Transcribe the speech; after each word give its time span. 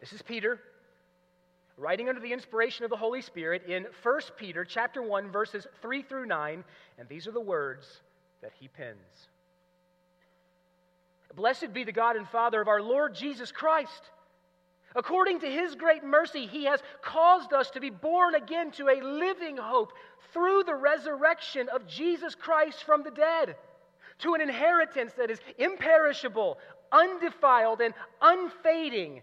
This 0.00 0.12
is 0.14 0.22
Peter 0.22 0.58
writing 1.76 2.08
under 2.08 2.20
the 2.20 2.32
inspiration 2.32 2.84
of 2.84 2.90
the 2.90 2.96
Holy 2.96 3.22
Spirit 3.22 3.64
in 3.66 3.86
1 4.02 4.20
Peter 4.36 4.64
chapter 4.64 5.02
1 5.02 5.30
verses 5.30 5.66
3 5.82 6.02
through 6.02 6.26
9, 6.26 6.64
and 6.98 7.08
these 7.08 7.26
are 7.26 7.32
the 7.32 7.40
words 7.40 8.00
that 8.42 8.52
he 8.58 8.68
pens. 8.68 8.96
Blessed 11.34 11.72
be 11.72 11.84
the 11.84 11.92
God 11.92 12.16
and 12.16 12.28
Father 12.28 12.60
of 12.60 12.68
our 12.68 12.82
Lord 12.82 13.14
Jesus 13.14 13.52
Christ. 13.52 14.10
According 14.96 15.40
to 15.40 15.50
his 15.50 15.74
great 15.74 16.02
mercy, 16.02 16.46
he 16.46 16.64
has 16.64 16.82
caused 17.02 17.52
us 17.52 17.70
to 17.70 17.80
be 17.80 17.90
born 17.90 18.34
again 18.34 18.72
to 18.72 18.88
a 18.88 19.00
living 19.02 19.56
hope 19.56 19.92
through 20.32 20.64
the 20.64 20.74
resurrection 20.74 21.68
of 21.68 21.86
Jesus 21.86 22.34
Christ 22.34 22.84
from 22.84 23.02
the 23.04 23.10
dead, 23.10 23.56
to 24.20 24.34
an 24.34 24.40
inheritance 24.40 25.12
that 25.12 25.30
is 25.30 25.38
imperishable, 25.58 26.58
undefiled, 26.90 27.80
and 27.80 27.94
unfading, 28.20 29.22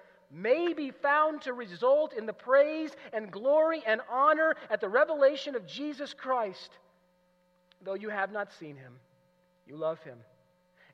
may 0.31 0.73
be 0.73 0.91
found 0.91 1.41
to 1.41 1.53
result 1.53 2.13
in 2.13 2.25
the 2.25 2.33
praise 2.33 2.91
and 3.13 3.31
glory 3.31 3.83
and 3.85 4.01
honor 4.09 4.55
at 4.69 4.81
the 4.81 4.89
revelation 4.89 5.55
of 5.55 5.67
Jesus 5.67 6.13
Christ. 6.13 6.71
Though 7.83 7.95
you 7.95 8.09
have 8.09 8.31
not 8.31 8.51
seen 8.53 8.75
him, 8.75 8.93
you 9.67 9.75
love 9.75 10.01
him. 10.03 10.17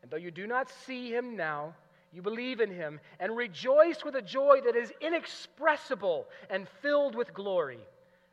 And 0.01 0.11
though 0.11 0.17
you 0.17 0.31
do 0.31 0.47
not 0.47 0.71
see 0.85 1.09
him 1.09 1.35
now, 1.35 1.75
you 2.13 2.21
believe 2.21 2.61
in 2.61 2.71
him 2.71 2.99
and 3.19 3.35
rejoice 3.35 4.03
with 4.03 4.15
a 4.15 4.21
joy 4.21 4.61
that 4.65 4.75
is 4.75 4.91
inexpressible 5.01 6.27
and 6.49 6.67
filled 6.81 7.15
with 7.15 7.33
glory, 7.33 7.79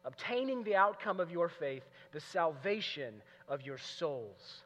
obtaining 0.04 0.62
the 0.62 0.76
outcome 0.76 1.20
of 1.20 1.30
your 1.30 1.48
faith, 1.48 1.82
the 2.12 2.20
salvation 2.20 3.14
of 3.48 3.62
your 3.62 3.78
souls. 3.78 4.62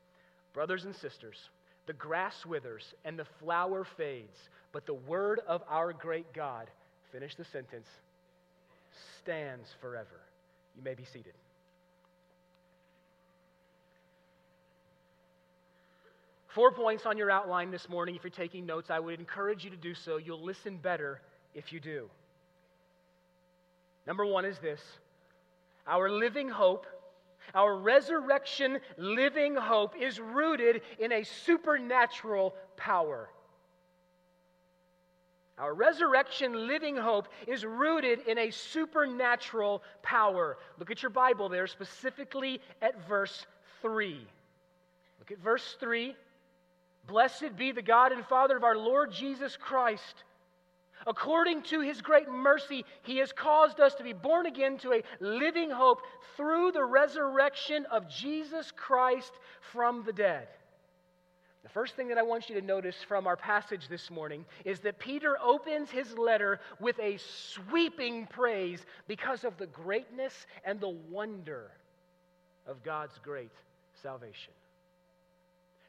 Brothers 0.52 0.84
and 0.84 0.94
sisters, 0.94 1.50
the 1.86 1.94
grass 1.94 2.44
withers 2.44 2.94
and 3.04 3.18
the 3.18 3.24
flower 3.24 3.84
fades, 3.84 4.50
but 4.72 4.86
the 4.86 4.94
word 4.94 5.40
of 5.46 5.62
our 5.68 5.92
great 5.92 6.32
God, 6.32 6.68
finish 7.12 7.34
the 7.34 7.44
sentence, 7.44 7.88
stands 9.18 9.68
forever. 9.80 10.20
You 10.76 10.82
may 10.82 10.94
be 10.94 11.04
seated. 11.04 11.34
Four 16.48 16.72
points 16.72 17.06
on 17.06 17.16
your 17.16 17.30
outline 17.30 17.70
this 17.70 17.88
morning. 17.88 18.16
If 18.16 18.24
you're 18.24 18.30
taking 18.30 18.66
notes, 18.66 18.90
I 18.90 18.98
would 18.98 19.18
encourage 19.20 19.64
you 19.64 19.70
to 19.70 19.76
do 19.76 19.94
so. 19.94 20.16
You'll 20.16 20.42
listen 20.42 20.76
better 20.76 21.20
if 21.54 21.72
you 21.72 21.80
do. 21.80 22.08
Number 24.06 24.24
one 24.24 24.44
is 24.44 24.58
this 24.58 24.80
our 25.86 26.10
living 26.10 26.48
hope, 26.48 26.86
our 27.54 27.76
resurrection 27.76 28.78
living 28.96 29.54
hope, 29.56 29.94
is 30.00 30.18
rooted 30.18 30.82
in 30.98 31.12
a 31.12 31.22
supernatural 31.22 32.54
power. 32.76 33.28
Our 35.58 35.74
resurrection 35.74 36.68
living 36.68 36.96
hope 36.96 37.28
is 37.46 37.64
rooted 37.64 38.20
in 38.28 38.38
a 38.38 38.50
supernatural 38.50 39.82
power. 40.02 40.56
Look 40.78 40.90
at 40.90 41.02
your 41.02 41.10
Bible 41.10 41.48
there, 41.48 41.66
specifically 41.66 42.60
at 42.80 43.08
verse 43.08 43.46
3. 43.82 44.24
Look 45.18 45.32
at 45.32 45.38
verse 45.38 45.76
3. 45.80 46.14
Blessed 47.08 47.56
be 47.56 47.72
the 47.72 47.82
God 47.82 48.12
and 48.12 48.24
Father 48.26 48.56
of 48.56 48.64
our 48.64 48.76
Lord 48.76 49.10
Jesus 49.10 49.56
Christ. 49.56 50.24
According 51.06 51.62
to 51.62 51.80
his 51.80 52.00
great 52.02 52.28
mercy, 52.28 52.84
he 53.02 53.18
has 53.18 53.32
caused 53.32 53.80
us 53.80 53.94
to 53.96 54.04
be 54.04 54.12
born 54.12 54.46
again 54.46 54.78
to 54.78 54.92
a 54.92 55.02
living 55.20 55.70
hope 55.70 56.02
through 56.36 56.72
the 56.72 56.84
resurrection 56.84 57.86
of 57.90 58.08
Jesus 58.08 58.72
Christ 58.76 59.32
from 59.72 60.04
the 60.04 60.12
dead. 60.12 60.48
The 61.62 61.68
first 61.68 61.96
thing 61.96 62.08
that 62.08 62.18
I 62.18 62.22
want 62.22 62.48
you 62.48 62.54
to 62.60 62.66
notice 62.66 62.96
from 63.06 63.26
our 63.26 63.36
passage 63.36 63.88
this 63.88 64.10
morning 64.10 64.44
is 64.64 64.80
that 64.80 64.98
Peter 64.98 65.36
opens 65.42 65.90
his 65.90 66.16
letter 66.16 66.60
with 66.80 66.98
a 67.00 67.18
sweeping 67.18 68.26
praise 68.26 68.84
because 69.06 69.44
of 69.44 69.56
the 69.58 69.66
greatness 69.66 70.46
and 70.64 70.80
the 70.80 70.88
wonder 70.88 71.70
of 72.66 72.82
God's 72.84 73.18
great 73.22 73.52
salvation. 74.02 74.52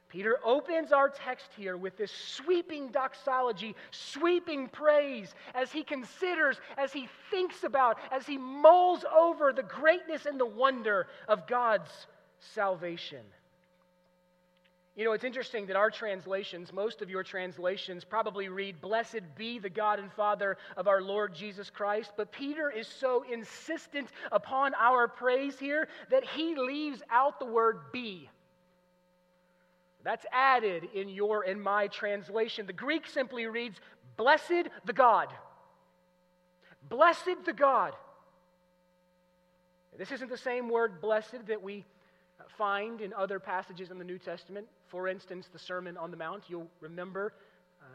Peter 0.10 0.40
opens 0.44 0.92
our 0.92 1.08
text 1.08 1.46
here 1.56 1.78
with 1.78 1.96
this 1.96 2.12
sweeping 2.12 2.90
doxology, 2.90 3.76
sweeping 3.92 4.68
praise 4.68 5.36
as 5.54 5.72
he 5.72 5.84
considers, 5.84 6.60
as 6.78 6.92
he 6.92 7.08
thinks 7.30 7.64
about, 7.64 8.00
as 8.12 8.26
he 8.26 8.38
mulls 8.38 9.06
over 9.16 9.54
the 9.54 9.62
greatness 9.62 10.26
and 10.26 10.40
the 10.40 10.46
wonder 10.46 11.06
of 11.28 11.46
God's 11.46 11.92
salvation. 12.40 13.22
You 15.00 15.06
know, 15.06 15.14
it's 15.14 15.24
interesting 15.24 15.66
that 15.68 15.78
our 15.78 15.90
translations, 15.90 16.74
most 16.74 17.02
of 17.02 17.10
your 17.10 17.24
translations, 17.24 18.04
probably 18.04 18.50
read, 18.50 18.82
Blessed 18.82 19.22
be 19.38 19.58
the 19.58 19.70
God 19.70 19.98
and 19.98 20.12
Father 20.12 20.58
of 20.76 20.90
our 20.90 21.02
Lord 21.02 21.34
Jesus 21.34 21.70
Christ. 21.70 22.12
But 22.18 22.34
Peter 22.34 22.70
is 22.70 22.86
so 22.86 23.24
insistent 23.32 24.10
upon 24.30 24.74
our 24.74 25.08
praise 25.08 25.58
here 25.58 25.88
that 26.12 26.26
he 26.26 26.54
leaves 26.54 27.02
out 27.10 27.40
the 27.40 27.46
word 27.46 27.80
be. 27.94 28.30
That's 30.04 30.26
added 30.34 30.90
in 30.94 31.08
your 31.08 31.44
and 31.44 31.64
my 31.64 31.88
translation. 31.88 32.66
The 32.66 32.74
Greek 32.74 33.08
simply 33.08 33.46
reads, 33.46 33.80
Blessed 34.18 34.68
the 34.84 34.92
God. 34.92 35.30
Blessed 36.90 37.46
the 37.46 37.54
God. 37.54 37.94
This 39.98 40.12
isn't 40.12 40.30
the 40.30 40.36
same 40.36 40.68
word 40.68 41.00
blessed 41.00 41.48
that 41.48 41.64
we 41.64 41.86
find 42.58 43.02
in 43.02 43.14
other 43.14 43.40
passages 43.40 43.92
in 43.92 43.98
the 43.98 44.04
New 44.04 44.18
Testament. 44.18 44.68
For 44.88 45.08
instance, 45.08 45.48
the 45.52 45.60
Sermon 45.60 45.98
on 45.98 46.12
the 46.12 46.18
Mount. 46.18 46.44
You'll 46.48 46.70
remember 46.82 47.34
uh, 47.82 47.86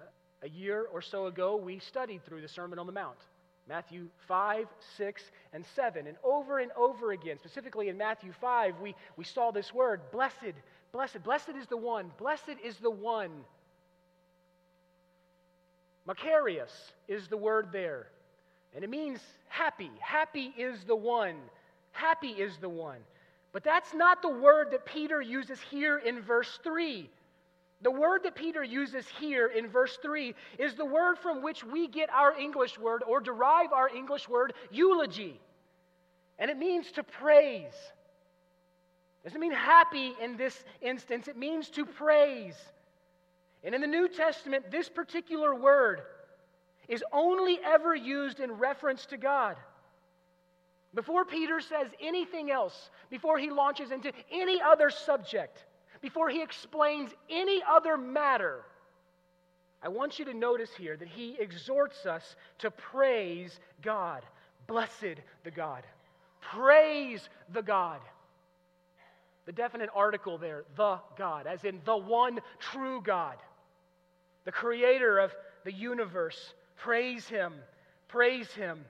a 0.43 0.49
year 0.49 0.87
or 0.93 1.03
so 1.03 1.27
ago 1.27 1.56
we 1.56 1.78
studied 1.78 2.25
through 2.25 2.43
the 2.43 2.49
Sermon 2.49 2.78
on 2.78 2.87
the 2.87 2.93
Mount. 2.93 3.19
Matthew 3.66 4.09
5, 4.28 4.66
6, 4.99 5.22
and 5.55 5.65
7. 5.75 6.06
And 6.06 6.19
over 6.22 6.59
and 6.59 6.71
over 6.72 7.12
again, 7.12 7.38
specifically 7.38 7.88
in 7.88 7.97
Matthew 7.97 8.32
5, 8.38 8.75
we, 8.81 8.94
we 9.16 9.25
saw 9.25 9.50
this 9.50 9.72
word, 9.72 10.03
blessed, 10.12 10.53
Blessed. 10.94 11.25
Blessed 11.25 11.50
is 11.61 11.66
the 11.66 11.76
one. 11.76 12.12
Blessed 12.19 12.55
is 12.62 12.76
the 12.76 12.91
one. 12.91 13.32
Makarios 16.09 16.71
is 17.09 17.26
the 17.26 17.37
word 17.37 17.71
there. 17.72 18.06
And 18.76 18.84
it 18.84 18.91
means 18.91 19.19
happy. 19.49 19.91
Happy 19.99 20.55
is 20.56 20.84
the 20.87 20.94
one. 20.94 21.34
Happy 21.91 22.28
is 22.28 22.56
the 22.61 22.69
one. 22.69 23.00
But 23.54 23.62
that's 23.62 23.94
not 23.94 24.20
the 24.20 24.28
word 24.28 24.72
that 24.72 24.84
Peter 24.84 25.22
uses 25.22 25.60
here 25.70 25.97
in 25.97 26.20
verse 26.20 26.59
3. 26.65 27.09
The 27.82 27.91
word 27.91 28.25
that 28.25 28.34
Peter 28.34 28.65
uses 28.65 29.06
here 29.20 29.47
in 29.47 29.69
verse 29.69 29.97
3 30.03 30.34
is 30.59 30.75
the 30.75 30.84
word 30.84 31.19
from 31.19 31.41
which 31.41 31.62
we 31.62 31.87
get 31.87 32.10
our 32.10 32.37
English 32.37 32.78
word 32.81 33.04
or 33.06 33.20
derive 33.20 33.72
our 33.72 33.88
English 33.88 34.28
word 34.28 34.54
eulogy. 34.72 35.41
And 36.37 36.50
it 36.50 36.59
means 36.59 36.91
to 36.93 37.04
praise. 37.04 37.75
Doesn't 39.22 39.41
mean 39.41 39.53
happy 39.53 40.14
in 40.20 40.37
this 40.37 40.64
instance, 40.82 41.28
it 41.28 41.37
means 41.37 41.70
to 41.70 41.87
praise. 41.87 42.56
And 43.62 43.72
in 43.72 43.81
the 43.81 43.87
New 43.87 44.09
Testament, 44.09 44.69
this 44.72 44.88
particular 44.88 45.54
word 45.54 46.03
is 46.88 47.04
only 47.12 47.60
ever 47.64 47.94
used 47.94 48.41
in 48.41 48.50
reference 48.50 49.06
to 49.06 49.16
God. 49.16 49.56
Before 50.94 51.25
Peter 51.25 51.60
says 51.60 51.88
anything 52.00 52.50
else, 52.50 52.90
before 53.10 53.38
he 53.38 53.50
launches 53.50 53.90
into 53.90 54.12
any 54.30 54.60
other 54.60 54.90
subject, 54.90 55.64
before 56.00 56.28
he 56.28 56.42
explains 56.42 57.10
any 57.30 57.62
other 57.68 57.96
matter, 57.96 58.64
I 59.82 59.88
want 59.88 60.18
you 60.18 60.24
to 60.24 60.34
notice 60.34 60.70
here 60.76 60.96
that 60.96 61.08
he 61.08 61.36
exhorts 61.38 62.06
us 62.06 62.36
to 62.58 62.70
praise 62.70 63.60
God. 63.82 64.22
Blessed 64.66 65.20
the 65.44 65.50
God. 65.50 65.82
Praise 66.40 67.28
the 67.52 67.62
God. 67.62 68.00
The 69.44 69.52
definite 69.52 69.90
article 69.94 70.38
there, 70.38 70.64
the 70.74 70.98
God, 71.18 71.46
as 71.46 71.64
in 71.64 71.80
the 71.84 71.96
one 71.96 72.40
true 72.58 73.02
God, 73.02 73.36
the 74.46 74.52
creator 74.52 75.18
of 75.18 75.34
the 75.64 75.72
universe. 75.72 76.54
Praise 76.76 77.28
him. 77.28 77.52
Praise 78.08 78.50
him. 78.52 78.84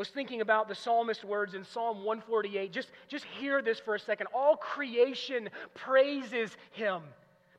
Was 0.00 0.08
thinking 0.08 0.40
about 0.40 0.66
the 0.66 0.74
psalmist 0.74 1.24
words 1.24 1.52
in 1.52 1.62
Psalm 1.62 2.04
148. 2.04 2.72
Just, 2.72 2.88
just 3.06 3.26
hear 3.38 3.60
this 3.60 3.78
for 3.78 3.96
a 3.96 4.00
second. 4.00 4.28
All 4.32 4.56
creation 4.56 5.50
praises 5.74 6.56
him. 6.70 7.02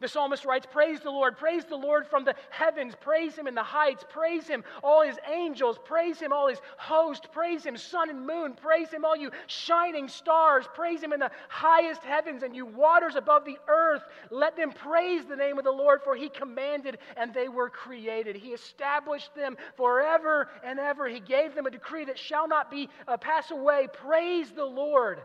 The 0.01 0.07
psalmist 0.07 0.45
writes, 0.45 0.65
Praise 0.69 0.99
the 0.99 1.11
Lord, 1.11 1.37
praise 1.37 1.63
the 1.63 1.75
Lord 1.75 2.07
from 2.07 2.25
the 2.25 2.33
heavens, 2.49 2.95
praise 2.99 3.35
him 3.35 3.45
in 3.45 3.53
the 3.53 3.61
heights, 3.61 4.03
praise 4.09 4.47
him, 4.47 4.63
all 4.83 5.03
his 5.03 5.17
angels, 5.31 5.77
praise 5.85 6.19
him, 6.19 6.33
all 6.33 6.47
his 6.47 6.59
host, 6.77 7.27
praise 7.31 7.63
him, 7.63 7.77
sun 7.77 8.09
and 8.09 8.25
moon, 8.25 8.55
praise 8.55 8.89
him, 8.89 9.05
all 9.05 9.15
you 9.15 9.29
shining 9.45 10.07
stars, 10.07 10.65
praise 10.73 11.03
him 11.03 11.13
in 11.13 11.19
the 11.19 11.29
highest 11.49 12.01
heavens 12.01 12.41
and 12.41 12.55
you 12.55 12.65
waters 12.65 13.15
above 13.15 13.45
the 13.45 13.59
earth. 13.67 14.01
Let 14.31 14.57
them 14.57 14.71
praise 14.71 15.25
the 15.25 15.35
name 15.35 15.59
of 15.59 15.63
the 15.63 15.71
Lord, 15.71 16.01
for 16.01 16.15
he 16.15 16.29
commanded 16.29 16.97
and 17.15 17.31
they 17.31 17.47
were 17.47 17.69
created. 17.69 18.35
He 18.35 18.49
established 18.49 19.35
them 19.35 19.55
forever 19.77 20.49
and 20.63 20.79
ever. 20.79 21.07
He 21.07 21.19
gave 21.19 21.53
them 21.53 21.67
a 21.67 21.71
decree 21.71 22.05
that 22.05 22.17
shall 22.17 22.47
not 22.47 22.71
be 22.71 22.89
uh, 23.07 23.17
pass 23.17 23.51
away. 23.51 23.87
Praise 23.93 24.49
the 24.49 24.65
Lord. 24.65 25.19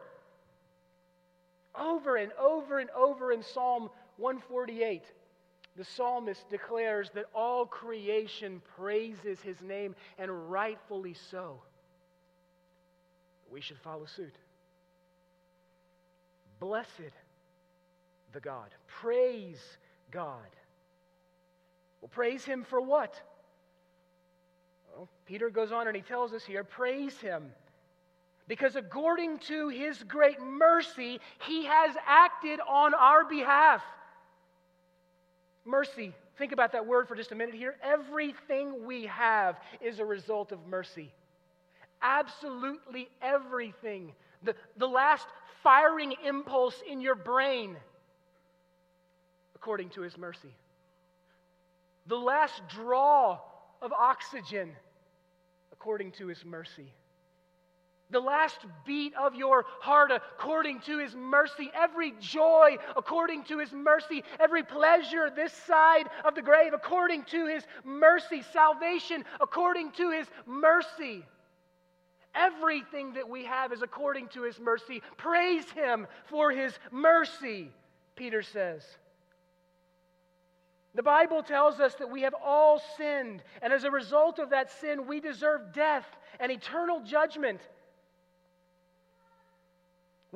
Over 1.75 2.17
and 2.17 2.33
over 2.33 2.79
and 2.79 2.91
over 2.91 3.33
in 3.33 3.43
Psalm 3.43 3.89
148, 4.17 5.03
the 5.77 5.85
psalmist 5.85 6.49
declares 6.49 7.11
that 7.15 7.27
all 7.35 7.67
creation 7.67 8.63
praises 8.77 9.41
his 9.41 9.61
name, 9.61 9.95
and 10.19 10.51
rightfully 10.51 11.15
so. 11.31 11.61
We 13.51 13.61
should 13.61 13.79
follow 13.79 14.07
suit. 14.07 14.35
Blessed 16.59 17.13
the 18.33 18.41
God. 18.41 18.69
Praise 18.87 19.61
God. 20.11 20.49
Well, 22.01 22.09
praise 22.09 22.45
him 22.45 22.65
for 22.65 22.81
what? 22.81 23.15
Well, 24.95 25.09
Peter 25.27 25.51
goes 25.51 25.73
on 25.73 25.87
and 25.87 25.97
he 25.97 26.03
tells 26.03 26.33
us 26.33 26.45
here 26.45 26.65
praise 26.65 27.19
him 27.19 27.51
because 28.49 28.77
according 28.77 29.39
to 29.41 29.69
his 29.69 30.03
great 30.05 30.41
mercy, 30.41 31.21
he 31.47 31.65
has 31.65 31.95
acted 32.07 32.61
on 32.69 32.95
our 32.95 33.25
behalf. 33.25 33.83
Mercy. 35.67 36.15
Think 36.39 36.53
about 36.53 36.73
that 36.73 36.87
word 36.87 37.09
for 37.09 37.17
just 37.17 37.33
a 37.33 37.35
minute 37.35 37.55
here. 37.55 37.77
Everything 37.83 38.87
we 38.87 39.07
have 39.07 39.59
is 39.81 39.99
a 39.99 40.05
result 40.05 40.53
of 40.53 40.67
mercy. 40.67 41.11
Absolutely 42.03 43.09
everything. 43.23 44.13
The, 44.43 44.55
the 44.77 44.87
last 44.87 45.27
firing 45.63 46.15
impulse 46.25 46.81
in 46.89 47.01
your 47.01 47.15
brain, 47.15 47.77
according 49.55 49.91
to 49.91 50.03
his 50.03 50.17
mercy. 50.17 50.55
The 52.07 52.17
last 52.17 52.63
draw 52.69 53.41
of 53.83 53.93
oxygen, 53.93 54.73
according 55.73 56.13
to 56.13 56.27
his 56.27 56.45
mercy 56.45 56.93
the 58.11 58.21
last 58.21 58.59
beat 58.85 59.15
of 59.15 59.35
your 59.35 59.65
heart 59.81 60.13
according 60.13 60.81
to 60.81 60.99
his 60.99 61.15
mercy, 61.15 61.71
every 61.75 62.15
joy 62.21 62.77
according 62.97 63.45
to 63.45 63.59
his 63.59 63.73
mercy, 63.73 64.23
every 64.39 64.63
pleasure 64.63 65.31
this 65.31 65.53
side 65.53 66.09
of 66.25 66.35
the 66.35 66.43
grave 66.43 66.73
according 66.73 67.25
to 67.25 67.47
his 67.47 67.65
mercy, 67.85 68.43
salvation 68.53 69.25
according 69.41 69.91
to 69.93 70.11
his 70.11 70.27
mercy. 70.47 71.25
Everything 72.35 73.15
that 73.15 73.29
we 73.29 73.45
have 73.45 73.73
is 73.73 73.83
according 73.83 74.29
to 74.29 74.43
his 74.43 74.61
mercy. 74.61 75.03
Praise 75.17 75.69
him 75.71 76.07
for 76.27 76.53
his 76.53 76.79
mercy, 76.93 77.71
Peter 78.15 78.43
says. 78.43 78.83
The 80.95 81.03
Bible 81.03 81.43
tells 81.43 81.81
us 81.81 81.95
that 81.97 82.11
we 82.11 82.23
have 82.23 82.35
all 82.43 82.81
sinned, 82.97 83.43
and 83.63 83.73
as 83.73 83.85
a 83.85 83.91
result 83.91 84.39
of 84.39 84.51
that 84.51 84.71
sin, 84.81 85.07
we 85.07 85.21
deserve 85.21 85.73
death 85.75 86.07
and 86.39 86.53
eternal 86.53 87.01
judgment. 87.01 87.61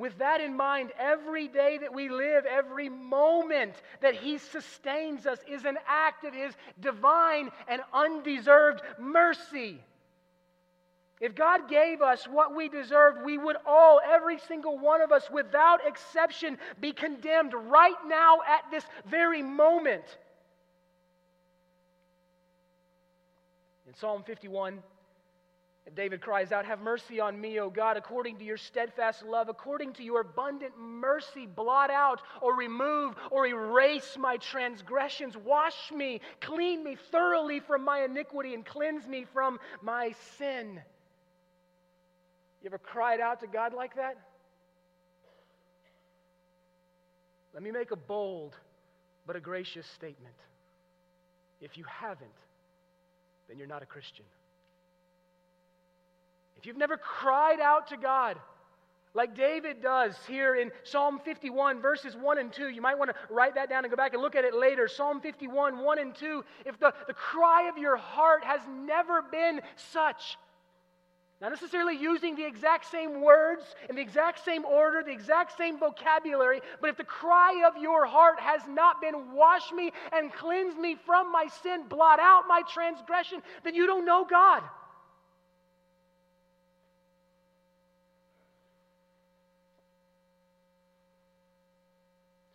With 0.01 0.17
that 0.17 0.41
in 0.41 0.57
mind, 0.57 0.89
every 0.97 1.47
day 1.47 1.77
that 1.77 1.93
we 1.93 2.09
live, 2.09 2.47
every 2.47 2.89
moment 2.89 3.75
that 4.01 4.15
He 4.15 4.39
sustains 4.39 5.27
us 5.27 5.37
is 5.47 5.63
an 5.63 5.77
act 5.87 6.25
of 6.25 6.33
His 6.33 6.55
divine 6.79 7.51
and 7.67 7.83
undeserved 7.93 8.81
mercy. 8.97 9.79
If 11.19 11.35
God 11.35 11.69
gave 11.69 12.01
us 12.01 12.27
what 12.27 12.55
we 12.55 12.67
deserved, 12.67 13.23
we 13.23 13.37
would 13.37 13.57
all, 13.63 14.01
every 14.03 14.39
single 14.39 14.79
one 14.79 15.01
of 15.01 15.11
us, 15.11 15.29
without 15.29 15.85
exception, 15.85 16.57
be 16.79 16.93
condemned 16.93 17.53
right 17.53 17.93
now 18.07 18.39
at 18.47 18.71
this 18.71 18.83
very 19.05 19.43
moment. 19.43 20.17
In 23.85 23.93
Psalm 23.93 24.23
51, 24.23 24.81
David 25.95 26.21
cries 26.21 26.51
out, 26.51 26.65
Have 26.65 26.79
mercy 26.79 27.19
on 27.19 27.39
me, 27.39 27.59
O 27.59 27.69
God, 27.69 27.97
according 27.97 28.37
to 28.37 28.45
your 28.45 28.57
steadfast 28.57 29.23
love, 29.23 29.49
according 29.49 29.93
to 29.93 30.03
your 30.03 30.21
abundant 30.21 30.73
mercy, 30.77 31.45
blot 31.45 31.89
out 31.89 32.21
or 32.41 32.55
remove 32.55 33.15
or 33.29 33.45
erase 33.45 34.15
my 34.17 34.37
transgressions. 34.37 35.35
Wash 35.35 35.91
me, 35.91 36.21
clean 36.39 36.83
me 36.83 36.95
thoroughly 37.11 37.59
from 37.59 37.83
my 37.83 38.03
iniquity, 38.03 38.53
and 38.53 38.65
cleanse 38.65 39.07
me 39.07 39.25
from 39.33 39.59
my 39.81 40.13
sin. 40.37 40.79
You 42.61 42.67
ever 42.67 42.77
cried 42.77 43.19
out 43.19 43.41
to 43.41 43.47
God 43.47 43.73
like 43.73 43.95
that? 43.95 44.17
Let 47.53 47.63
me 47.63 47.71
make 47.71 47.91
a 47.91 47.95
bold 47.95 48.55
but 49.27 49.35
a 49.35 49.39
gracious 49.39 49.87
statement. 49.87 50.35
If 51.59 51.77
you 51.77 51.83
haven't, 51.83 52.29
then 53.47 53.57
you're 53.57 53.67
not 53.67 53.83
a 53.83 53.85
Christian. 53.85 54.25
If 56.61 56.67
you've 56.67 56.77
never 56.77 56.95
cried 56.95 57.59
out 57.59 57.87
to 57.87 57.97
God, 57.97 58.37
like 59.15 59.35
David 59.35 59.81
does 59.81 60.15
here 60.27 60.55
in 60.55 60.71
Psalm 60.83 61.19
51, 61.25 61.81
verses 61.81 62.15
1 62.15 62.37
and 62.37 62.53
2. 62.53 62.69
You 62.69 62.81
might 62.81 62.99
want 62.99 63.09
to 63.09 63.33
write 63.33 63.55
that 63.55 63.67
down 63.67 63.83
and 63.83 63.91
go 63.91 63.97
back 63.97 64.13
and 64.13 64.21
look 64.21 64.35
at 64.35 64.45
it 64.45 64.53
later. 64.53 64.87
Psalm 64.87 65.21
51, 65.21 65.79
1 65.79 65.99
and 65.99 66.13
2. 66.13 66.45
If 66.67 66.79
the, 66.79 66.93
the 67.07 67.13
cry 67.13 67.67
of 67.67 67.79
your 67.79 67.97
heart 67.97 68.43
has 68.43 68.61
never 68.69 69.23
been 69.23 69.61
such, 69.75 70.37
not 71.41 71.49
necessarily 71.49 71.97
using 71.97 72.35
the 72.35 72.45
exact 72.45 72.91
same 72.91 73.21
words 73.21 73.63
in 73.89 73.95
the 73.95 74.01
exact 74.03 74.45
same 74.45 74.63
order, 74.63 75.01
the 75.03 75.11
exact 75.11 75.57
same 75.57 75.79
vocabulary, 75.79 76.61
but 76.79 76.91
if 76.91 76.97
the 76.97 77.03
cry 77.03 77.67
of 77.67 77.81
your 77.81 78.05
heart 78.05 78.39
has 78.39 78.61
not 78.69 79.01
been, 79.01 79.33
wash 79.33 79.71
me 79.71 79.91
and 80.13 80.31
cleanse 80.31 80.77
me 80.77 80.95
from 81.07 81.31
my 81.31 81.47
sin, 81.63 81.85
blot 81.89 82.19
out 82.19 82.43
my 82.47 82.61
transgression, 82.71 83.41
then 83.63 83.73
you 83.73 83.87
don't 83.87 84.05
know 84.05 84.23
God. 84.23 84.61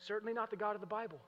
Certainly 0.07 0.35
not 0.35 0.51
the 0.51 0.57
God 0.57 0.75
of 0.75 0.81
the 0.81 0.87
Bible. 0.87 1.19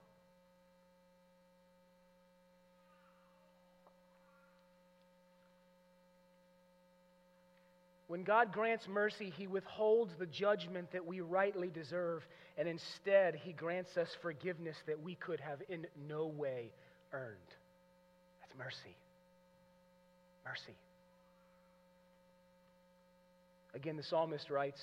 When 8.06 8.22
God 8.22 8.52
grants 8.52 8.86
mercy, 8.88 9.32
He 9.36 9.46
withholds 9.46 10.12
the 10.18 10.26
judgment 10.26 10.92
that 10.92 11.04
we 11.04 11.20
rightly 11.20 11.68
deserve, 11.68 12.26
and 12.56 12.66
instead, 12.66 13.34
He 13.34 13.52
grants 13.52 13.96
us 13.96 14.08
forgiveness 14.22 14.76
that 14.86 15.02
we 15.02 15.14
could 15.16 15.40
have 15.40 15.60
in 15.68 15.86
no 16.08 16.26
way 16.26 16.72
earned. 17.12 17.36
That's 18.40 18.56
mercy. 18.56 18.96
Mercy. 20.46 20.76
Again, 23.74 23.96
the 23.96 24.02
psalmist 24.02 24.48
writes, 24.48 24.80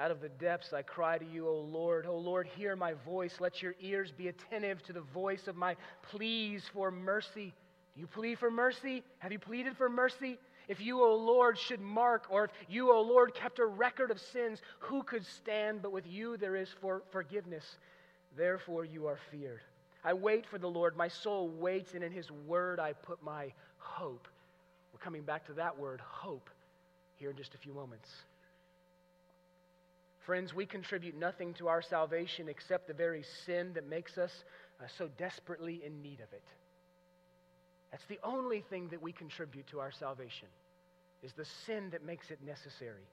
out 0.00 0.10
of 0.10 0.22
the 0.22 0.30
depths 0.30 0.72
I 0.72 0.80
cry 0.80 1.18
to 1.18 1.24
you, 1.26 1.46
O 1.46 1.60
Lord. 1.60 2.06
O 2.06 2.16
Lord, 2.16 2.46
hear 2.56 2.74
my 2.74 2.94
voice. 3.04 3.34
Let 3.38 3.60
your 3.60 3.74
ears 3.82 4.10
be 4.16 4.28
attentive 4.28 4.82
to 4.84 4.94
the 4.94 5.02
voice 5.02 5.46
of 5.46 5.56
my 5.56 5.76
pleas 6.10 6.64
for 6.72 6.90
mercy. 6.90 7.52
Do 7.94 8.00
you 8.00 8.06
plead 8.06 8.38
for 8.38 8.50
mercy? 8.50 9.02
Have 9.18 9.30
you 9.30 9.38
pleaded 9.38 9.76
for 9.76 9.90
mercy? 9.90 10.38
If 10.68 10.80
you, 10.80 11.04
O 11.04 11.14
Lord, 11.16 11.58
should 11.58 11.82
mark, 11.82 12.28
or 12.30 12.44
if 12.44 12.50
you, 12.68 12.90
O 12.90 13.02
Lord, 13.02 13.34
kept 13.34 13.58
a 13.58 13.66
record 13.66 14.10
of 14.10 14.18
sins, 14.20 14.62
who 14.78 15.02
could 15.02 15.26
stand? 15.26 15.82
But 15.82 15.92
with 15.92 16.06
you 16.06 16.38
there 16.38 16.56
is 16.56 16.70
for 16.80 17.02
forgiveness. 17.10 17.64
Therefore 18.38 18.86
you 18.86 19.06
are 19.06 19.18
feared. 19.30 19.60
I 20.02 20.14
wait 20.14 20.46
for 20.46 20.56
the 20.56 20.70
Lord. 20.70 20.96
My 20.96 21.08
soul 21.08 21.48
waits, 21.48 21.92
and 21.92 22.02
in 22.02 22.12
his 22.12 22.30
word 22.46 22.80
I 22.80 22.94
put 22.94 23.22
my 23.22 23.52
hope. 23.76 24.28
We're 24.94 25.00
coming 25.00 25.22
back 25.22 25.46
to 25.48 25.52
that 25.54 25.78
word, 25.78 26.00
hope, 26.00 26.48
here 27.16 27.30
in 27.30 27.36
just 27.36 27.54
a 27.54 27.58
few 27.58 27.74
moments. 27.74 28.08
Friends, 30.30 30.54
we 30.54 30.64
contribute 30.64 31.18
nothing 31.18 31.54
to 31.54 31.66
our 31.66 31.82
salvation 31.82 32.48
except 32.48 32.86
the 32.86 32.94
very 32.94 33.24
sin 33.46 33.72
that 33.74 33.88
makes 33.88 34.16
us 34.16 34.30
uh, 34.80 34.84
so 34.96 35.08
desperately 35.18 35.82
in 35.84 36.02
need 36.02 36.20
of 36.20 36.32
it. 36.32 36.44
That's 37.90 38.04
the 38.04 38.20
only 38.22 38.60
thing 38.70 38.86
that 38.90 39.02
we 39.02 39.10
contribute 39.10 39.66
to 39.72 39.80
our 39.80 39.90
salvation 39.90 40.46
is 41.24 41.32
the 41.32 41.46
sin 41.66 41.90
that 41.90 42.06
makes 42.06 42.30
it 42.30 42.38
necessary. 42.46 43.08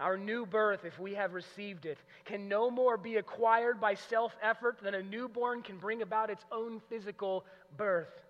Our 0.00 0.16
new 0.16 0.46
birth, 0.46 0.86
if 0.86 0.98
we 0.98 1.12
have 1.12 1.34
received 1.34 1.84
it, 1.84 1.98
can 2.24 2.48
no 2.48 2.70
more 2.70 2.96
be 2.96 3.16
acquired 3.16 3.78
by 3.78 3.96
self 3.96 4.32
effort 4.42 4.78
than 4.82 4.94
a 4.94 5.02
newborn 5.02 5.60
can 5.60 5.76
bring 5.76 6.00
about 6.00 6.30
its 6.30 6.44
own 6.50 6.80
physical 6.88 7.44
birth. 7.76 8.22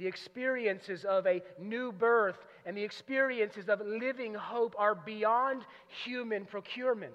The 0.00 0.08
experiences 0.08 1.04
of 1.04 1.28
a 1.28 1.42
new 1.60 1.92
birth 1.92 2.38
and 2.66 2.76
the 2.76 2.82
experiences 2.82 3.68
of 3.68 3.80
living 3.80 4.34
hope 4.34 4.74
are 4.78 4.94
beyond 4.94 5.64
human 6.04 6.44
procurement. 6.44 7.14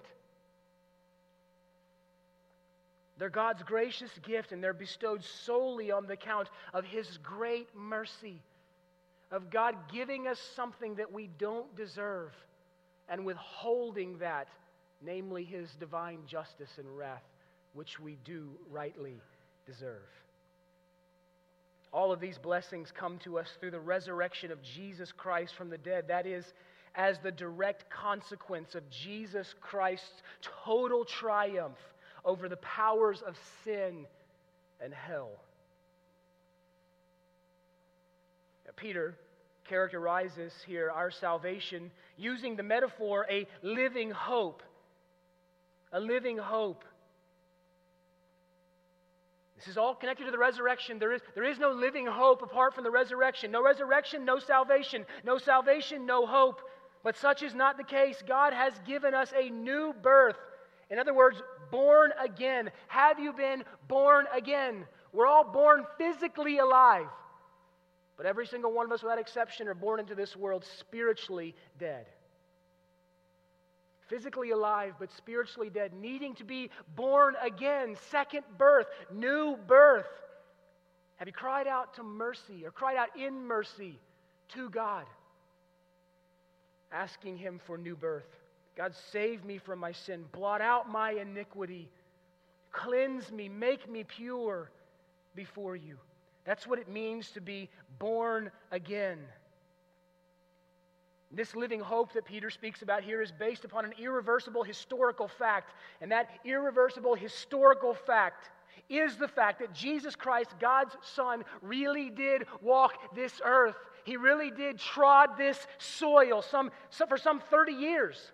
They're 3.18 3.30
God's 3.30 3.64
gracious 3.64 4.12
gift, 4.24 4.52
and 4.52 4.64
they're 4.64 4.74
bestowed 4.74 5.24
solely 5.24 5.92
on 5.92 6.06
the 6.06 6.14
account 6.14 6.50
of 6.74 6.84
His 6.84 7.18
great 7.24 7.70
mercy, 7.74 8.42
of 9.32 9.50
God 9.50 9.76
giving 9.92 10.28
us 10.28 10.40
something 10.56 10.96
that 10.96 11.12
we 11.12 11.30
don't 11.38 11.74
deserve 11.76 12.32
and 13.08 13.26
withholding 13.26 14.18
that, 14.18 14.48
namely 15.02 15.44
His 15.46 15.70
divine 15.76 16.20
justice 16.28 16.72
and 16.78 16.98
wrath, 16.98 17.24
which 17.74 18.00
we 18.00 18.18
do 18.26 18.50
rightly 18.70 19.22
deserve. 19.66 20.02
All 21.96 22.12
of 22.12 22.20
these 22.20 22.38
blessings 22.38 22.92
come 22.92 23.20
to 23.20 23.40
us 23.40 23.48
through 23.58 23.72
the 23.72 23.80
resurrection 23.80 24.52
of 24.52 24.62
Jesus 24.62 25.14
Christ 25.14 25.56
from 25.56 25.70
the 25.70 25.78
dead. 25.78 26.10
That 26.10 26.28
is, 26.28 26.44
as 26.94 27.20
the 27.20 27.32
direct 27.32 27.90
consequence 27.90 28.76
of 28.76 28.84
Jesus 28.90 29.56
Christ's 29.62 30.22
total 30.66 31.06
triumph 31.06 31.78
over 32.26 32.50
the 32.50 32.58
powers 32.58 33.22
of 33.26 33.38
sin 33.64 34.08
and 34.84 34.94
hell. 34.94 35.32
Peter 38.76 39.16
characterizes 39.64 40.52
here 40.68 40.92
our 40.92 41.10
salvation 41.10 41.90
using 42.18 42.58
the 42.58 42.64
metaphor 42.64 43.26
a 43.30 43.48
living 43.62 44.12
hope. 44.12 44.62
A 45.94 46.00
living 46.02 46.38
hope. 46.38 46.84
This 49.66 49.72
is 49.72 49.78
all 49.80 49.96
connected 49.96 50.26
to 50.26 50.32
the 50.32 50.38
resurrection. 50.38 51.00
There 51.00 51.12
is, 51.12 51.22
there 51.34 51.44
is 51.44 51.58
no 51.58 51.72
living 51.72 52.06
hope 52.06 52.44
apart 52.44 52.76
from 52.76 52.84
the 52.84 52.92
resurrection. 52.92 53.50
No 53.50 53.64
resurrection, 53.64 54.24
no 54.24 54.38
salvation. 54.38 55.08
No 55.24 55.40
salvation, 55.40 56.06
no 56.06 56.28
hope. 56.28 56.62
But 57.04 57.18
such 57.18 57.42
is 57.42 57.56
not 57.56 57.76
the 57.76 57.84
case. 57.84 58.22
God 58.28 58.54
has 58.54 58.74
given 58.86 59.16
us 59.16 59.34
a 59.36 59.50
new 59.50 59.96
birth. 60.04 60.36
In 60.92 61.00
other 61.00 61.16
words, 61.16 61.42
born 61.72 62.12
again. 62.24 62.70
Have 62.90 63.20
you 63.20 63.34
been 63.34 63.64
born 63.88 64.28
again? 64.36 64.86
We're 65.12 65.26
all 65.26 65.52
born 65.52 65.86
physically 65.98 66.60
alive. 66.60 67.08
But 68.18 68.28
every 68.28 68.46
single 68.46 68.72
one 68.72 68.86
of 68.86 68.92
us, 68.92 69.02
without 69.02 69.18
exception, 69.18 69.68
are 69.68 69.74
born 69.74 70.00
into 70.00 70.14
this 70.14 70.36
world 70.36 70.64
spiritually 70.78 71.56
dead 71.80 72.06
physically 74.08 74.52
alive 74.52 74.94
but 75.00 75.12
spiritually 75.14 75.70
dead, 75.70 75.94
needing 75.94 76.36
to 76.36 76.44
be 76.44 76.70
born 76.96 77.36
again, 77.42 77.96
second 78.12 78.44
birth, 78.58 78.88
new 79.12 79.58
birth. 79.68 80.08
Have 81.18 81.28
you 81.28 81.34
cried 81.34 81.68
out 81.68 81.96
to 81.96 82.04
mercy 82.04 82.66
or 82.66 82.72
cried 82.72 82.98
out 82.98 83.18
in 83.18 83.46
mercy 83.46 84.00
to 84.50 84.70
God? 84.70 85.06
Asking 86.92 87.38
Him 87.38 87.60
for 87.66 87.78
new 87.78 87.96
birth. 87.96 88.28
God, 88.76 88.94
save 89.12 89.46
me 89.46 89.58
from 89.58 89.80
my 89.80 89.94
sin, 89.94 90.26
blot 90.34 90.62
out 90.62 90.90
my 90.92 91.12
iniquity, 91.12 91.90
cleanse 92.72 93.32
me, 93.32 93.48
make 93.48 93.90
me 93.90 94.04
pure 94.04 94.70
before 95.34 95.78
you. 95.78 95.98
That's 96.44 96.68
what 96.68 96.78
it 96.80 96.90
means 96.90 97.32
to 97.32 97.42
be 97.42 97.70
born 98.00 98.52
again. 98.72 99.20
This 101.36 101.54
living 101.54 101.82
hope 101.82 102.14
that 102.14 102.24
Peter 102.24 102.50
speaks 102.50 102.82
about 102.82 103.04
here 103.04 103.22
is 103.22 103.32
based 103.32 103.66
upon 103.66 103.84
an 103.84 103.94
irreversible 104.00 104.64
historical 104.64 105.28
fact. 105.28 105.74
And 106.00 106.10
that 106.12 106.30
irreversible 106.46 107.14
historical 107.14 107.94
fact 107.94 108.50
is 108.88 109.18
the 109.18 109.28
fact 109.28 109.60
that 109.60 109.74
Jesus 109.74 110.16
Christ, 110.16 110.52
God's 110.62 110.96
Son, 111.02 111.44
really 111.62 112.10
did 112.10 112.46
walk 112.62 113.16
this 113.16 113.42
earth. 113.44 113.76
He 114.06 114.16
really 114.16 114.50
did 114.50 114.80
trod 114.80 115.32
this 115.38 115.60
soil 115.78 116.42
some, 116.42 116.72
some, 116.90 117.10
for 117.10 117.18
some 117.18 117.42
30 117.52 117.74
years. 117.74 118.32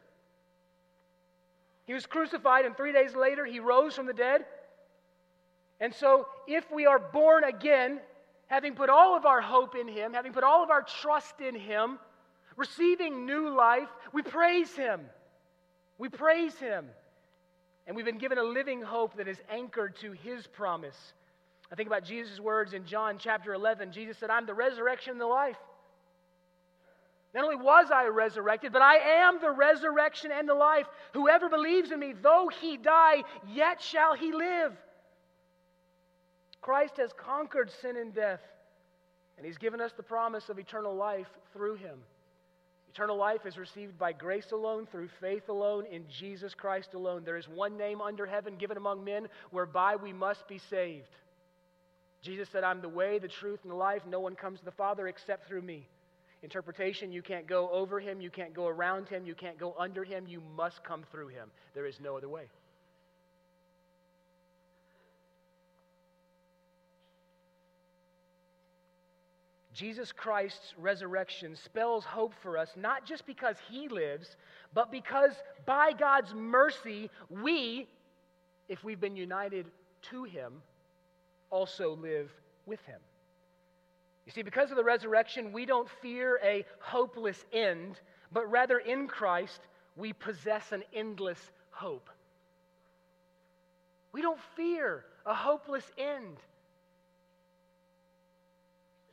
He 1.85 1.95
was 1.95 2.05
crucified, 2.05 2.65
and 2.65 2.77
three 2.77 2.93
days 2.93 3.15
later, 3.15 3.45
he 3.45 3.59
rose 3.59 3.95
from 3.95 4.05
the 4.05 4.13
dead. 4.13 4.45
And 5.79 5.93
so, 5.93 6.27
if 6.47 6.71
we 6.71 6.85
are 6.85 6.99
born 6.99 7.45
again, 7.45 7.99
having 8.45 8.75
put 8.75 8.89
all 8.89 9.17
of 9.17 9.25
our 9.25 9.41
hope 9.41 9.75
in 9.75 9.87
him, 9.87 10.13
having 10.13 10.33
put 10.33 10.43
all 10.43 10.63
of 10.63 10.69
our 10.69 10.83
trust 10.83 11.41
in 11.41 11.55
him, 11.55 11.97
receiving 12.61 13.25
new 13.25 13.49
life, 13.49 13.89
we 14.13 14.21
praise 14.21 14.73
Him. 14.75 15.01
We 15.97 16.07
praise 16.07 16.55
Him. 16.55 16.85
And 17.85 17.95
we've 17.95 18.05
been 18.05 18.19
given 18.19 18.37
a 18.37 18.43
living 18.43 18.81
hope 18.81 19.17
that 19.17 19.27
is 19.27 19.37
anchored 19.49 19.97
to 19.97 20.11
His 20.11 20.47
promise. 20.47 20.95
I 21.71 21.75
think 21.75 21.87
about 21.87 22.05
Jesus' 22.05 22.39
words 22.39 22.73
in 22.73 22.85
John 22.85 23.17
chapter 23.17 23.53
11. 23.53 23.91
Jesus 23.91 24.17
said, 24.17 24.29
I'm 24.29 24.45
the 24.45 24.53
resurrection 24.53 25.11
and 25.11 25.21
the 25.21 25.25
life. 25.25 25.57
Not 27.33 27.45
only 27.45 27.55
was 27.55 27.87
I 27.91 28.07
resurrected, 28.07 28.73
but 28.73 28.81
I 28.81 28.97
am 29.23 29.39
the 29.39 29.51
resurrection 29.51 30.31
and 30.31 30.47
the 30.47 30.53
life. 30.53 30.85
Whoever 31.13 31.49
believes 31.49 31.91
in 31.91 31.99
me, 31.99 32.13
though 32.21 32.49
he 32.61 32.77
die, 32.77 33.23
yet 33.47 33.81
shall 33.81 34.15
he 34.15 34.33
live. 34.33 34.73
Christ 36.59 36.97
has 36.97 37.11
conquered 37.13 37.71
sin 37.81 37.95
and 37.95 38.13
death, 38.13 38.41
and 39.37 39.45
he's 39.45 39.57
given 39.57 39.81
us 39.81 39.93
the 39.93 40.03
promise 40.03 40.49
of 40.49 40.59
eternal 40.59 40.93
life 40.93 41.29
through 41.53 41.75
him. 41.75 41.99
Eternal 42.93 43.15
life 43.15 43.45
is 43.45 43.57
received 43.57 43.97
by 43.97 44.11
grace 44.11 44.51
alone, 44.51 44.85
through 44.85 45.07
faith 45.21 45.47
alone, 45.47 45.85
in 45.89 46.03
Jesus 46.09 46.53
Christ 46.53 46.93
alone. 46.93 47.23
There 47.23 47.37
is 47.37 47.47
one 47.47 47.77
name 47.77 48.01
under 48.01 48.25
heaven 48.25 48.57
given 48.57 48.75
among 48.75 49.05
men 49.05 49.29
whereby 49.49 49.95
we 49.95 50.11
must 50.11 50.45
be 50.49 50.59
saved. 50.69 51.07
Jesus 52.21 52.49
said, 52.51 52.65
I'm 52.65 52.81
the 52.81 52.89
way, 52.89 53.17
the 53.17 53.29
truth, 53.29 53.61
and 53.63 53.71
the 53.71 53.77
life. 53.77 54.01
No 54.05 54.19
one 54.19 54.35
comes 54.35 54.59
to 54.59 54.65
the 54.65 54.71
Father 54.71 55.07
except 55.07 55.47
through 55.47 55.61
me. 55.61 55.87
Interpretation 56.43 57.13
you 57.13 57.21
can't 57.21 57.47
go 57.47 57.69
over 57.69 57.97
him, 57.97 58.19
you 58.19 58.29
can't 58.29 58.53
go 58.53 58.67
around 58.67 59.07
him, 59.07 59.25
you 59.25 59.35
can't 59.35 59.57
go 59.57 59.73
under 59.79 60.03
him, 60.03 60.25
you 60.27 60.41
must 60.57 60.83
come 60.83 61.05
through 61.11 61.29
him. 61.29 61.49
There 61.73 61.85
is 61.85 61.95
no 62.01 62.17
other 62.17 62.27
way. 62.27 62.49
Jesus 69.81 70.11
Christ's 70.11 70.75
resurrection 70.77 71.55
spells 71.55 72.05
hope 72.05 72.35
for 72.43 72.55
us, 72.55 72.69
not 72.75 73.03
just 73.03 73.25
because 73.25 73.55
he 73.67 73.87
lives, 73.87 74.37
but 74.75 74.91
because 74.91 75.31
by 75.65 75.91
God's 75.91 76.35
mercy, 76.35 77.09
we, 77.31 77.87
if 78.69 78.83
we've 78.83 78.99
been 78.99 79.15
united 79.15 79.65
to 80.11 80.23
him, 80.23 80.61
also 81.49 81.95
live 81.95 82.29
with 82.67 82.79
him. 82.81 82.99
You 84.27 84.31
see, 84.31 84.43
because 84.43 84.69
of 84.69 84.77
the 84.77 84.83
resurrection, 84.83 85.51
we 85.51 85.65
don't 85.65 85.89
fear 85.99 86.39
a 86.43 86.63
hopeless 86.79 87.43
end, 87.51 87.99
but 88.31 88.51
rather 88.51 88.77
in 88.77 89.07
Christ, 89.07 89.61
we 89.95 90.13
possess 90.13 90.73
an 90.73 90.83
endless 90.93 91.39
hope. 91.71 92.07
We 94.11 94.21
don't 94.21 94.39
fear 94.55 95.05
a 95.25 95.33
hopeless 95.33 95.91
end. 95.97 96.37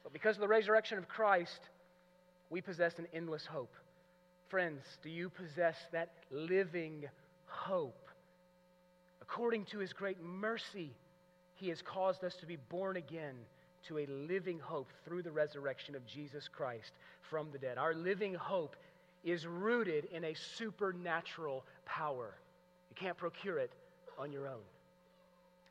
But 0.09 0.15
because 0.15 0.37
of 0.37 0.41
the 0.41 0.49
resurrection 0.49 0.97
of 0.97 1.07
Christ, 1.07 1.61
we 2.49 2.63
possess 2.63 2.99
an 2.99 3.07
endless 3.13 3.45
hope. 3.45 3.75
Friends, 4.49 4.81
do 5.03 5.11
you 5.11 5.29
possess 5.29 5.77
that 5.93 6.09
living 6.31 7.05
hope? 7.45 8.09
According 9.21 9.67
to 9.67 9.81
his 9.81 9.93
great 9.93 10.19
mercy, 10.23 10.93
he 11.57 11.69
has 11.69 11.83
caused 11.83 12.25
us 12.25 12.37
to 12.37 12.47
be 12.47 12.57
born 12.57 12.97
again 12.97 13.35
to 13.89 13.99
a 13.99 14.07
living 14.07 14.59
hope 14.59 14.89
through 15.05 15.21
the 15.21 15.31
resurrection 15.31 15.95
of 15.95 16.07
Jesus 16.07 16.49
Christ 16.49 16.93
from 17.29 17.49
the 17.53 17.59
dead. 17.59 17.77
Our 17.77 17.93
living 17.93 18.33
hope 18.33 18.77
is 19.25 19.47
rooted 19.47 20.07
in 20.07 20.25
a 20.25 20.33
supernatural 20.33 21.67
power. 21.85 22.33
You 22.89 22.97
can't 22.97 23.19
procure 23.19 23.59
it 23.59 23.73
on 24.19 24.33
your 24.33 24.49
own. 24.49 24.65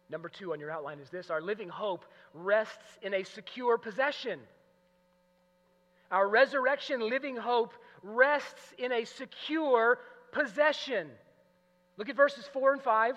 Number 0.10 0.30
two 0.30 0.54
on 0.54 0.60
your 0.60 0.72
outline 0.72 1.00
is 1.00 1.10
this 1.10 1.30
our 1.30 1.42
living 1.42 1.70
hope 1.70 2.06
rests 2.34 2.98
in 3.02 3.14
a 3.14 3.24
secure 3.24 3.78
possession. 3.78 4.40
Our 6.12 6.28
resurrection 6.28 7.02
living 7.10 7.36
hope 7.36 7.74
rests 8.02 8.74
in 8.78 8.92
a 8.94 9.04
secure 9.04 10.00
possession. 10.32 11.10
Look 11.98 12.10
at 12.10 12.16
verses 12.16 12.46
4 12.54 12.74
and 12.74 12.82
5. 12.82 13.16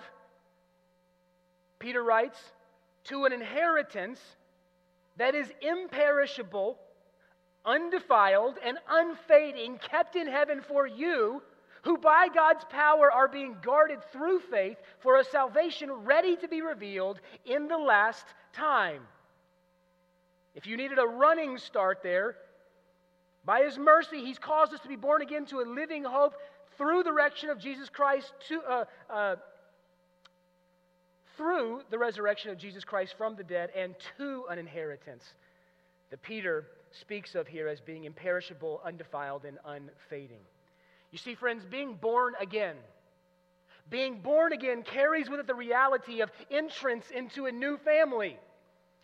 Peter 1.79 2.03
writes, 2.03 2.37
To 3.05 3.25
an 3.25 3.31
inheritance 3.31 4.19
that 5.17 5.35
is 5.35 5.47
imperishable, 5.61 6.77
undefiled, 7.65 8.57
and 8.63 8.77
unfading, 8.89 9.77
kept 9.77 10.15
in 10.15 10.27
heaven 10.27 10.61
for 10.61 10.85
you 10.85 11.41
who 11.83 11.97
by 11.97 12.27
God's 12.33 12.63
power 12.69 13.11
are 13.11 13.27
being 13.27 13.57
guarded 13.61 13.99
through 14.11 14.39
faith 14.51 14.77
for 14.99 15.17
a 15.17 15.23
salvation 15.23 15.91
ready 15.91 16.35
to 16.37 16.47
be 16.47 16.61
revealed 16.61 17.19
in 17.45 17.67
the 17.67 17.77
last 17.77 18.25
time. 18.53 19.01
If 20.53 20.67
you 20.67 20.77
needed 20.77 20.99
a 20.99 21.05
running 21.05 21.57
start 21.57 22.03
there, 22.03 22.35
by 23.45 23.63
His 23.63 23.77
mercy, 23.77 24.23
He's 24.23 24.37
caused 24.37 24.73
us 24.73 24.79
to 24.81 24.87
be 24.87 24.95
born 24.95 25.21
again 25.21 25.45
to 25.47 25.61
a 25.61 25.65
living 25.65 26.03
hope 26.03 26.35
through 26.77 27.03
the 27.03 27.11
resurrection 27.11 27.49
of 27.49 27.59
Jesus 27.59 27.89
Christ, 27.89 28.33
to, 28.49 28.61
uh, 28.61 28.85
uh, 29.09 29.35
through 31.37 31.81
the 31.89 31.97
resurrection 31.97 32.51
of 32.51 32.57
Jesus 32.57 32.83
Christ 32.83 33.15
from 33.17 33.35
the 33.35 33.43
dead, 33.43 33.71
and 33.75 33.95
to 34.17 34.45
an 34.49 34.59
inheritance 34.59 35.23
that 36.11 36.21
Peter 36.21 36.67
speaks 36.91 37.35
of 37.35 37.47
here 37.47 37.67
as 37.67 37.79
being 37.79 38.03
imperishable, 38.03 38.81
undefiled, 38.85 39.45
and 39.45 39.57
unfading. 39.65 40.41
You 41.11 41.17
see, 41.17 41.35
friends, 41.35 41.63
being 41.65 41.95
born 41.95 42.35
again, 42.39 42.75
Being 43.89 44.21
born 44.21 44.53
again 44.53 44.83
carries 44.83 45.29
with 45.29 45.39
it 45.41 45.47
the 45.47 45.55
reality 45.55 46.21
of 46.21 46.31
entrance 46.49 47.09
into 47.11 47.45
a 47.45 47.51
new 47.51 47.77
family. 47.77 48.39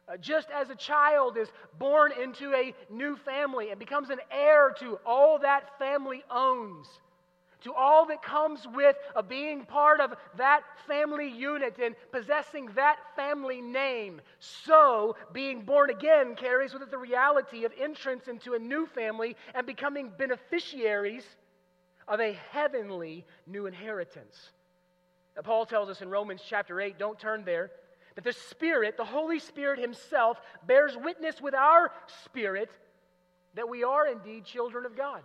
Uh, 0.08 0.16
just 0.18 0.50
as 0.52 0.70
a 0.70 0.76
child 0.76 1.38
is 1.38 1.50
born 1.78 2.14
into 2.14 2.54
a 2.54 2.74
new 2.90 3.18
family 3.18 3.70
and 3.72 3.80
becomes 3.80 4.10
an 4.10 4.20
heir 4.32 4.74
to 4.80 4.98
all 5.06 5.40
that 5.40 5.78
family 5.78 6.24
owns, 6.32 6.88
to 7.64 7.74
all 7.74 8.06
that 8.06 8.22
comes 8.24 8.66
with 8.74 8.96
a 9.16 9.22
being 9.24 9.66
part 9.66 10.00
of 10.00 10.14
that 10.38 10.62
family 10.88 11.30
unit 11.30 11.78
and 11.84 11.96
possessing 12.14 12.68
that 12.76 12.98
family 13.18 13.62
name, 13.62 14.22
so 14.40 15.18
being 15.34 15.64
born 15.64 15.90
again 15.90 16.36
carries 16.36 16.72
with 16.74 16.84
it 16.84 16.92
the 16.92 16.98
reality 16.98 17.66
of 17.66 17.74
entrance 17.78 18.30
into 18.30 18.54
a 18.54 18.60
new 18.60 18.86
family 18.86 19.36
and 19.54 19.68
becoming 19.68 20.10
beneficiaries 20.18 21.26
of 22.08 22.20
a 22.20 22.38
heavenly 22.52 23.26
new 23.46 23.66
inheritance. 23.66 24.52
Now, 25.36 25.42
Paul 25.44 25.66
tells 25.66 25.90
us 25.90 26.02
in 26.02 26.10
Romans 26.10 26.42
chapter 26.48 26.80
8, 26.82 26.98
don't 26.98 27.20
turn 27.20 27.44
there 27.44 27.72
that 28.16 28.24
the 28.24 28.34
Spirit, 28.34 28.98
the 28.98 29.06
Holy 29.06 29.40
Spirit 29.40 29.80
Himself, 29.80 30.40
bears 30.66 30.98
witness 30.98 31.40
with 31.40 31.54
our 31.54 31.92
spirit 32.26 32.72
that 33.54 33.70
we 33.70 33.84
are 33.84 34.08
indeed 34.08 34.46
children 34.46 34.86
of 34.86 34.98
God. 34.98 35.22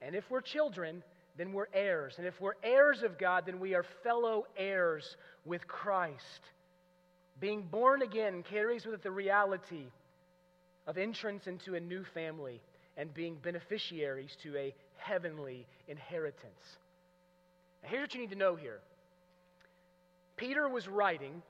And 0.00 0.14
if 0.14 0.30
we're 0.30 0.40
children, 0.40 1.02
then 1.36 1.52
we're 1.52 1.68
heirs. 1.72 2.14
And 2.18 2.26
if 2.26 2.40
we're 2.40 2.54
heirs 2.62 3.02
of 3.02 3.18
God, 3.18 3.46
then 3.46 3.58
we 3.58 3.74
are 3.74 3.84
fellow 4.02 4.46
heirs 4.56 5.16
with 5.44 5.66
Christ. 5.66 6.40
Being 7.40 7.62
born 7.62 8.02
again 8.02 8.44
carries 8.44 8.84
with 8.84 8.94
it 8.94 9.02
the 9.02 9.10
reality 9.10 9.86
of 10.86 10.98
entrance 10.98 11.46
into 11.46 11.74
a 11.74 11.80
new 11.80 12.04
family 12.04 12.60
and 12.96 13.12
being 13.14 13.36
beneficiaries 13.36 14.36
to 14.42 14.56
a 14.56 14.74
heavenly 15.02 15.66
inheritance. 15.88 16.78
Now, 17.82 17.90
here's 17.90 18.02
what 18.02 18.14
you 18.14 18.20
need 18.20 18.30
to 18.30 18.36
know 18.36 18.56
here 18.56 18.80
Peter 20.36 20.68
was 20.68 20.88
writing 20.88 21.42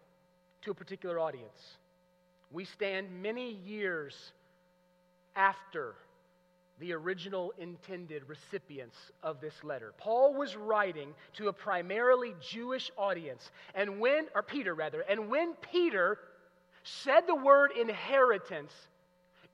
to 0.63 0.71
a 0.71 0.75
particular 0.75 1.19
audience. 1.19 1.77
We 2.51 2.65
stand 2.65 3.23
many 3.23 3.53
years 3.53 4.33
after 5.35 5.95
the 6.79 6.93
original 6.93 7.53
intended 7.59 8.29
recipients 8.29 8.97
of 9.23 9.41
this 9.41 9.55
letter. 9.63 9.95
Paul 9.99 10.35
was 10.35 10.57
writing 10.57 11.15
to 11.35 11.49
a 11.49 11.53
primarily 11.53 12.35
Jewish 12.41 12.91
audience, 12.99 13.51
and 13.75 14.01
when, 14.01 14.27
or 14.35 14.43
Peter 14.43 14.75
rather, 14.75 15.01
and 15.03 15.31
when 15.31 15.55
Peter 15.71 16.19
said 16.83 17.27
the 17.27 17.35
word 17.35 17.71
inheritance, 17.79 18.73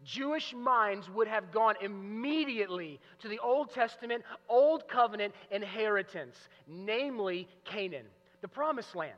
Jewish 0.05 0.55
minds 0.55 1.11
would 1.11 1.29
have 1.29 1.51
gone 1.51 1.75
immediately 1.81 3.01
to 3.21 3.29
the 3.29 3.39
Old 3.41 3.73
Testament, 3.73 4.23
Old 4.49 4.89
Covenant 4.89 5.35
inheritance, 5.51 6.37
namely 6.67 7.49
Canaan, 7.65 8.07
the 8.41 8.49
promised 8.49 8.95
land. 8.95 9.13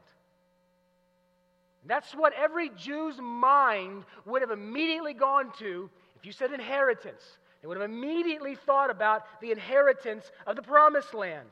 That's 1.87 2.12
what 2.12 2.32
every 2.34 2.70
Jew's 2.70 3.18
mind 3.20 4.04
would 4.25 4.42
have 4.42 4.50
immediately 4.50 5.14
gone 5.14 5.52
to 5.58 5.90
if 6.16 6.26
you 6.26 6.32
said 6.32 6.52
inheritance. 6.52 7.22
They 7.60 7.68
would 7.68 7.78
have 7.78 7.90
immediately 7.90 8.54
thought 8.54 8.90
about 8.90 9.25
the 9.40 9.52
inheritance 9.52 10.30
of 10.46 10.56
the 10.56 10.62
promised 10.62 11.14
land. 11.14 11.49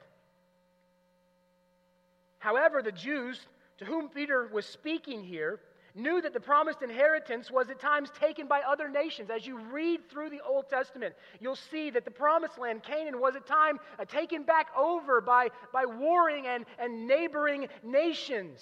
However, 2.38 2.82
the 2.82 2.92
Jews 2.92 3.40
to 3.78 3.84
whom 3.84 4.08
Peter 4.08 4.48
was 4.52 4.66
speaking 4.66 5.22
here 5.22 5.60
knew 5.98 6.22
that 6.22 6.32
the 6.32 6.40
promised 6.40 6.82
inheritance 6.82 7.50
was 7.50 7.68
at 7.68 7.80
times 7.80 8.10
taken 8.18 8.46
by 8.46 8.60
other 8.60 8.88
nations. 8.88 9.30
As 9.30 9.46
you 9.46 9.58
read 9.58 10.08
through 10.08 10.30
the 10.30 10.40
Old 10.40 10.68
Testament, 10.68 11.14
you'll 11.40 11.56
see 11.56 11.90
that 11.90 12.04
the 12.04 12.10
promised 12.10 12.58
land, 12.58 12.82
Canaan, 12.82 13.20
was 13.20 13.36
at 13.36 13.46
times 13.46 13.80
uh, 13.98 14.04
taken 14.04 14.44
back 14.44 14.68
over 14.76 15.20
by, 15.20 15.48
by 15.72 15.84
warring 15.84 16.46
and, 16.46 16.64
and 16.78 17.06
neighboring 17.06 17.68
nations. 17.82 18.60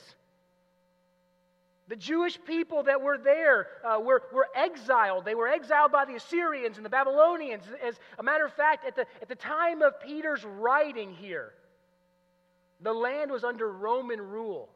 The 1.88 1.96
Jewish 1.96 2.38
people 2.44 2.82
that 2.84 3.00
were 3.00 3.16
there 3.16 3.68
uh, 3.84 4.00
were, 4.00 4.24
were 4.32 4.48
exiled. 4.56 5.24
They 5.24 5.36
were 5.36 5.46
exiled 5.46 5.92
by 5.92 6.04
the 6.04 6.16
Assyrians 6.16 6.78
and 6.78 6.84
the 6.84 6.90
Babylonians. 6.90 7.62
As 7.80 8.00
a 8.18 8.22
matter 8.24 8.44
of 8.44 8.52
fact, 8.54 8.84
at 8.84 8.96
the, 8.96 9.06
at 9.22 9.28
the 9.28 9.36
time 9.36 9.82
of 9.82 10.00
Peter's 10.00 10.44
writing 10.44 11.12
here, 11.12 11.52
the 12.80 12.92
land 12.92 13.30
was 13.30 13.44
under 13.44 13.70
Roman 13.70 14.20
rule. 14.20 14.68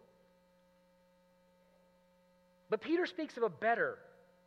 But 2.70 2.80
Peter 2.80 3.04
speaks 3.04 3.36
of 3.36 3.42
a 3.42 3.48
better 3.48 3.98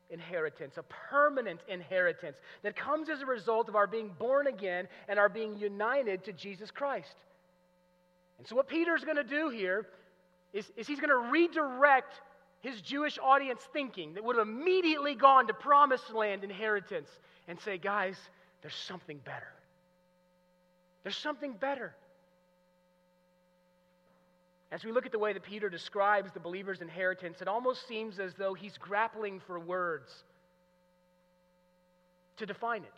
inheritance, 0.10 0.78
a 0.78 0.84
permanent 0.84 1.60
inheritance 1.68 2.38
that 2.62 2.76
comes 2.76 3.10
as 3.10 3.22
a 3.22 3.26
result 3.26 3.68
of 3.70 3.76
our 3.76 3.88
being 3.88 4.12
born 4.18 4.48
again 4.48 4.88
and 5.08 5.20
our 5.20 5.30
being 5.30 5.58
united 5.58 6.24
to 6.26 6.34
Jesus 6.34 6.72
Christ. 6.72 7.16
And 8.38 8.48
so, 8.48 8.56
what 8.56 8.68
Peter's 8.68 9.04
going 9.04 9.18
to 9.18 9.24
do 9.24 9.50
here 9.50 9.88
is, 10.54 10.72
is 10.78 10.88
he's 10.88 11.00
going 11.00 11.10
to 11.10 11.32
redirect 11.32 12.14
his 12.62 12.80
Jewish 12.82 13.20
audience 13.22 13.62
thinking 13.74 14.14
that 14.14 14.24
would 14.24 14.38
have 14.38 14.48
immediately 14.48 15.16
gone 15.16 15.48
to 15.48 15.54
promised 15.54 16.14
land 16.14 16.44
inheritance 16.44 17.10
and 17.48 17.60
say, 17.60 17.78
guys, 17.78 18.18
there's 18.62 18.76
something 18.76 19.18
better. 19.18 19.52
There's 21.04 21.18
something 21.18 21.54
better. 21.54 21.94
As 24.74 24.84
we 24.84 24.92
look 24.92 25.06
at 25.06 25.12
the 25.12 25.20
way 25.20 25.34
that 25.34 25.44
Peter 25.44 25.70
describes 25.70 26.32
the 26.32 26.40
believer's 26.40 26.82
inheritance, 26.82 27.44
it 27.44 27.48
almost 27.48 27.88
seems 27.88 28.18
as 28.18 28.34
though 28.34 28.56
he's 28.56 28.76
grappling 28.80 29.40
for 29.40 29.60
words 29.60 30.24
to 32.38 32.48
define 32.48 32.82
it, 32.82 32.94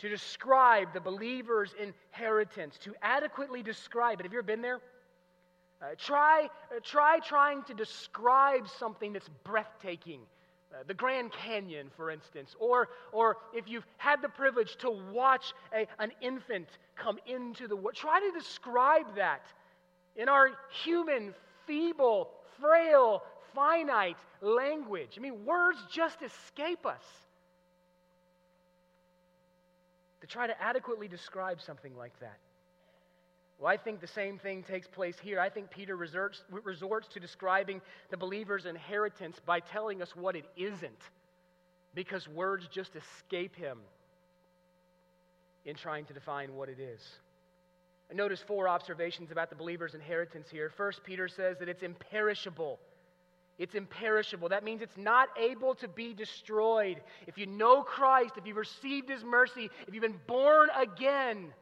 to 0.00 0.08
describe 0.08 0.92
the 0.92 1.00
believer's 1.00 1.72
inheritance, 1.80 2.78
to 2.78 2.96
adequately 3.00 3.62
describe 3.62 4.18
it. 4.18 4.24
Have 4.24 4.32
you 4.32 4.40
ever 4.40 4.46
been 4.46 4.60
there? 4.60 4.80
Uh, 5.80 5.94
try, 5.96 6.48
uh, 6.74 6.80
try 6.82 7.20
trying 7.20 7.62
to 7.62 7.74
describe 7.74 8.66
something 8.68 9.12
that's 9.12 9.30
breathtaking. 9.44 10.22
Uh, 10.74 10.78
the 10.88 10.94
Grand 10.94 11.30
Canyon, 11.30 11.92
for 11.96 12.10
instance, 12.10 12.56
or, 12.58 12.88
or 13.12 13.36
if 13.54 13.68
you've 13.68 13.86
had 13.98 14.20
the 14.20 14.28
privilege 14.28 14.74
to 14.78 14.90
watch 14.90 15.52
a, 15.72 15.86
an 16.00 16.10
infant 16.20 16.66
come 16.96 17.20
into 17.26 17.68
the 17.68 17.76
world, 17.76 17.94
try 17.94 18.18
to 18.18 18.36
describe 18.36 19.14
that 19.14 19.42
in 20.16 20.28
our 20.28 20.50
human, 20.84 21.34
feeble, 21.66 22.30
frail, 22.60 23.22
finite 23.54 24.16
language. 24.40 25.14
I 25.16 25.20
mean, 25.20 25.44
words 25.44 25.78
just 25.90 26.22
escape 26.22 26.86
us. 26.86 27.02
To 30.20 30.26
try 30.26 30.46
to 30.46 30.62
adequately 30.62 31.08
describe 31.08 31.60
something 31.60 31.96
like 31.96 32.18
that. 32.20 32.38
Well, 33.58 33.70
I 33.70 33.76
think 33.76 34.00
the 34.00 34.06
same 34.06 34.38
thing 34.38 34.62
takes 34.62 34.88
place 34.88 35.16
here. 35.20 35.38
I 35.38 35.48
think 35.48 35.70
Peter 35.70 35.96
resorts, 35.96 36.42
resorts 36.64 37.08
to 37.08 37.20
describing 37.20 37.80
the 38.10 38.16
believer's 38.16 38.66
inheritance 38.66 39.36
by 39.44 39.60
telling 39.60 40.02
us 40.02 40.16
what 40.16 40.36
it 40.36 40.44
isn't, 40.56 40.98
because 41.94 42.26
words 42.28 42.66
just 42.68 42.96
escape 42.96 43.54
him 43.54 43.78
in 45.64 45.76
trying 45.76 46.04
to 46.06 46.12
define 46.12 46.54
what 46.54 46.68
it 46.68 46.80
is. 46.80 47.00
And 48.12 48.18
notice 48.18 48.42
four 48.42 48.68
observations 48.68 49.30
about 49.30 49.48
the 49.48 49.56
believer's 49.56 49.94
inheritance 49.94 50.50
here. 50.50 50.68
First, 50.68 51.02
Peter 51.02 51.28
says 51.28 51.56
that 51.60 51.70
it's 51.70 51.82
imperishable. 51.82 52.78
It's 53.58 53.74
imperishable. 53.74 54.50
That 54.50 54.64
means 54.64 54.82
it's 54.82 54.98
not 54.98 55.30
able 55.40 55.74
to 55.76 55.88
be 55.88 56.12
destroyed. 56.12 57.00
If 57.26 57.38
you 57.38 57.46
know 57.46 57.82
Christ, 57.82 58.34
if 58.36 58.46
you've 58.46 58.58
received 58.58 59.08
his 59.08 59.24
mercy, 59.24 59.70
if 59.88 59.94
you've 59.94 60.02
been 60.02 60.20
born 60.26 60.68
again, 60.78 61.54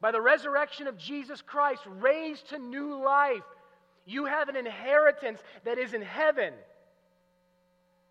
by 0.00 0.10
the 0.10 0.20
resurrection 0.20 0.88
of 0.88 0.98
Jesus 0.98 1.40
Christ, 1.42 1.82
raised 2.00 2.48
to 2.48 2.58
new 2.58 3.00
life, 3.00 3.44
you 4.06 4.24
have 4.24 4.48
an 4.48 4.56
inheritance 4.56 5.38
that 5.62 5.78
is 5.78 5.94
in 5.94 6.02
heaven. 6.02 6.52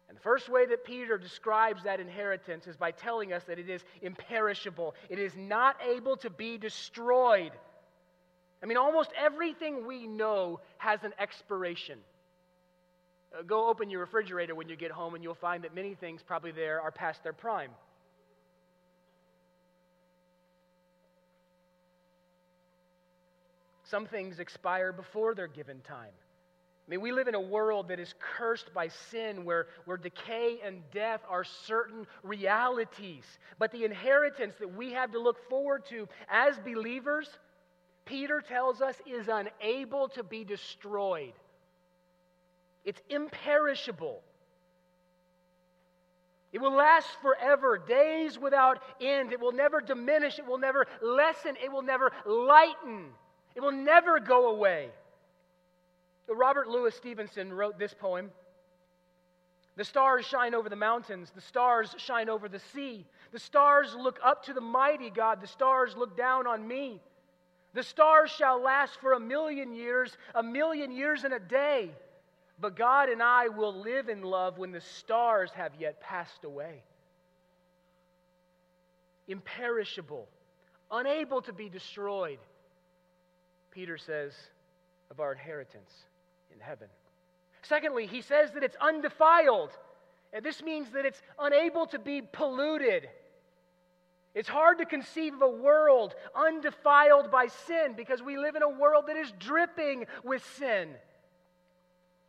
And 0.09 0.17
the 0.17 0.21
first 0.21 0.49
way 0.49 0.65
that 0.65 0.83
Peter 0.83 1.19
describes 1.19 1.83
that 1.83 1.99
inheritance 1.99 2.65
is 2.65 2.75
by 2.75 2.89
telling 2.89 3.31
us 3.31 3.43
that 3.43 3.59
it 3.59 3.69
is 3.69 3.83
imperishable, 4.01 4.95
it 5.07 5.19
is 5.19 5.35
not 5.37 5.77
able 5.87 6.17
to 6.17 6.31
be 6.31 6.57
destroyed. 6.57 7.51
I 8.61 8.65
mean, 8.65 8.77
almost 8.77 9.11
everything 9.15 9.85
we 9.85 10.07
know 10.07 10.59
has 10.79 11.03
an 11.03 11.13
expiration. 11.19 11.99
Uh, 13.37 13.43
go 13.43 13.69
open 13.69 13.91
your 13.91 13.99
refrigerator 13.99 14.55
when 14.55 14.67
you 14.67 14.75
get 14.75 14.91
home, 14.91 15.13
and 15.13 15.23
you'll 15.23 15.35
find 15.35 15.63
that 15.63 15.75
many 15.75 15.93
things 15.93 16.23
probably 16.23 16.51
there 16.51 16.81
are 16.81 16.91
past 16.91 17.23
their 17.23 17.31
prime. 17.31 17.69
Some 23.83 24.07
things 24.07 24.39
expire 24.39 24.91
before 24.91 25.35
their 25.35 25.47
given 25.47 25.81
time. 25.81 26.13
I 26.89 26.91
mean, 26.91 27.01
we 27.01 27.11
live 27.11 27.27
in 27.27 27.35
a 27.35 27.39
world 27.39 27.89
that 27.89 27.99
is 27.99 28.15
cursed 28.19 28.73
by 28.73 28.87
sin, 28.87 29.45
where, 29.45 29.67
where 29.85 29.95
decay 29.95 30.57
and 30.65 30.81
death 30.91 31.21
are 31.29 31.43
certain 31.43 32.07
realities. 32.23 33.25
But 33.59 33.71
the 33.71 33.85
inheritance 33.85 34.55
that 34.59 34.75
we 34.75 34.93
have 34.93 35.11
to 35.11 35.19
look 35.19 35.47
forward 35.49 35.85
to 35.89 36.07
as 36.27 36.57
believers, 36.57 37.29
Peter 38.05 38.41
tells 38.41 38.81
us, 38.81 38.95
is 39.05 39.27
unable 39.27 40.09
to 40.09 40.23
be 40.23 40.43
destroyed. 40.43 41.33
It's 42.83 43.01
imperishable. 43.07 44.23
It 46.51 46.59
will 46.59 46.73
last 46.73 47.09
forever, 47.21 47.77
days 47.77 48.39
without 48.39 48.81
end. 48.99 49.31
It 49.31 49.39
will 49.39 49.51
never 49.51 49.79
diminish. 49.79 50.39
It 50.39 50.47
will 50.47 50.57
never 50.57 50.87
lessen. 51.03 51.55
It 51.63 51.71
will 51.71 51.83
never 51.83 52.11
lighten 52.25 53.11
it 53.55 53.61
will 53.61 53.71
never 53.71 54.19
go 54.19 54.49
away. 54.49 54.89
Robert 56.35 56.67
Louis 56.67 56.93
Stevenson 56.93 57.51
wrote 57.51 57.79
this 57.79 57.93
poem 57.93 58.31
The 59.75 59.83
stars 59.83 60.25
shine 60.25 60.53
over 60.53 60.69
the 60.69 60.75
mountains, 60.75 61.31
the 61.33 61.41
stars 61.41 61.95
shine 61.97 62.29
over 62.29 62.47
the 62.47 62.59
sea. 62.59 63.05
The 63.31 63.39
stars 63.39 63.95
look 63.95 64.19
up 64.23 64.45
to 64.45 64.53
the 64.53 64.61
mighty 64.61 65.09
God, 65.09 65.41
the 65.41 65.47
stars 65.47 65.95
look 65.95 66.15
down 66.15 66.47
on 66.47 66.67
me. 66.67 67.01
The 67.73 67.83
stars 67.83 68.31
shall 68.31 68.61
last 68.61 68.99
for 68.99 69.13
a 69.13 69.19
million 69.19 69.73
years, 69.73 70.17
a 70.33 70.41
million 70.41 70.91
years 70.91 71.23
and 71.23 71.33
a 71.33 71.39
day. 71.39 71.91
But 72.59 72.75
God 72.75 73.09
and 73.09 73.23
I 73.23 73.47
will 73.47 73.73
live 73.73 74.09
in 74.09 74.21
love 74.21 74.57
when 74.57 74.71
the 74.71 74.81
stars 74.81 75.51
have 75.51 75.71
yet 75.79 76.01
passed 76.01 76.43
away. 76.43 76.83
Imperishable, 79.27 80.27
unable 80.91 81.41
to 81.43 81.53
be 81.53 81.69
destroyed, 81.69 82.39
Peter 83.71 83.97
says 83.97 84.33
of 85.11 85.19
our 85.19 85.31
inheritance 85.31 85.91
in 86.53 86.59
heaven. 86.59 86.87
Secondly, 87.61 88.07
he 88.07 88.21
says 88.21 88.51
that 88.51 88.63
it's 88.63 88.77
undefiled. 88.81 89.71
And 90.31 90.45
this 90.45 90.61
means 90.61 90.91
that 90.91 91.05
it's 91.05 91.21
unable 91.39 91.87
to 91.87 91.99
be 91.99 92.21
polluted. 92.21 93.09
It's 94.35 94.49
hard 94.49 94.77
to 94.77 94.85
conceive 94.85 95.33
of 95.33 95.41
a 95.41 95.49
world 95.49 96.13
undefiled 96.35 97.31
by 97.31 97.47
sin 97.47 97.93
because 97.97 98.21
we 98.21 98.37
live 98.37 98.55
in 98.55 98.61
a 98.61 98.69
world 98.69 99.05
that 99.07 99.17
is 99.17 99.31
dripping 99.39 100.05
with 100.23 100.43
sin. 100.57 100.89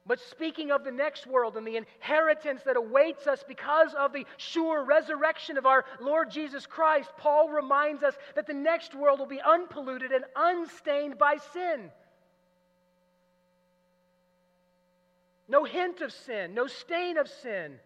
But 0.07 0.19
speaking 0.19 0.73
of 0.73 0.83
the 0.83 0.91
next 0.91 1.27
world 1.27 1.57
and 1.57 1.67
the 1.67 1.77
inheritance 1.77 2.63
that 2.65 2.77
awaits 2.77 3.27
us 3.27 3.45
because 3.47 3.95
of 3.95 4.13
the 4.13 4.25
sure 4.39 4.83
resurrection 4.83 5.59
of 5.59 5.67
our 5.67 5.85
Lord 6.01 6.31
Jesus 6.31 6.67
Christ, 6.67 7.11
Paul 7.19 7.51
reminds 7.51 8.03
us 8.03 8.15
that 8.35 8.47
the 8.47 8.55
next 8.55 8.95
world 8.95 9.19
will 9.19 9.27
be 9.27 9.43
unpolluted 9.43 10.11
and 10.11 10.25
unstained 10.35 11.19
by 11.19 11.37
sin. 11.53 11.91
No 15.51 15.65
hint 15.65 16.01
of 16.01 16.13
sin, 16.13 16.55
no 16.55 16.69
stain 16.69 17.19
of 17.19 17.29
sin. 17.29 17.81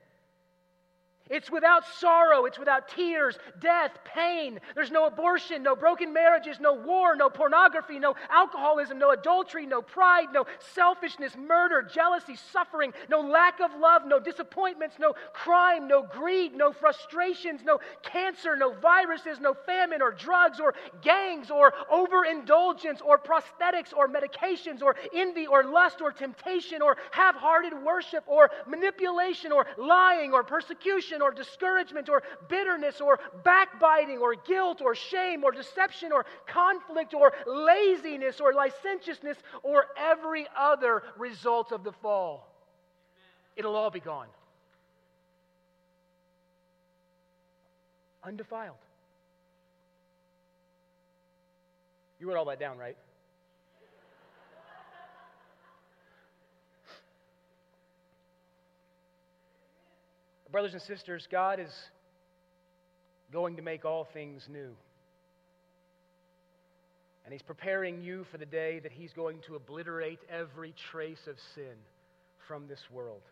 It's 1.30 1.50
without 1.50 1.84
sorrow. 1.86 2.44
It's 2.44 2.58
without 2.58 2.86
tears, 2.88 3.38
death, 3.58 3.92
pain. 4.04 4.60
There's 4.74 4.90
no 4.90 5.06
abortion, 5.06 5.62
no 5.62 5.74
broken 5.74 6.12
marriages, 6.12 6.60
no 6.60 6.74
war, 6.74 7.16
no 7.16 7.30
pornography, 7.30 7.98
no 7.98 8.14
alcoholism, 8.28 8.98
no 8.98 9.10
adultery, 9.10 9.64
no 9.64 9.80
pride, 9.80 10.26
no 10.34 10.44
selfishness, 10.74 11.34
murder, 11.34 11.80
jealousy, 11.80 12.36
suffering, 12.36 12.92
no 13.08 13.20
lack 13.20 13.60
of 13.60 13.70
love, 13.80 14.02
no 14.06 14.20
disappointments, 14.20 14.96
no 14.98 15.14
crime, 15.32 15.88
no 15.88 16.02
greed, 16.02 16.54
no 16.54 16.72
frustrations, 16.72 17.62
no 17.64 17.78
cancer, 18.02 18.54
no 18.54 18.74
viruses, 18.74 19.40
no 19.40 19.54
famine 19.54 20.02
or 20.02 20.12
drugs 20.12 20.60
or 20.60 20.74
gangs 21.00 21.50
or 21.50 21.72
overindulgence 21.90 23.00
or 23.00 23.18
prosthetics 23.18 23.94
or 23.96 24.08
medications 24.08 24.82
or 24.82 24.94
envy 25.14 25.46
or 25.46 25.64
lust 25.64 26.02
or 26.02 26.12
temptation 26.12 26.82
or 26.82 26.98
half 27.12 27.34
hearted 27.34 27.72
worship 27.82 28.24
or 28.26 28.50
manipulation 28.66 29.52
or 29.52 29.66
lying 29.78 30.34
or 30.34 30.44
persecution 30.44 31.13
or 31.22 31.30
discouragement 31.30 32.08
or 32.08 32.22
bitterness 32.48 33.00
or 33.00 33.18
backbiting 33.44 34.18
or 34.18 34.34
guilt 34.34 34.80
or 34.80 34.94
shame 34.94 35.44
or 35.44 35.52
deception 35.52 36.12
or 36.12 36.26
conflict 36.46 37.14
or 37.14 37.32
laziness 37.46 38.40
or 38.40 38.52
licentiousness 38.52 39.38
or 39.62 39.86
every 39.96 40.46
other 40.56 41.02
result 41.16 41.72
of 41.72 41.84
the 41.84 41.92
fall. 41.92 42.48
It'll 43.56 43.76
all 43.76 43.90
be 43.90 44.00
gone. 44.00 44.26
Undefiled. 48.22 48.76
You 52.18 52.28
wrote 52.28 52.38
all 52.38 52.46
that 52.46 52.58
down, 52.58 52.78
right? 52.78 52.96
Brothers 60.54 60.74
and 60.74 60.82
sisters, 60.82 61.26
God 61.28 61.58
is 61.58 61.74
going 63.32 63.56
to 63.56 63.62
make 63.62 63.84
all 63.84 64.04
things 64.04 64.46
new. 64.48 64.70
And 67.24 67.32
He's 67.32 67.42
preparing 67.42 68.00
you 68.00 68.22
for 68.30 68.38
the 68.38 68.46
day 68.46 68.78
that 68.78 68.92
He's 68.92 69.12
going 69.12 69.40
to 69.48 69.56
obliterate 69.56 70.20
every 70.30 70.72
trace 70.92 71.26
of 71.26 71.40
sin 71.56 71.74
from 72.46 72.68
this 72.68 72.88
world. 72.88 73.22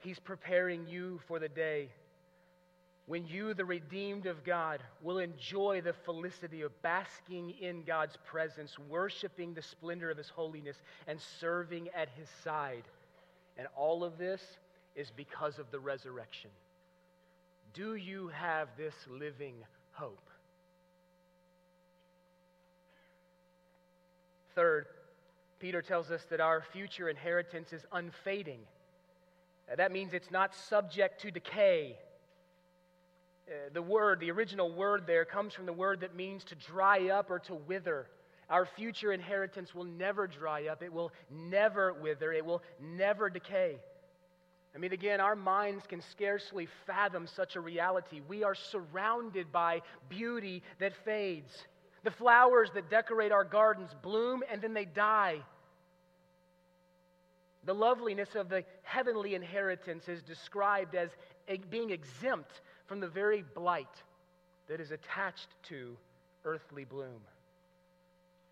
He's 0.00 0.18
preparing 0.18 0.86
you 0.86 1.18
for 1.26 1.38
the 1.38 1.48
day 1.48 1.88
when 3.06 3.26
you, 3.26 3.54
the 3.54 3.64
redeemed 3.64 4.26
of 4.26 4.44
God, 4.44 4.82
will 5.00 5.16
enjoy 5.16 5.80
the 5.80 5.94
felicity 6.04 6.60
of 6.60 6.82
basking 6.82 7.54
in 7.58 7.84
God's 7.84 8.18
presence, 8.26 8.78
worshiping 8.78 9.54
the 9.54 9.62
splendor 9.62 10.10
of 10.10 10.18
His 10.18 10.28
holiness, 10.28 10.76
and 11.06 11.18
serving 11.40 11.88
at 11.96 12.10
His 12.18 12.28
side 12.44 12.82
and 13.56 13.66
all 13.76 14.04
of 14.04 14.18
this 14.18 14.40
is 14.94 15.10
because 15.10 15.58
of 15.58 15.70
the 15.70 15.78
resurrection. 15.78 16.50
Do 17.74 17.94
you 17.94 18.28
have 18.28 18.68
this 18.76 18.94
living 19.10 19.54
hope? 19.92 20.30
Third, 24.54 24.86
Peter 25.58 25.82
tells 25.82 26.10
us 26.10 26.24
that 26.30 26.40
our 26.40 26.62
future 26.72 27.08
inheritance 27.08 27.72
is 27.72 27.84
unfading. 27.92 28.60
That 29.74 29.92
means 29.92 30.14
it's 30.14 30.30
not 30.30 30.54
subject 30.54 31.20
to 31.22 31.30
decay. 31.30 31.98
Uh, 33.48 33.54
the 33.72 33.82
word, 33.82 34.20
the 34.20 34.30
original 34.30 34.72
word 34.72 35.06
there, 35.06 35.24
comes 35.24 35.52
from 35.52 35.66
the 35.66 35.72
word 35.72 36.00
that 36.00 36.14
means 36.14 36.44
to 36.44 36.54
dry 36.54 37.08
up 37.10 37.30
or 37.30 37.38
to 37.40 37.54
wither. 37.54 38.06
Our 38.48 38.66
future 38.66 39.12
inheritance 39.12 39.74
will 39.74 39.84
never 39.84 40.26
dry 40.26 40.68
up, 40.68 40.82
it 40.82 40.92
will 40.92 41.12
never 41.30 41.92
wither, 41.92 42.32
it 42.32 42.44
will 42.44 42.62
never 42.80 43.28
decay. 43.28 43.76
I 44.74 44.78
mean, 44.78 44.92
again, 44.92 45.20
our 45.20 45.34
minds 45.34 45.84
can 45.86 46.02
scarcely 46.02 46.68
fathom 46.86 47.26
such 47.26 47.56
a 47.56 47.60
reality. 47.60 48.20
We 48.28 48.44
are 48.44 48.54
surrounded 48.54 49.50
by 49.50 49.80
beauty 50.10 50.62
that 50.80 50.92
fades. 51.02 51.50
The 52.04 52.10
flowers 52.10 52.70
that 52.74 52.90
decorate 52.90 53.32
our 53.32 53.42
gardens 53.42 53.90
bloom 54.02 54.42
and 54.50 54.60
then 54.60 54.74
they 54.74 54.84
die. 54.84 55.40
The 57.64 57.74
loveliness 57.74 58.34
of 58.34 58.50
the 58.50 58.64
heavenly 58.82 59.34
inheritance 59.34 60.08
is 60.08 60.22
described 60.22 60.94
as 60.94 61.08
being 61.70 61.90
exempt 61.90 62.60
from 62.86 63.00
the 63.00 63.08
very 63.08 63.42
blight 63.54 63.88
that 64.68 64.78
is 64.78 64.90
attached 64.90 65.48
to 65.64 65.96
earthly 66.44 66.84
bloom. 66.84 67.22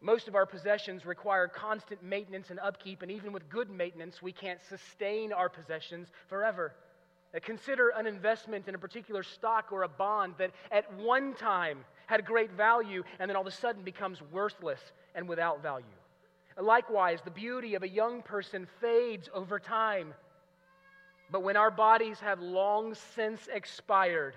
Most 0.05 0.29
of 0.29 0.35
our 0.35 0.45
possessions 0.45 1.07
require 1.07 1.49
constant 1.49 2.03
maintenance 2.03 2.51
and 2.51 2.61
upkeep, 2.61 3.01
and 3.01 3.11
even 3.11 3.33
with 3.33 3.49
good 3.49 3.71
maintenance, 3.71 4.21
we 4.21 4.33
can't 4.33 4.63
sustain 4.63 5.33
our 5.33 5.49
possessions 5.49 6.09
forever. 6.29 6.75
Consider 7.41 7.89
an 7.89 8.07
investment 8.07 8.69
in 8.69 8.75
a 8.75 8.79
particular 8.79 9.23
stock 9.23 9.73
or 9.73 9.83
a 9.83 9.89
bond 9.89 10.35
that 10.37 10.51
at 10.71 10.93
one 10.99 11.33
time 11.33 11.87
had 12.05 12.27
great 12.27 12.53
value 12.53 13.03
and 13.19 13.31
then 13.31 13.35
all 13.35 13.41
of 13.41 13.49
a 13.49 13.57
sudden 13.57 13.83
becomes 13.83 14.21
worthless 14.31 14.93
and 15.15 15.27
without 15.27 15.63
value. 15.63 15.87
Likewise, 16.61 17.21
the 17.25 17.31
beauty 17.31 17.75
of 17.75 17.83
a 17.83 17.89
young 17.89 18.21
person 18.21 18.69
fades 18.83 19.31
over 19.33 19.59
time. 19.59 20.13
But 21.31 21.43
when 21.43 21.57
our 21.57 21.71
bodies 21.71 22.21
have 22.21 22.41
long 22.41 22.95
since 23.15 23.49
expired, 23.51 24.35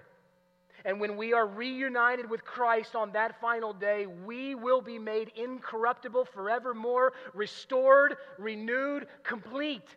and 0.86 1.00
when 1.00 1.18
we 1.18 1.34
are 1.34 1.46
reunited 1.46 2.30
with 2.30 2.46
Christ 2.46 2.96
on 2.96 3.12
that 3.14 3.40
final 3.42 3.74
day, 3.74 4.06
we 4.06 4.56
will 4.56 4.82
be 4.82 5.00
made 5.00 5.32
incorruptible 5.36 6.26
forevermore, 6.26 7.14
restored, 7.34 8.18
renewed, 8.38 9.08
complete. 9.24 9.88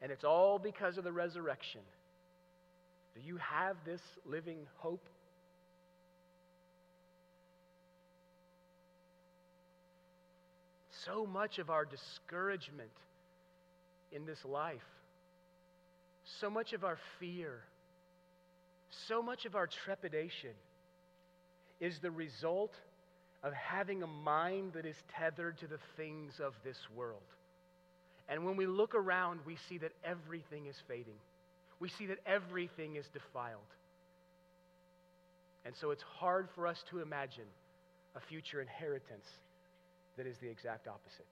And 0.00 0.12
it's 0.12 0.24
all 0.24 0.58
because 0.58 0.98
of 0.98 1.04
the 1.04 1.12
resurrection. 1.12 1.80
Do 3.14 3.20
you 3.20 3.36
have 3.38 3.76
this 3.84 4.00
living 4.24 4.58
hope? 4.76 5.04
So 11.04 11.26
much 11.26 11.58
of 11.58 11.70
our 11.70 11.84
discouragement 11.84 12.90
in 14.10 14.24
this 14.24 14.44
life, 14.44 14.80
so 16.24 16.48
much 16.48 16.72
of 16.72 16.84
our 16.84 16.98
fear 17.18 17.62
so 19.08 19.22
much 19.22 19.44
of 19.44 19.54
our 19.54 19.66
trepidation 19.66 20.50
is 21.80 21.98
the 21.98 22.10
result 22.10 22.72
of 23.42 23.52
having 23.52 24.02
a 24.02 24.06
mind 24.06 24.72
that 24.72 24.86
is 24.86 24.96
tethered 25.18 25.58
to 25.58 25.66
the 25.66 25.78
things 25.96 26.40
of 26.40 26.54
this 26.64 26.78
world. 26.96 27.20
And 28.28 28.44
when 28.44 28.56
we 28.56 28.66
look 28.66 28.94
around, 28.94 29.40
we 29.44 29.56
see 29.68 29.78
that 29.78 29.92
everything 30.02 30.66
is 30.66 30.76
fading. 30.88 31.18
We 31.78 31.88
see 31.88 32.06
that 32.06 32.18
everything 32.26 32.96
is 32.96 33.06
defiled. 33.12 33.60
And 35.66 35.74
so 35.76 35.90
it's 35.90 36.02
hard 36.02 36.48
for 36.54 36.66
us 36.66 36.82
to 36.90 37.00
imagine 37.00 37.44
a 38.16 38.20
future 38.20 38.60
inheritance 38.60 39.26
that 40.16 40.26
is 40.26 40.38
the 40.38 40.48
exact 40.48 40.88
opposite. 40.88 41.26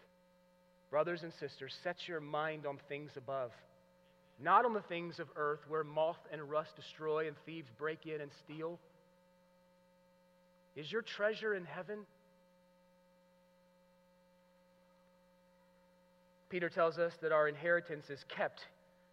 Brothers 0.90 1.22
and 1.22 1.32
sisters, 1.32 1.74
set 1.82 1.96
your 2.06 2.20
mind 2.20 2.66
on 2.66 2.78
things 2.88 3.12
above 3.16 3.52
not 4.42 4.64
on 4.64 4.72
the 4.72 4.82
things 4.82 5.18
of 5.18 5.28
earth 5.36 5.60
where 5.68 5.84
moth 5.84 6.18
and 6.32 6.50
rust 6.50 6.76
destroy 6.76 7.26
and 7.26 7.36
thieves 7.46 7.68
break 7.78 8.06
in 8.06 8.20
and 8.20 8.30
steal? 8.44 8.78
Is 10.74 10.90
your 10.90 11.02
treasure 11.02 11.54
in 11.54 11.64
heaven? 11.64 12.00
Peter 16.48 16.68
tells 16.68 16.98
us 16.98 17.14
that 17.22 17.32
our 17.32 17.48
inheritance 17.48 18.10
is 18.10 18.24
kept. 18.28 18.66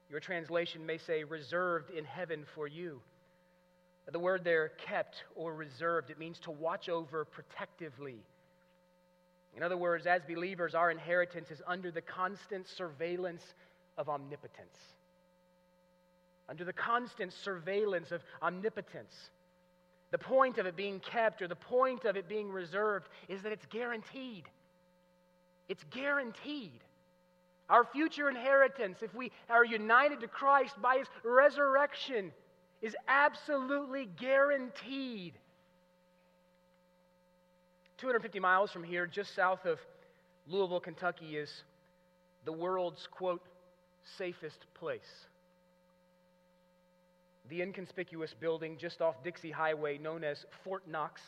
Your 0.10 0.20
translation 0.20 0.86
may 0.86 0.98
say 0.98 1.24
reserved 1.24 1.90
in 1.92 2.04
heaven 2.04 2.44
for 2.56 2.68
you. 2.68 3.02
The 4.12 4.20
word 4.20 4.44
there, 4.44 4.70
kept 4.70 5.24
or 5.36 5.54
reserved, 5.54 6.10
it 6.10 6.18
means 6.18 6.40
to 6.40 6.52
watch 6.52 6.90
over 6.90 7.26
protectively. 7.26 8.18
In 9.56 9.64
other 9.64 9.78
words, 9.78 10.08
as 10.08 10.22
believers, 10.28 10.74
our 10.74 10.90
inheritance 10.90 11.52
is 11.52 11.62
under 11.68 11.92
the 11.92 12.02
constant 12.02 12.68
surveillance 12.68 13.44
of 13.98 14.10
omnipotence. 14.10 14.78
Under 16.50 16.66
the 16.66 16.74
constant 16.74 17.32
surveillance 17.32 18.12
of 18.12 18.22
omnipotence. 18.42 19.30
The 20.12 20.18
point 20.18 20.58
of 20.58 20.66
it 20.66 20.76
being 20.76 21.00
kept 21.00 21.42
or 21.42 21.48
the 21.48 21.56
point 21.56 22.06
of 22.06 22.18
it 22.18 22.28
being 22.28 22.52
reserved 22.52 23.08
is 23.28 23.44
that 23.44 23.52
it's 23.52 23.68
guaranteed. 23.68 24.46
It's 25.68 25.84
guaranteed. 25.92 26.82
Our 27.70 27.86
future 27.86 28.28
inheritance, 28.28 29.04
if 29.04 29.14
we 29.14 29.32
are 29.48 29.64
united 29.64 30.22
to 30.22 30.28
Christ 30.28 30.74
by 30.82 30.98
his 30.98 31.08
resurrection, 31.24 32.32
is 32.82 32.96
absolutely 33.08 34.10
guaranteed. 34.20 35.34
250 37.98 38.40
miles 38.40 38.72
from 38.72 38.84
here, 38.84 39.06
just 39.06 39.36
south 39.36 39.66
of 39.66 39.78
Louisville, 40.48 40.80
Kentucky, 40.80 41.38
is 41.38 41.64
the 42.46 42.52
world's, 42.52 43.06
quote, 43.12 43.44
safest 44.18 44.66
place. 44.74 45.28
The 47.50 47.62
inconspicuous 47.62 48.36
building 48.40 48.78
just 48.78 49.02
off 49.02 49.24
Dixie 49.24 49.52
Highway, 49.52 49.98
known 49.98 50.24
as 50.24 50.46
Fort 50.64 50.88
Knox, 50.88 51.22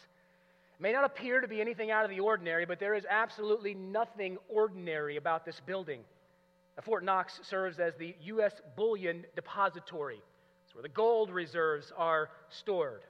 may 0.80 0.94
not 0.94 1.04
appear 1.04 1.42
to 1.42 1.48
be 1.48 1.62
anything 1.62 1.90
out 1.90 2.04
of 2.04 2.12
the 2.12 2.20
ordinary, 2.20 2.66
but 2.66 2.80
there 2.80 2.94
is 2.94 3.06
absolutely 3.10 3.74
nothing 3.74 4.38
ordinary 4.48 5.18
about 5.18 5.46
this 5.46 5.60
building. 5.66 6.02
Fort 6.84 7.04
Knox 7.04 7.40
serves 7.44 7.80
as 7.80 7.96
the 7.96 8.16
U.S. 8.24 8.54
Bullion 8.76 9.26
Depository. 9.36 10.22
It's 10.66 10.76
where 10.76 10.84
the 10.84 10.90
gold 10.90 11.30
reserves 11.30 11.92
are 11.98 12.30
stored. 12.50 13.02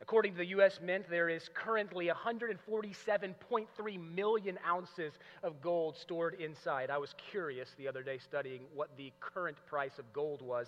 According 0.00 0.32
to 0.32 0.38
the 0.38 0.46
U.S. 0.46 0.80
Mint, 0.82 1.08
there 1.08 1.28
is 1.28 1.48
currently 1.54 2.08
147.3 2.08 4.14
million 4.14 4.58
ounces 4.66 5.12
of 5.42 5.60
gold 5.62 5.96
stored 5.96 6.34
inside. 6.34 6.90
I 6.90 6.98
was 6.98 7.14
curious 7.30 7.70
the 7.78 7.88
other 7.88 8.02
day 8.02 8.18
studying 8.18 8.62
what 8.74 8.90
the 8.96 9.12
current 9.20 9.56
price 9.66 9.98
of 9.98 10.12
gold 10.12 10.42
was. 10.42 10.66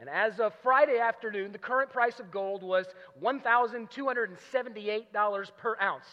And 0.00 0.08
as 0.08 0.38
of 0.38 0.54
Friday 0.62 0.98
afternoon, 0.98 1.50
the 1.52 1.58
current 1.58 1.90
price 1.90 2.20
of 2.20 2.30
gold 2.30 2.62
was 2.62 2.86
$1,278 3.22 5.50
per 5.56 5.76
ounce. 5.82 6.06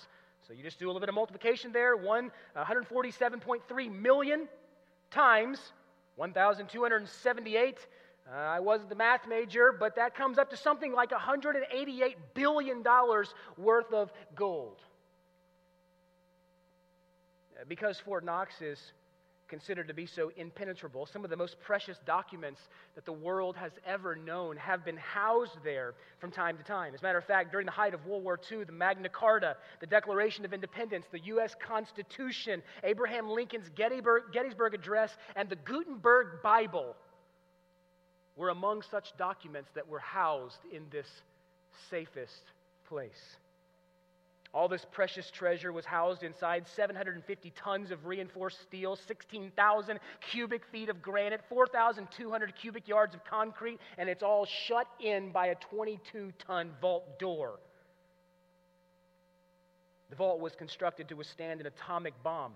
So 0.48 0.54
you 0.54 0.64
just 0.64 0.80
do 0.80 0.86
a 0.86 0.90
little 0.90 1.00
bit 1.00 1.10
of 1.10 1.16
multiplication 1.16 1.72
there. 1.72 1.96
One, 1.96 2.32
147.3 2.56 4.02
million 4.02 4.48
times 5.12 5.60
1,278. 6.16 7.88
Uh, 8.28 8.36
I 8.36 8.60
wasn't 8.60 8.90
the 8.90 8.96
math 8.96 9.28
major, 9.28 9.72
but 9.72 9.96
that 9.98 10.16
comes 10.16 10.40
up 10.40 10.50
to 10.50 10.58
something 10.58 10.94
like 10.94 11.12
$188 11.12 12.16
billion 12.34 12.84
worth 13.58 13.94
of 13.94 14.12
gold. 14.36 14.82
Uh, 17.60 17.66
because 17.68 18.00
Fort 18.00 18.26
Knox 18.26 18.62
is 18.62 18.94
considered 19.48 19.88
to 19.88 19.94
be 19.94 20.06
so 20.06 20.32
impenetrable. 20.38 21.06
Some 21.06 21.24
of 21.24 21.30
the 21.30 21.38
most 21.38 21.60
precious 21.62 21.98
documents 22.06 22.62
that 22.96 23.06
the 23.06 23.14
world 23.14 23.56
has 23.56 23.72
ever 23.86 24.16
known 24.16 24.58
have 24.58 24.84
been 24.84 24.98
housed 24.98 25.58
there 25.64 25.94
from 26.20 26.32
time 26.32 26.58
to 26.58 26.64
time. 26.64 26.94
As 26.94 27.02
a 27.02 27.04
matter 27.04 27.18
of 27.18 27.26
fact, 27.26 27.52
during 27.52 27.66
the 27.66 27.72
height 27.72 27.94
of 27.94 28.06
World 28.06 28.24
War 28.24 28.40
II, 28.52 28.64
the 28.64 28.72
Magna 28.72 29.10
Carta, 29.10 29.56
the 29.80 29.88
Declaration 29.88 30.46
of 30.46 30.54
Independence, 30.54 31.06
the 31.12 31.20
U.S. 31.26 31.56
Constitution, 31.66 32.64
Abraham 32.84 33.30
Lincoln's 33.30 33.70
Gettysburg 33.76 34.74
Address, 34.74 35.16
and 35.36 35.50
the 35.50 35.58
Gutenberg 35.58 36.42
Bible 36.42 36.96
were 38.36 38.50
among 38.50 38.82
such 38.82 39.16
documents 39.18 39.70
that 39.76 39.88
were 39.88 40.00
housed 40.00 40.60
in 40.74 40.84
this 40.92 41.08
safest 41.90 42.42
place. 42.88 43.38
All 44.56 44.70
this 44.70 44.86
precious 44.94 45.30
treasure 45.32 45.74
was 45.74 45.84
housed 45.84 46.24
inside 46.24 46.66
750 46.78 47.52
tons 47.58 47.92
of 47.92 48.06
reinforced 48.06 48.62
steel, 48.62 48.96
16,000 48.96 50.00
cubic 50.32 50.64
feet 50.72 50.88
of 50.88 51.02
granite, 51.02 51.42
4,200 51.50 52.56
cubic 52.56 52.88
yards 52.88 53.14
of 53.14 53.26
concrete, 53.26 53.80
and 53.98 54.08
it's 54.08 54.24
all 54.24 54.46
shut 54.46 54.88
in 55.02 55.34
by 55.34 55.48
a 55.48 55.56
22 55.56 56.32
ton 56.48 56.72
vault 56.80 57.20
door. 57.20 57.60
The 60.10 60.16
vault 60.16 60.40
was 60.40 60.56
constructed 60.56 61.10
to 61.10 61.16
withstand 61.16 61.60
an 61.60 61.68
atomic 61.68 62.14
bomb. 62.24 62.54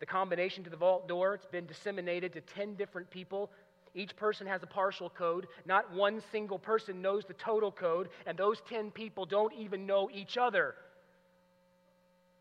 The 0.00 0.06
combination 0.06 0.64
to 0.64 0.70
the 0.70 0.76
vault 0.76 1.08
door, 1.08 1.32
it's 1.32 1.46
been 1.46 1.64
disseminated 1.64 2.34
to 2.34 2.42
10 2.42 2.74
different 2.74 3.08
people. 3.08 3.50
Each 3.94 4.14
person 4.16 4.46
has 4.46 4.62
a 4.62 4.66
partial 4.66 5.08
code. 5.08 5.46
Not 5.64 5.94
one 5.94 6.20
single 6.30 6.58
person 6.58 7.00
knows 7.00 7.24
the 7.24 7.32
total 7.32 7.72
code, 7.72 8.10
and 8.26 8.36
those 8.36 8.60
10 8.68 8.90
people 8.90 9.24
don't 9.24 9.54
even 9.54 9.86
know 9.86 10.10
each 10.12 10.36
other. 10.36 10.74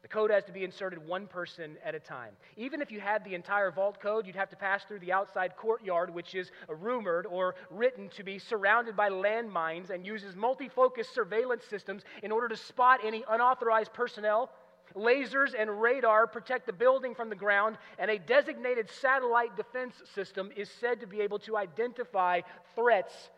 The 0.07 0.13
code 0.13 0.31
has 0.31 0.45
to 0.45 0.53
be 0.53 0.63
inserted 0.63 1.05
one 1.05 1.27
person 1.27 1.75
at 1.83 1.93
a 1.93 1.99
time. 1.99 2.31
Even 2.55 2.81
if 2.81 2.93
you 2.93 3.01
had 3.01 3.25
the 3.25 3.35
entire 3.35 3.71
vault 3.71 3.99
code, 3.99 4.25
you'd 4.25 4.37
have 4.37 4.49
to 4.51 4.55
pass 4.55 4.85
through 4.85 4.99
the 4.99 5.11
outside 5.11 5.57
courtyard, 5.57 6.13
which 6.13 6.33
is 6.33 6.49
rumored 6.69 7.25
or 7.25 7.55
written 7.69 8.07
to 8.15 8.23
be 8.23 8.39
surrounded 8.39 8.95
by 8.95 9.09
landmines 9.09 9.89
and 9.89 10.05
uses 10.05 10.33
multi 10.33 10.69
focus 10.69 11.09
surveillance 11.09 11.65
systems 11.65 12.03
in 12.23 12.31
order 12.31 12.47
to 12.47 12.55
spot 12.55 13.01
any 13.03 13.25
unauthorized 13.27 13.91
personnel. 13.91 14.49
Lasers 14.95 15.53
and 15.59 15.81
radar 15.81 16.25
protect 16.25 16.67
the 16.67 16.73
building 16.73 17.13
from 17.13 17.27
the 17.27 17.35
ground, 17.35 17.77
and 17.99 18.09
a 18.09 18.17
designated 18.17 18.89
satellite 18.89 19.57
defense 19.57 19.95
system 20.15 20.51
is 20.55 20.69
said 20.79 21.01
to 21.01 21.05
be 21.05 21.19
able 21.19 21.39
to 21.39 21.57
identify 21.57 22.39
threats 22.75 23.29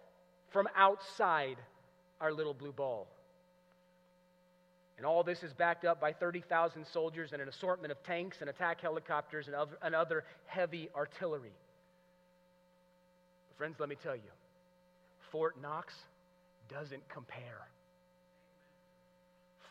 from 0.51 0.67
outside 0.75 1.57
our 2.21 2.31
little 2.31 2.53
blue 2.53 2.73
ball. 2.73 3.07
And 4.99 5.05
all 5.05 5.23
this 5.23 5.43
is 5.43 5.53
backed 5.53 5.85
up 5.85 6.01
by 6.01 6.11
30,000 6.11 6.85
soldiers 6.91 7.31
and 7.31 7.41
an 7.41 7.47
assortment 7.47 7.89
of 7.89 8.03
tanks 8.03 8.41
and 8.41 8.49
attack 8.49 8.81
helicopters 8.81 9.47
and 9.47 9.55
other, 9.55 9.77
and 9.81 9.95
other 9.95 10.25
heavy 10.45 10.89
artillery. 10.93 11.53
But 13.47 13.57
friends, 13.57 13.77
let 13.79 13.87
me 13.87 13.95
tell 14.03 14.17
you, 14.17 14.29
Fort 15.31 15.55
Knox 15.61 15.93
doesn't 16.67 17.07
compare. 17.07 17.69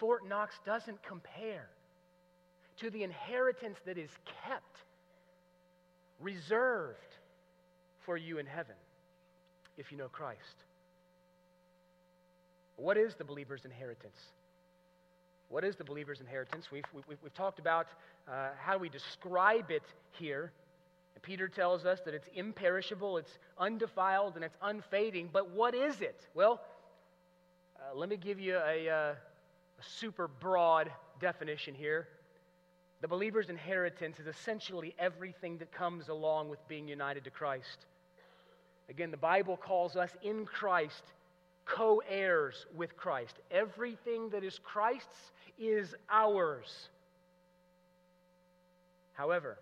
Fort 0.01 0.27
Knox 0.27 0.55
doesn't 0.65 1.03
compare 1.03 1.69
to 2.79 2.89
the 2.89 3.03
inheritance 3.03 3.77
that 3.85 3.99
is 3.99 4.09
kept, 4.49 4.79
reserved 6.21 6.97
for 8.07 8.17
you 8.17 8.39
in 8.39 8.47
heaven 8.47 8.77
if 9.77 9.93
you 9.93 9.99
know 9.99 10.09
Christ. 10.09 10.65
What 12.77 12.97
is 12.97 13.15
the 13.17 13.25
believer's 13.25 13.67
inheritance? 13.67 14.17
What 15.49 15.65
is 15.65 15.77
the 15.77 15.85
believer's 15.85 16.21
inheritance? 16.21 16.71
We've, 16.71 16.85
we've, 16.93 17.19
we've 17.23 17.35
talked 17.35 17.59
about 17.59 17.87
uh, 18.29 18.51
how 18.59 18.77
we 18.77 18.89
describe 18.89 19.71
it 19.71 19.85
here. 20.13 20.53
And 21.15 21.23
Peter 21.23 21.49
tells 21.49 21.87
us 21.87 22.01
that 22.05 22.13
it's 22.13 22.29
imperishable, 22.35 23.17
it's 23.17 23.39
undefiled, 23.57 24.37
and 24.37 24.45
it's 24.45 24.57
unfading. 24.61 25.31
But 25.33 25.51
what 25.51 25.75
is 25.75 26.03
it? 26.03 26.27
Well, 26.35 26.61
uh, 27.77 27.97
let 27.97 28.11
me 28.11 28.17
give 28.17 28.39
you 28.39 28.57
a, 28.57 28.89
uh, 28.89 28.95
a 28.95 29.15
super 29.81 30.29
broad 30.29 30.93
definition 31.19 31.75
here. 31.75 32.09
The 33.01 33.09
believer's 33.09 33.49
inheritance 33.49 34.19
is 34.19 34.27
essentially 34.27 34.95
everything 34.99 35.59
that 35.59 35.73
comes 35.73 36.09
along 36.09 36.51
with 36.51 36.67
being 36.69 36.89
united 36.89 37.25
to 37.25 37.31
Christ. 37.31 37.87
Again, 38.91 39.11
the 39.11 39.17
Bible 39.17 39.57
calls 39.57 39.97
us 39.97 40.11
in 40.23 40.45
Christ 40.45 41.05
co 41.69 42.03
heirs 42.09 42.67
with 42.75 42.97
Christ. 42.97 43.37
Everything 43.51 44.31
that 44.31 44.43
is 44.43 44.59
Christ's 44.63 45.33
is 45.59 45.95
ours. 46.11 46.89
However, 49.13 49.59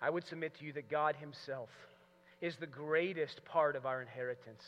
I 0.00 0.10
would 0.10 0.26
submit 0.26 0.56
to 0.58 0.64
you 0.64 0.72
that 0.74 0.90
God 0.90 1.16
Himself 1.16 1.68
is 2.40 2.56
the 2.56 2.66
greatest 2.66 3.44
part 3.44 3.76
of 3.76 3.86
our 3.86 4.00
inheritance. 4.00 4.64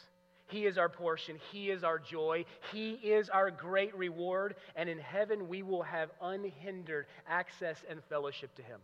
He 0.49 0.67
is 0.67 0.79
our 0.79 0.89
portion. 0.89 1.39
He 1.53 1.71
is 1.71 1.85
our 1.85 2.01
joy. 2.01 2.45
He 2.73 2.95
is 2.95 3.29
our 3.29 3.53
great 3.53 3.97
reward. 3.97 4.57
And 4.75 4.89
in 4.89 4.99
heaven, 4.99 5.49
we 5.49 5.63
will 5.63 5.83
have 5.83 6.11
unhindered 6.21 7.07
access 7.29 7.77
and 7.89 8.03
fellowship 8.09 8.53
to 8.57 8.63
Him. 8.63 8.81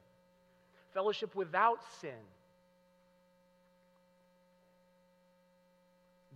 Fellowship 0.95 1.35
without 1.35 1.81
sin 2.01 2.15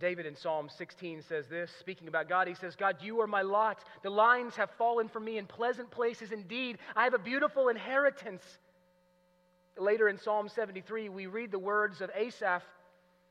David 0.01 0.25
in 0.25 0.35
Psalm 0.35 0.67
16 0.75 1.21
says 1.21 1.47
this, 1.47 1.71
speaking 1.79 2.07
about 2.07 2.27
God, 2.27 2.47
he 2.47 2.55
says, 2.55 2.75
God, 2.75 2.97
you 3.01 3.21
are 3.21 3.27
my 3.27 3.43
lot. 3.43 3.83
The 4.01 4.09
lines 4.09 4.55
have 4.55 4.71
fallen 4.71 5.07
for 5.07 5.19
me 5.19 5.37
in 5.37 5.45
pleasant 5.45 5.91
places 5.91 6.31
indeed. 6.31 6.79
I 6.95 7.03
have 7.03 7.13
a 7.13 7.19
beautiful 7.19 7.69
inheritance. 7.69 8.43
Later 9.77 10.09
in 10.09 10.17
Psalm 10.17 10.49
73, 10.49 11.09
we 11.09 11.27
read 11.27 11.51
the 11.51 11.59
words 11.59 12.01
of 12.01 12.09
Asaph 12.15 12.63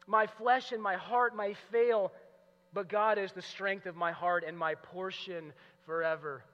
My 0.07 0.29
flesh 0.29 0.71
and 0.71 0.81
my 0.81 0.95
heart 0.95 1.37
may 1.37 1.55
fail, 1.73 2.13
but 2.73 2.89
God 2.89 3.19
is 3.19 3.33
the 3.33 3.43
strength 3.43 3.87
of 3.87 3.97
my 3.97 4.13
heart 4.13 4.45
and 4.47 4.57
my 4.57 4.77
portion 4.77 5.53
forever. 5.85 6.45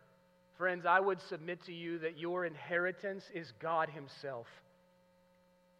Friends, 0.56 0.86
I 0.86 0.98
would 0.98 1.20
submit 1.20 1.62
to 1.66 1.74
you 1.74 1.98
that 1.98 2.18
your 2.18 2.46
inheritance 2.46 3.24
is 3.34 3.52
God 3.60 3.90
Himself. 3.90 4.46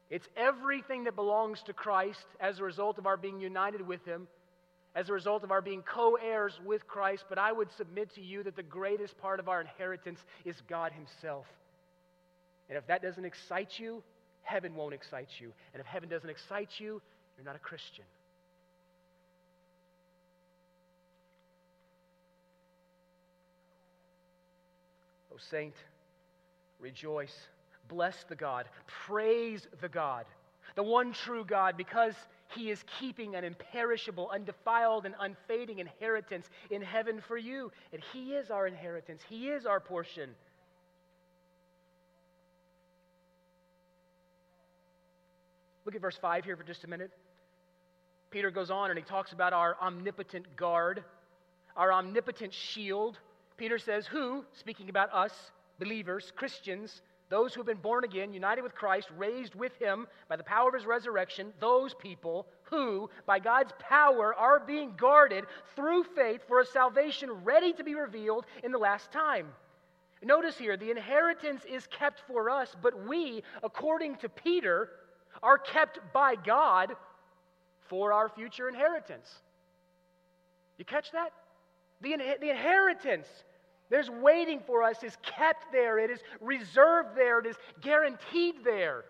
It's 0.08 0.26
everything 0.36 1.04
that 1.04 1.16
belongs 1.16 1.60
to 1.66 1.72
Christ 1.72 2.24
as 2.40 2.58
a 2.58 2.62
result 2.62 2.98
of 2.98 3.06
our 3.06 3.16
being 3.16 3.40
united 3.40 3.86
with 3.86 4.04
Him, 4.04 4.28
as 4.94 5.08
a 5.08 5.12
result 5.12 5.42
of 5.42 5.50
our 5.50 5.60
being 5.60 5.82
co 5.82 6.16
heirs 6.16 6.58
with 6.64 6.86
Christ. 6.86 7.24
But 7.28 7.38
I 7.38 7.52
would 7.52 7.68
submit 7.76 8.14
to 8.14 8.20
you 8.20 8.42
that 8.44 8.56
the 8.56 8.62
greatest 8.62 9.18
part 9.18 9.40
of 9.40 9.48
our 9.48 9.60
inheritance 9.60 10.20
is 10.44 10.54
God 10.68 10.92
Himself. 10.92 11.46
And 12.68 12.78
if 12.78 12.86
that 12.86 13.02
doesn't 13.02 13.24
excite 13.24 13.78
you, 13.78 14.02
heaven 14.42 14.74
won't 14.74 14.94
excite 14.94 15.28
you. 15.40 15.52
And 15.72 15.80
if 15.80 15.86
heaven 15.86 16.08
doesn't 16.08 16.30
excite 16.30 16.70
you, 16.78 17.02
you're 17.36 17.44
not 17.44 17.56
a 17.56 17.60
Christian. 17.60 18.04
Oh, 25.32 25.38
saint, 25.50 25.74
rejoice. 26.80 27.34
Bless 27.88 28.24
the 28.28 28.36
God. 28.36 28.66
Praise 28.86 29.66
the 29.80 29.88
God, 29.88 30.26
the 30.74 30.82
one 30.82 31.12
true 31.12 31.44
God, 31.44 31.76
because 31.76 32.14
he 32.48 32.70
is 32.70 32.84
keeping 32.98 33.34
an 33.34 33.44
imperishable, 33.44 34.30
undefiled, 34.32 35.04
and 35.06 35.14
unfading 35.20 35.78
inheritance 35.78 36.48
in 36.70 36.82
heaven 36.82 37.20
for 37.20 37.36
you. 37.36 37.72
And 37.92 38.02
he 38.12 38.34
is 38.34 38.50
our 38.50 38.66
inheritance, 38.66 39.22
he 39.28 39.48
is 39.48 39.66
our 39.66 39.80
portion. 39.80 40.30
Look 45.84 45.94
at 45.94 46.00
verse 46.00 46.18
5 46.20 46.44
here 46.44 46.56
for 46.56 46.64
just 46.64 46.82
a 46.82 46.88
minute. 46.88 47.12
Peter 48.30 48.50
goes 48.50 48.72
on 48.72 48.90
and 48.90 48.98
he 48.98 49.04
talks 49.04 49.32
about 49.32 49.52
our 49.52 49.76
omnipotent 49.80 50.56
guard, 50.56 51.04
our 51.76 51.92
omnipotent 51.92 52.52
shield. 52.52 53.18
Peter 53.56 53.78
says, 53.78 54.04
Who, 54.06 54.44
speaking 54.52 54.88
about 54.88 55.12
us, 55.14 55.32
believers, 55.78 56.32
Christians, 56.34 57.02
those 57.28 57.52
who 57.52 57.60
have 57.60 57.66
been 57.66 57.76
born 57.78 58.04
again, 58.04 58.32
united 58.32 58.62
with 58.62 58.74
Christ, 58.74 59.08
raised 59.16 59.54
with 59.54 59.76
him 59.76 60.06
by 60.28 60.36
the 60.36 60.44
power 60.44 60.68
of 60.68 60.74
his 60.74 60.86
resurrection, 60.86 61.52
those 61.60 61.94
people 61.94 62.46
who, 62.64 63.10
by 63.26 63.38
God's 63.38 63.72
power, 63.78 64.34
are 64.34 64.60
being 64.60 64.94
guarded 64.96 65.44
through 65.74 66.04
faith 66.14 66.42
for 66.46 66.60
a 66.60 66.66
salvation 66.66 67.30
ready 67.44 67.72
to 67.72 67.84
be 67.84 67.94
revealed 67.94 68.46
in 68.62 68.70
the 68.72 68.78
last 68.78 69.10
time. 69.10 69.48
Notice 70.22 70.56
here, 70.56 70.76
the 70.76 70.90
inheritance 70.90 71.62
is 71.68 71.86
kept 71.86 72.22
for 72.26 72.48
us, 72.48 72.74
but 72.82 73.06
we, 73.06 73.42
according 73.62 74.16
to 74.16 74.28
Peter, 74.28 74.88
are 75.42 75.58
kept 75.58 76.00
by 76.12 76.34
God 76.34 76.94
for 77.88 78.12
our 78.12 78.28
future 78.28 78.68
inheritance. 78.68 79.30
You 80.78 80.84
catch 80.84 81.12
that? 81.12 81.32
The, 82.00 82.16
the 82.40 82.50
inheritance 82.50 83.28
there's 83.88 84.10
waiting 84.10 84.60
for 84.66 84.82
us 84.82 85.02
is 85.02 85.16
kept 85.22 85.72
there, 85.72 85.98
it 85.98 86.10
is 86.10 86.20
reserved 86.40 87.16
there, 87.16 87.38
it 87.38 87.46
is 87.46 87.56
guaranteed 87.80 88.56
there. 88.64 89.04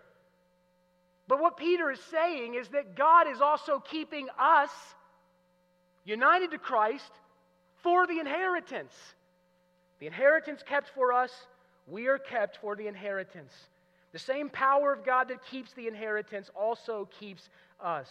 But 1.29 1.41
what 1.41 1.57
Peter 1.57 1.91
is 1.91 2.01
saying 2.11 2.55
is 2.55 2.69
that 2.69 2.95
God 2.95 3.27
is 3.29 3.41
also 3.41 3.81
keeping 3.81 4.29
us 4.39 4.71
united 6.05 6.53
to 6.53 6.59
Christ 6.59 7.11
for 7.83 8.07
the 8.07 8.21
inheritance. 8.21 8.95
The 9.99 10.07
inheritance 10.07 10.63
kept 10.63 10.91
for 10.95 11.13
us, 11.13 11.33
we 11.87 12.07
are 12.07 12.19
kept 12.19 12.59
for 12.59 12.77
the 12.77 12.87
inheritance. 12.87 13.53
The 14.13 14.19
same 14.19 14.49
power 14.51 14.93
of 14.93 15.05
God 15.05 15.29
that 15.29 15.45
keeps 15.47 15.73
the 15.73 15.89
inheritance 15.89 16.51
also 16.55 17.09
keeps 17.19 17.49
us. 17.81 18.09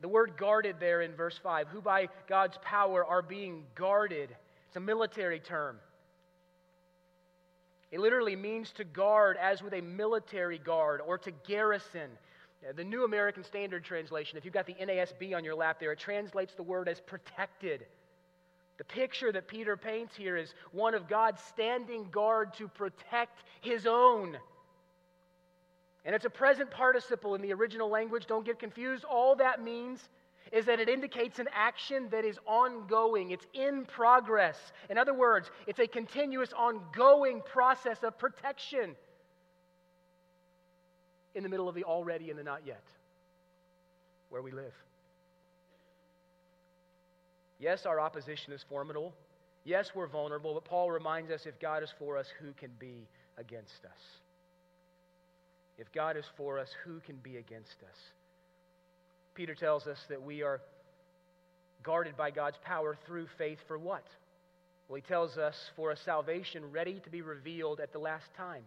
The 0.00 0.08
word 0.08 0.36
guarded 0.38 0.76
there 0.80 1.02
in 1.02 1.14
verse 1.14 1.38
5, 1.42 1.68
who 1.68 1.82
by 1.82 2.08
God's 2.28 2.58
power 2.62 3.04
are 3.04 3.22
being 3.22 3.64
guarded, 3.74 4.34
it's 4.70 4.76
a 4.76 4.80
military 4.80 5.40
term. 5.40 5.80
It 7.90 7.98
literally 7.98 8.36
means 8.36 8.70
to 8.74 8.84
guard 8.84 9.36
as 9.36 9.64
with 9.64 9.72
a 9.72 9.80
military 9.80 10.58
guard 10.58 11.00
or 11.04 11.18
to 11.18 11.32
garrison. 11.44 12.08
The 12.76 12.84
New 12.84 13.02
American 13.02 13.42
Standard 13.42 13.82
Translation, 13.82 14.38
if 14.38 14.44
you've 14.44 14.54
got 14.54 14.66
the 14.66 14.74
NASB 14.74 15.34
on 15.34 15.42
your 15.42 15.56
lap 15.56 15.80
there, 15.80 15.90
it 15.90 15.98
translates 15.98 16.54
the 16.54 16.62
word 16.62 16.88
as 16.88 17.00
protected. 17.00 17.84
The 18.78 18.84
picture 18.84 19.32
that 19.32 19.48
Peter 19.48 19.76
paints 19.76 20.14
here 20.14 20.36
is 20.36 20.54
one 20.70 20.94
of 20.94 21.08
God 21.08 21.36
standing 21.48 22.08
guard 22.12 22.54
to 22.54 22.68
protect 22.68 23.42
his 23.62 23.88
own. 23.88 24.38
And 26.04 26.14
it's 26.14 26.26
a 26.26 26.30
present 26.30 26.70
participle 26.70 27.34
in 27.34 27.42
the 27.42 27.52
original 27.52 27.90
language. 27.90 28.28
Don't 28.28 28.46
get 28.46 28.60
confused. 28.60 29.02
All 29.02 29.34
that 29.34 29.64
means 29.64 29.98
is 30.52 30.66
that 30.66 30.80
it 30.80 30.88
indicates 30.88 31.38
an 31.38 31.48
action 31.54 32.08
that 32.10 32.24
is 32.24 32.38
ongoing, 32.46 33.30
it's 33.30 33.46
in 33.54 33.84
progress. 33.84 34.56
In 34.88 34.98
other 34.98 35.14
words, 35.14 35.50
it's 35.66 35.78
a 35.78 35.86
continuous, 35.86 36.52
ongoing 36.52 37.40
process 37.42 38.02
of 38.02 38.18
protection 38.18 38.96
in 41.34 41.42
the 41.42 41.48
middle 41.48 41.68
of 41.68 41.74
the 41.74 41.84
already 41.84 42.30
and 42.30 42.38
the 42.38 42.42
not 42.42 42.62
yet, 42.66 42.82
where 44.28 44.42
we 44.42 44.50
live. 44.50 44.74
Yes, 47.60 47.86
our 47.86 48.00
opposition 48.00 48.52
is 48.52 48.64
formidable. 48.68 49.14
Yes, 49.64 49.92
we're 49.94 50.06
vulnerable, 50.06 50.54
but 50.54 50.64
Paul 50.64 50.90
reminds 50.90 51.30
us 51.30 51.46
if 51.46 51.60
God 51.60 51.82
is 51.82 51.92
for 51.98 52.16
us, 52.16 52.26
who 52.40 52.52
can 52.54 52.70
be 52.78 53.06
against 53.36 53.84
us? 53.84 54.00
If 55.78 55.92
God 55.92 56.16
is 56.16 56.24
for 56.36 56.58
us, 56.58 56.70
who 56.84 57.00
can 57.00 57.16
be 57.16 57.36
against 57.36 57.76
us? 57.82 57.98
Peter 59.40 59.54
tells 59.54 59.86
us 59.86 59.96
that 60.10 60.20
we 60.22 60.42
are 60.42 60.60
guarded 61.82 62.14
by 62.14 62.30
God's 62.30 62.58
power 62.62 62.98
through 63.06 63.26
faith 63.38 63.56
for 63.66 63.78
what? 63.78 64.04
Well, 64.86 64.96
he 64.96 65.00
tells 65.00 65.38
us 65.38 65.56
for 65.76 65.92
a 65.92 65.96
salvation 65.96 66.70
ready 66.70 67.00
to 67.04 67.08
be 67.08 67.22
revealed 67.22 67.80
at 67.80 67.90
the 67.90 67.98
last 67.98 68.26
time. 68.36 68.64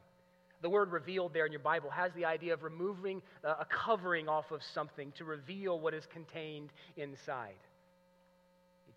The 0.63 0.71
word 0.71 0.91
revealed 0.91 1.31
there 1.31 1.45
in 1.45 1.51
your 1.51 1.61
Bible 1.61 1.91
has 1.91 2.11
the 2.13 2.25
idea 2.25 2.55
of 2.55 2.63
removing 2.63 3.21
uh, 3.43 3.53
a 3.59 3.65
covering 3.65 4.27
off 4.27 4.49
of 4.49 4.61
something 4.73 5.11
to 5.19 5.25
reveal 5.25 5.79
what 5.79 5.93
is 5.93 6.07
contained 6.07 6.71
inside. 6.97 7.53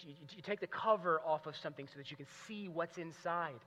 You, 0.00 0.14
you, 0.34 0.42
take 0.42 0.60
the 0.60 0.66
cover 0.66 1.20
off 1.26 1.44
of 1.44 1.56
something 1.62 1.86
so 1.88 1.98
that 1.98 2.10
you 2.10 2.16
can 2.16 2.26
see 2.48 2.70
what's 2.70 2.96
inside. 2.96 3.60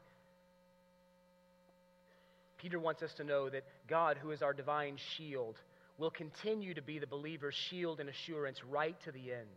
Peter 2.57 2.79
wants 2.79 3.03
us 3.03 3.13
to 3.17 3.23
know 3.23 3.51
that 3.51 3.65
God, 3.87 4.17
who 4.19 4.31
is 4.31 4.41
our 4.41 4.53
divine 4.53 4.97
shield, 5.15 5.57
will 5.99 6.09
continue 6.09 6.73
to 6.73 6.81
be 6.81 6.97
the 6.97 7.07
believer's 7.07 7.53
shield 7.53 7.99
and 7.99 8.09
assurance 8.09 8.63
right 8.63 8.99
to 9.03 9.11
the 9.11 9.31
end. 9.33 9.47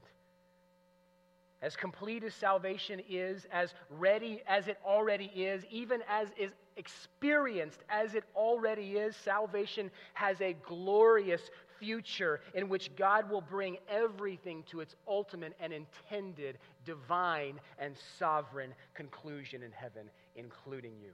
As 1.62 1.76
complete 1.76 2.24
as 2.24 2.34
salvation 2.34 3.00
is, 3.08 3.46
as 3.52 3.72
ready 3.88 4.42
as 4.48 4.66
it 4.66 4.78
already 4.84 5.26
is, 5.26 5.64
even 5.70 6.02
as 6.08 6.26
is 6.36 6.50
experienced 6.76 7.78
as 7.88 8.14
it 8.14 8.24
already 8.34 8.96
is, 8.98 9.14
salvation 9.14 9.88
has 10.14 10.40
a 10.40 10.54
glorious 10.66 11.40
future 11.78 12.40
in 12.54 12.68
which 12.68 12.94
God 12.96 13.30
will 13.30 13.40
bring 13.40 13.76
everything 13.88 14.64
to 14.70 14.80
its 14.80 14.96
ultimate 15.06 15.52
and 15.60 15.72
intended 15.72 16.58
divine 16.84 17.60
and 17.78 17.94
sovereign 18.18 18.74
conclusion 18.94 19.62
in 19.62 19.70
heaven, 19.70 20.10
including 20.34 20.94
you, 21.00 21.10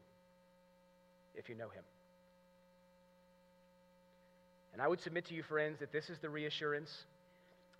if 1.34 1.50
you 1.50 1.56
know 1.56 1.68
Him. 1.68 1.84
And 4.78 4.84
I 4.84 4.86
would 4.86 5.00
submit 5.00 5.24
to 5.24 5.34
you, 5.34 5.42
friends, 5.42 5.80
that 5.80 5.90
this 5.90 6.08
is 6.08 6.20
the 6.20 6.30
reassurance 6.30 7.04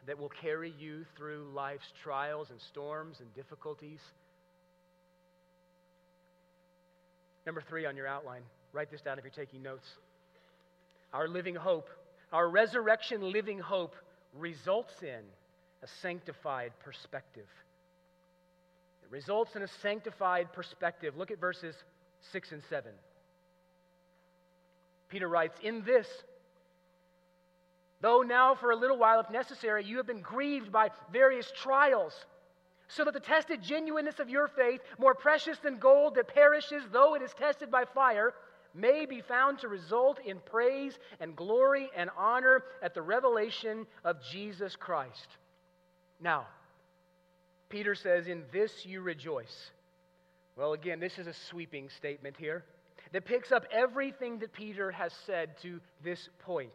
that 0.09 0.19
will 0.19 0.31
carry 0.31 0.75
you 0.81 1.05
through 1.17 1.49
life's 1.55 1.87
trials 2.03 2.51
and 2.51 2.61
storms 2.61 3.21
and 3.21 3.33
difficulties. 3.37 4.01
Number 7.47 7.61
three 7.61 7.87
on 7.87 7.97
your 7.97 8.09
outline, 8.09 8.43
write 8.73 8.91
this 8.91 9.01
down 9.01 9.17
if 9.17 9.23
you're 9.23 9.31
taking 9.31 9.63
notes. 9.63 9.87
Our 11.13 11.29
living 11.29 11.55
hope 11.55 11.89
our 12.33 12.49
resurrection 12.51 13.31
living 13.31 13.61
hope 13.61 13.95
results 14.37 15.01
in 15.03 15.23
a 15.85 15.87
sanctified 16.03 16.73
perspective. 16.85 17.47
It 19.05 19.13
results 19.13 19.55
in 19.55 19.63
a 19.63 19.69
sanctified 19.69 20.53
perspective. 20.53 21.17
Look 21.17 21.31
at 21.31 21.39
verses 21.39 21.77
6 22.33 22.51
and 22.51 22.63
7. 22.69 22.91
Peter 25.09 25.29
writes, 25.29 25.57
In 25.63 25.85
this, 25.85 26.09
though 28.01 28.23
now 28.23 28.55
for 28.55 28.71
a 28.71 28.77
little 28.77 28.99
while, 28.99 29.21
if 29.21 29.31
necessary, 29.31 29.85
you 29.85 29.97
have 29.97 30.07
been 30.07 30.21
grieved 30.21 30.71
by 30.71 30.91
various 31.13 31.51
trials, 31.63 32.15
so 32.89 33.05
that 33.05 33.15
the 33.15 33.21
tested 33.21 33.63
genuineness 33.63 34.19
of 34.19 34.31
your 34.31 34.49
faith, 34.49 34.81
more 34.99 35.15
precious 35.15 35.59
than 35.59 35.79
gold 35.79 36.15
that 36.15 36.29
perishes, 36.29 36.83
though 36.93 37.15
it 37.15 37.23
is 37.23 37.33
tested 37.35 37.71
by 37.71 37.85
fire, 37.85 38.35
may 38.75 39.07
be 39.07 39.21
found 39.21 39.59
to 39.59 39.69
result 39.69 40.19
in 40.25 40.39
praise 40.47 40.99
and 41.21 41.37
glory 41.37 41.91
and 41.97 42.11
honor 42.17 42.65
at 42.83 42.95
the 42.95 43.03
revelation 43.03 43.87
of 44.05 44.17
Jesus 44.31 44.77
Christ. 44.77 45.27
Now, 46.21 46.47
Peter 47.69 47.95
says, 47.95 48.27
In 48.27 48.45
this 48.53 48.87
you 48.87 49.01
rejoice. 49.01 49.71
Well, 50.57 50.73
again, 50.73 51.01
this 51.01 51.19
is 51.19 51.27
a 51.27 51.35
sweeping 51.35 51.89
statement 51.89 52.37
here 52.37 52.65
that 53.13 53.25
picks 53.25 53.53
up 53.53 53.65
everything 53.71 54.39
that 54.41 54.53
Peter 54.53 54.91
has 54.91 55.13
said 55.27 55.57
to 55.63 55.81
this 56.03 56.29
point. 56.41 56.73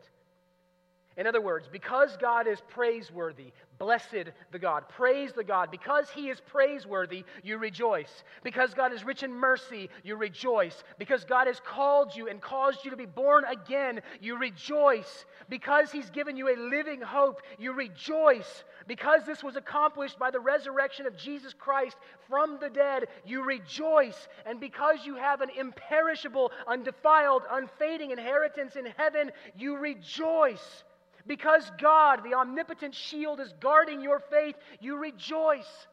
In 1.16 1.28
other 1.28 1.42
words, 1.42 1.68
because 1.72 2.18
God 2.18 2.48
is 2.48 2.60
praiseworthy, 2.70 3.52
blessed 3.78 4.32
the 4.52 4.60
God. 4.60 4.90
Praise 4.90 5.32
the 5.32 5.44
God. 5.44 5.70
Because 5.70 6.10
he 6.10 6.30
is 6.30 6.40
praiseworthy, 6.40 7.24
you 7.44 7.60
rejoice. 7.60 8.24
Because 8.44 8.74
God 8.74 8.92
is 8.92 9.04
rich 9.04 9.22
in 9.22 9.32
mercy, 9.32 9.90
you 10.04 10.16
rejoice. 10.16 10.84
Because 10.98 11.24
God 11.24 11.46
has 11.46 11.60
called 11.60 12.16
you 12.16 12.30
and 12.30 12.42
caused 12.42 12.84
you 12.84 12.90
to 12.90 12.98
be 12.98 13.06
born 13.06 13.44
again, 13.46 14.02
you 14.22 14.38
rejoice. 14.38 15.26
Because 15.50 15.92
he's 15.92 16.10
given 16.10 16.36
you 16.36 16.50
a 16.50 16.58
living 16.58 17.02
hope, 17.02 17.42
you 17.60 17.74
rejoice. 17.74 18.64
Because 18.88 19.24
this 19.26 19.44
was 19.44 19.56
accomplished 19.56 20.18
by 20.18 20.32
the 20.32 20.40
resurrection 20.40 21.06
of 21.06 21.16
Jesus 21.16 21.54
Christ 21.54 21.98
from 22.28 22.58
the 22.60 22.70
dead, 22.70 23.06
you 23.24 23.44
rejoice. 23.44 24.28
And 24.48 24.60
because 24.60 25.06
you 25.06 25.16
have 25.16 25.42
an 25.42 25.50
imperishable, 25.58 26.52
undefiled, 26.68 27.44
unfading 27.52 28.10
inheritance 28.10 28.76
in 28.76 28.88
heaven, 28.98 29.32
you 29.56 29.78
rejoice. 29.78 30.84
Because 31.26 31.70
God, 31.82 32.22
the 32.24 32.36
omnipotent 32.36 32.94
shield, 32.94 33.40
is 33.40 33.54
guarding 33.62 34.02
your 34.02 34.20
faith, 34.20 34.56
you 34.80 34.98
rejoice. 34.98 35.88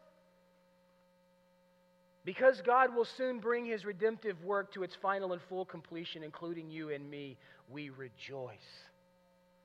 Because 2.25 2.61
God 2.63 2.95
will 2.95 3.05
soon 3.05 3.39
bring 3.39 3.65
his 3.65 3.85
redemptive 3.85 4.43
work 4.45 4.73
to 4.75 4.83
its 4.83 4.95
final 4.95 5.33
and 5.33 5.41
full 5.49 5.65
completion, 5.65 6.23
including 6.23 6.71
you 6.71 6.91
and 6.91 7.09
me, 7.09 7.37
we 7.71 7.91
rejoice. 7.91 8.59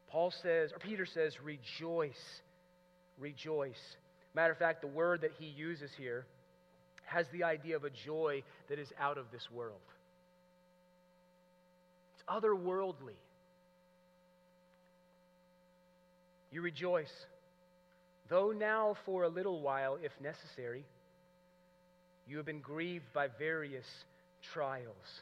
Paul 0.07 0.32
says, 0.32 0.72
or 0.72 0.80
Peter 0.80 1.05
says, 1.05 1.41
rejoice. 1.41 2.41
Rejoice. 3.20 3.97
Matter 4.34 4.53
of 4.53 4.59
fact, 4.59 4.82
the 4.82 4.88
word 4.88 5.22
that 5.22 5.32
he 5.39 5.47
uses 5.47 5.91
here 5.97 6.26
has 7.05 7.28
the 7.30 7.43
idea 7.43 7.76
of 7.76 7.84
a 7.84 7.89
joy 7.89 8.43
that 8.70 8.80
is 8.80 8.93
out 8.99 9.18
of 9.18 9.26
this 9.32 9.49
world. 9.51 9.80
It's 12.13 12.24
otherworldly. 12.28 13.18
You 16.56 16.62
rejoice, 16.62 17.12
though 18.30 18.53
now 18.53 18.95
for 19.03 19.24
a 19.24 19.28
little 19.28 19.60
while, 19.60 19.97
if 20.01 20.14
necessary, 20.22 20.86
you 22.26 22.38
have 22.38 22.45
been 22.45 22.62
grieved 22.62 23.12
by 23.12 23.28
various 23.28 23.86
trials. 24.41 25.22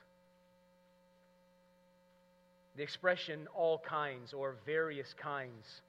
The 2.77 2.83
expression 2.83 3.47
all 3.55 3.79
kinds 3.79 4.31
or 4.31 4.57
various 4.63 5.15
kinds 5.15 5.81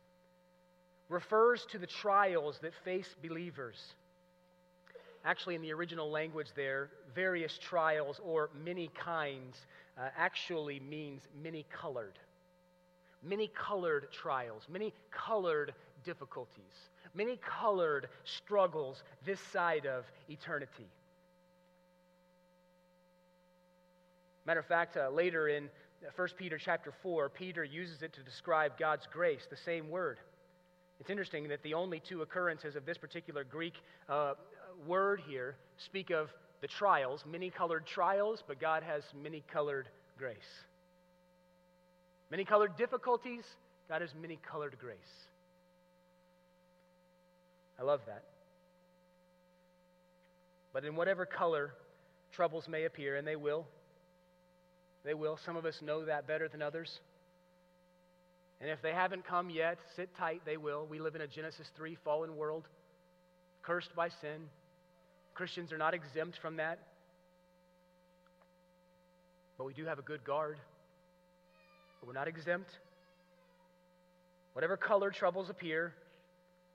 refers 1.10 1.66
to 1.72 1.78
the 1.78 1.86
trials 1.86 2.58
that 2.62 2.72
face 2.82 3.14
believers. 3.22 3.76
Actually, 5.26 5.56
in 5.56 5.60
the 5.60 5.74
original 5.74 6.10
language, 6.10 6.48
there, 6.56 6.88
various 7.14 7.58
trials 7.58 8.18
or 8.24 8.48
many 8.64 8.88
kinds 8.98 9.58
uh, 9.98 10.08
actually 10.16 10.80
means 10.80 11.20
many 11.42 11.66
colored 11.70 12.18
many 13.24 13.48
colored 13.48 14.08
trials, 14.12 14.62
many 14.68 14.92
colored 15.10 15.74
difficulties, 16.04 16.88
many 17.14 17.38
colored 17.38 18.08
struggles 18.24 19.02
this 19.24 19.40
side 19.40 19.86
of 19.86 20.04
eternity. 20.28 20.86
Matter 24.46 24.60
of 24.60 24.66
fact, 24.66 24.96
uh, 24.96 25.08
later 25.08 25.48
in 25.48 25.70
1 26.14 26.28
Peter 26.36 26.58
chapter 26.58 26.92
4, 27.02 27.30
Peter 27.30 27.64
uses 27.64 28.02
it 28.02 28.12
to 28.12 28.22
describe 28.22 28.78
God's 28.78 29.06
grace, 29.10 29.46
the 29.48 29.56
same 29.56 29.88
word. 29.88 30.18
It's 31.00 31.08
interesting 31.08 31.48
that 31.48 31.62
the 31.62 31.74
only 31.74 32.00
two 32.00 32.22
occurrences 32.22 32.76
of 32.76 32.84
this 32.84 32.98
particular 32.98 33.42
Greek 33.42 33.74
uh, 34.08 34.34
word 34.86 35.22
here 35.26 35.56
speak 35.78 36.10
of 36.10 36.30
the 36.60 36.68
trials, 36.68 37.24
many 37.30 37.50
colored 37.50 37.86
trials, 37.86 38.42
but 38.46 38.60
God 38.60 38.82
has 38.82 39.02
many 39.22 39.42
colored 39.50 39.88
grace. 40.18 40.36
Many 42.30 42.44
colored 42.44 42.76
difficulties, 42.76 43.44
God 43.88 44.00
has 44.00 44.10
many 44.20 44.38
colored 44.50 44.76
grace. 44.80 44.98
I 47.78 47.82
love 47.82 48.00
that. 48.06 48.24
But 50.72 50.84
in 50.84 50.96
whatever 50.96 51.26
color 51.26 51.72
troubles 52.32 52.66
may 52.68 52.84
appear, 52.84 53.16
and 53.16 53.26
they 53.26 53.36
will, 53.36 53.66
they 55.04 55.14
will. 55.14 55.38
Some 55.44 55.56
of 55.56 55.64
us 55.64 55.80
know 55.82 56.04
that 56.04 56.26
better 56.26 56.48
than 56.48 56.62
others. 56.62 57.00
And 58.60 58.70
if 58.70 58.80
they 58.82 58.92
haven't 58.92 59.26
come 59.26 59.50
yet, 59.50 59.78
sit 59.94 60.08
tight, 60.16 60.40
they 60.46 60.56
will. 60.56 60.86
We 60.86 60.98
live 60.98 61.14
in 61.14 61.20
a 61.20 61.26
Genesis 61.26 61.68
3 61.76 61.96
fallen 62.04 62.36
world, 62.36 62.64
cursed 63.62 63.94
by 63.94 64.08
sin. 64.08 64.48
Christians 65.34 65.72
are 65.72 65.78
not 65.78 65.94
exempt 65.94 66.38
from 66.40 66.56
that. 66.56 66.78
But 69.58 69.64
we 69.64 69.74
do 69.74 69.84
have 69.84 69.98
a 69.98 70.02
good 70.02 70.24
guard 70.24 70.58
but 72.04 72.08
we're 72.12 72.18
not 72.18 72.28
exempt. 72.28 72.70
Whatever 74.52 74.76
color 74.76 75.10
troubles 75.10 75.48
appear, 75.48 75.94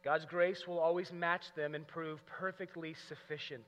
God's 0.04 0.26
grace 0.26 0.64
will 0.68 0.80
always 0.80 1.12
match 1.12 1.44
them 1.56 1.76
and 1.76 1.88
prove 1.88 2.20
perfectly 2.26 2.96
sufficient. 3.08 3.66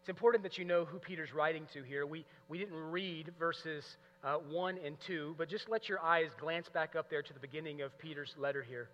It's 0.00 0.08
important 0.08 0.42
that 0.42 0.58
you 0.58 0.64
know 0.64 0.84
who 0.84 0.98
Peter's 0.98 1.32
writing 1.32 1.66
to 1.72 1.82
here. 1.82 2.06
We, 2.06 2.24
we 2.48 2.58
didn't 2.58 2.90
read 2.90 3.32
verses 3.38 3.84
uh, 4.24 4.36
1 4.50 4.78
and 4.84 4.96
2, 5.06 5.34
but 5.38 5.48
just 5.48 5.68
let 5.68 5.88
your 5.88 6.00
eyes 6.00 6.30
glance 6.40 6.68
back 6.68 6.96
up 6.96 7.08
there 7.10 7.22
to 7.22 7.32
the 7.32 7.40
beginning 7.40 7.82
of 7.82 7.96
Peter's 7.98 8.34
letter 8.38 8.62
here. 8.62 8.88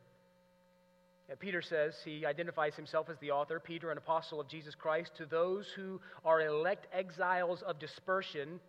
Peter 1.38 1.62
says 1.62 1.94
he 2.04 2.26
identifies 2.26 2.74
himself 2.74 3.08
as 3.08 3.16
the 3.20 3.30
author, 3.30 3.58
Peter, 3.58 3.90
an 3.90 3.96
apostle 3.96 4.40
of 4.40 4.48
Jesus 4.48 4.74
Christ, 4.74 5.12
to 5.16 5.24
those 5.24 5.66
who 5.74 5.98
are 6.24 6.42
elect 6.42 6.86
exiles 6.92 7.62
of 7.62 7.78
dispersion 7.78 8.60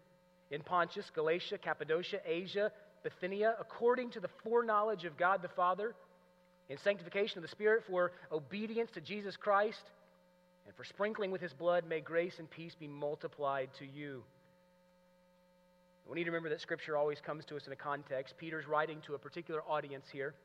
in 0.53 0.61
Pontus, 0.61 1.09
Galatia, 1.15 1.57
Cappadocia, 1.57 2.19
Asia, 2.25 2.71
Bithynia, 3.03 3.55
according 3.59 4.11
to 4.11 4.19
the 4.19 4.29
foreknowledge 4.43 5.03
of 5.03 5.17
God 5.17 5.41
the 5.41 5.47
Father, 5.49 5.95
in 6.69 6.77
sanctification 6.77 7.39
of 7.39 7.41
the 7.41 7.47
Spirit, 7.47 7.83
for 7.89 8.11
obedience 8.31 8.91
to 8.91 9.01
Jesus 9.01 9.35
Christ, 9.35 9.81
and 10.67 10.75
for 10.75 10.83
sprinkling 10.83 11.31
with 11.31 11.41
his 11.41 11.53
blood, 11.53 11.85
may 11.89 11.99
grace 11.99 12.35
and 12.37 12.49
peace 12.49 12.75
be 12.79 12.87
multiplied 12.87 13.69
to 13.79 13.85
you. 13.85 14.23
We 16.07 16.15
need 16.15 16.25
to 16.25 16.31
remember 16.31 16.49
that 16.49 16.61
Scripture 16.61 16.97
always 16.97 17.19
comes 17.19 17.45
to 17.45 17.55
us 17.55 17.65
in 17.65 17.73
a 17.73 17.77
context. 17.77 18.35
Peter's 18.37 18.67
writing 18.67 18.99
to 19.07 19.15
a 19.15 19.17
particular 19.17 19.63
audience 19.63 20.05
here 20.11 20.35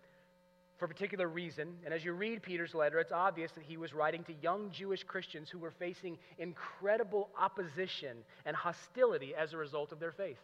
for 0.78 0.84
a 0.84 0.88
particular 0.88 1.28
reason. 1.28 1.74
And 1.84 1.92
as 1.92 2.04
you 2.04 2.12
read 2.12 2.42
Peter's 2.42 2.74
letter, 2.74 3.00
it's 3.00 3.12
obvious 3.12 3.50
that 3.52 3.64
he 3.64 3.76
was 3.76 3.92
writing 3.92 4.22
to 4.24 4.32
young 4.40 4.70
Jewish 4.70 5.02
Christians 5.02 5.50
who 5.50 5.58
were 5.58 5.72
facing 5.72 6.18
incredible 6.38 7.28
opposition 7.38 8.18
and 8.46 8.56
hostility 8.56 9.34
as 9.34 9.52
a 9.52 9.56
result 9.56 9.92
of 9.92 9.98
their 9.98 10.12
faith. 10.12 10.38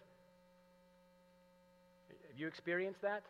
Have 2.31 2.39
you 2.39 2.49
experienced 2.49 3.03
that? 3.03 3.23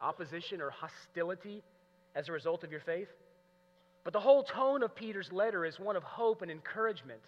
Opposition 0.00 0.60
or 0.60 0.70
hostility 0.70 1.62
as 2.16 2.28
a 2.28 2.32
result 2.32 2.64
of 2.64 2.72
your 2.72 2.80
faith? 2.80 3.08
But 4.02 4.12
the 4.12 4.20
whole 4.20 4.42
tone 4.42 4.82
of 4.82 4.94
Peter's 4.96 5.30
letter 5.30 5.64
is 5.64 5.78
one 5.78 5.94
of 5.94 6.02
hope 6.02 6.42
and 6.42 6.50
encouragement. 6.50 7.20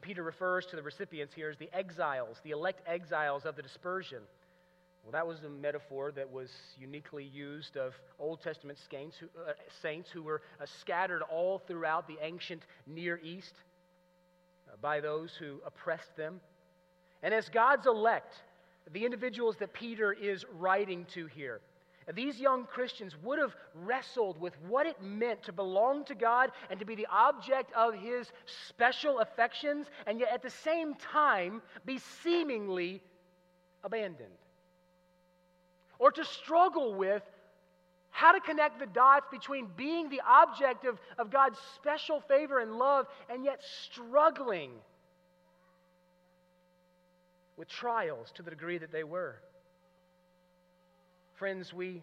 Peter 0.00 0.22
refers 0.22 0.64
to 0.66 0.76
the 0.76 0.82
recipients 0.82 1.34
here 1.34 1.50
as 1.50 1.56
the 1.58 1.68
exiles, 1.72 2.38
the 2.44 2.52
elect 2.52 2.80
exiles 2.86 3.44
of 3.44 3.56
the 3.56 3.62
dispersion. 3.62 4.20
Well, 5.06 5.12
that 5.12 5.24
was 5.28 5.44
a 5.44 5.48
metaphor 5.48 6.10
that 6.16 6.32
was 6.32 6.50
uniquely 6.76 7.22
used 7.22 7.76
of 7.76 7.94
Old 8.18 8.42
Testament 8.42 8.76
saints 8.90 9.16
who, 9.16 9.26
uh, 9.40 9.52
saints 9.80 10.10
who 10.10 10.20
were 10.20 10.42
uh, 10.60 10.66
scattered 10.80 11.22
all 11.22 11.60
throughout 11.60 12.08
the 12.08 12.16
ancient 12.22 12.62
Near 12.88 13.20
East 13.22 13.54
uh, 14.68 14.74
by 14.82 14.98
those 14.98 15.30
who 15.38 15.60
oppressed 15.64 16.16
them. 16.16 16.40
And 17.22 17.32
as 17.32 17.48
God's 17.48 17.86
elect, 17.86 18.34
the 18.92 19.04
individuals 19.04 19.54
that 19.60 19.72
Peter 19.72 20.12
is 20.12 20.44
writing 20.58 21.06
to 21.14 21.26
here, 21.26 21.60
these 22.12 22.40
young 22.40 22.64
Christians 22.64 23.14
would 23.22 23.38
have 23.38 23.54
wrestled 23.76 24.40
with 24.40 24.54
what 24.66 24.86
it 24.86 25.00
meant 25.00 25.44
to 25.44 25.52
belong 25.52 26.04
to 26.06 26.16
God 26.16 26.50
and 26.68 26.80
to 26.80 26.84
be 26.84 26.96
the 26.96 27.06
object 27.12 27.72
of 27.76 27.94
His 27.94 28.32
special 28.44 29.20
affections, 29.20 29.86
and 30.04 30.18
yet 30.18 30.32
at 30.32 30.42
the 30.42 30.50
same 30.50 30.94
time 30.94 31.62
be 31.84 31.98
seemingly 32.24 33.00
abandoned 33.84 34.34
or 35.98 36.10
to 36.12 36.24
struggle 36.24 36.94
with 36.94 37.22
how 38.10 38.32
to 38.32 38.40
connect 38.40 38.78
the 38.78 38.86
dots 38.86 39.26
between 39.30 39.68
being 39.76 40.08
the 40.08 40.22
object 40.26 40.86
of, 40.86 40.98
of 41.18 41.30
God's 41.30 41.58
special 41.74 42.20
favor 42.20 42.60
and 42.60 42.78
love 42.78 43.06
and 43.28 43.44
yet 43.44 43.60
struggling 43.82 44.70
with 47.56 47.68
trials 47.68 48.32
to 48.36 48.42
the 48.42 48.50
degree 48.50 48.78
that 48.78 48.92
they 48.92 49.04
were. 49.04 49.36
Friends, 51.34 51.74
we 51.74 52.02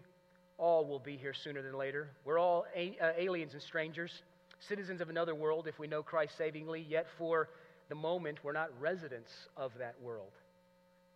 all 0.56 0.84
will 0.84 1.00
be 1.00 1.16
here 1.16 1.34
sooner 1.34 1.62
than 1.62 1.76
later. 1.76 2.10
We're 2.24 2.38
all 2.38 2.66
a- 2.76 2.96
uh, 3.00 3.12
aliens 3.16 3.54
and 3.54 3.62
strangers, 3.62 4.22
citizens 4.60 5.00
of 5.00 5.10
another 5.10 5.34
world 5.34 5.66
if 5.66 5.78
we 5.78 5.88
know 5.88 6.02
Christ 6.02 6.36
savingly, 6.36 6.86
yet 6.88 7.06
for 7.18 7.48
the 7.88 7.94
moment, 7.94 8.38
we're 8.44 8.52
not 8.52 8.70
residents 8.80 9.32
of 9.56 9.72
that 9.78 9.94
world. 10.00 10.30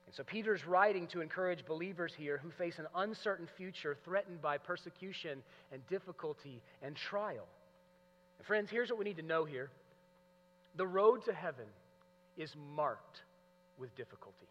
And 0.09 0.15
so 0.15 0.25
Peter's 0.25 0.67
writing 0.67 1.07
to 1.09 1.21
encourage 1.21 1.67
believers 1.67 2.15
here 2.17 2.41
who 2.43 2.51
face 2.53 2.79
an 2.79 2.87
uncertain 2.95 3.47
future 3.59 3.95
threatened 4.07 4.41
by 4.41 4.57
persecution 4.57 5.43
and 5.71 5.87
difficulty 5.87 6.63
and 6.81 6.97
trial. 6.97 7.45
And 8.39 8.47
friends, 8.47 8.71
here's 8.71 8.89
what 8.89 8.99
we 8.99 9.05
need 9.05 9.19
to 9.19 9.23
know 9.23 9.45
here 9.45 9.69
the 10.77 10.87
road 10.87 11.27
to 11.27 11.35
heaven 11.35 11.67
is 12.39 12.55
marked 12.75 13.21
with 13.77 13.95
difficulty. 13.97 14.47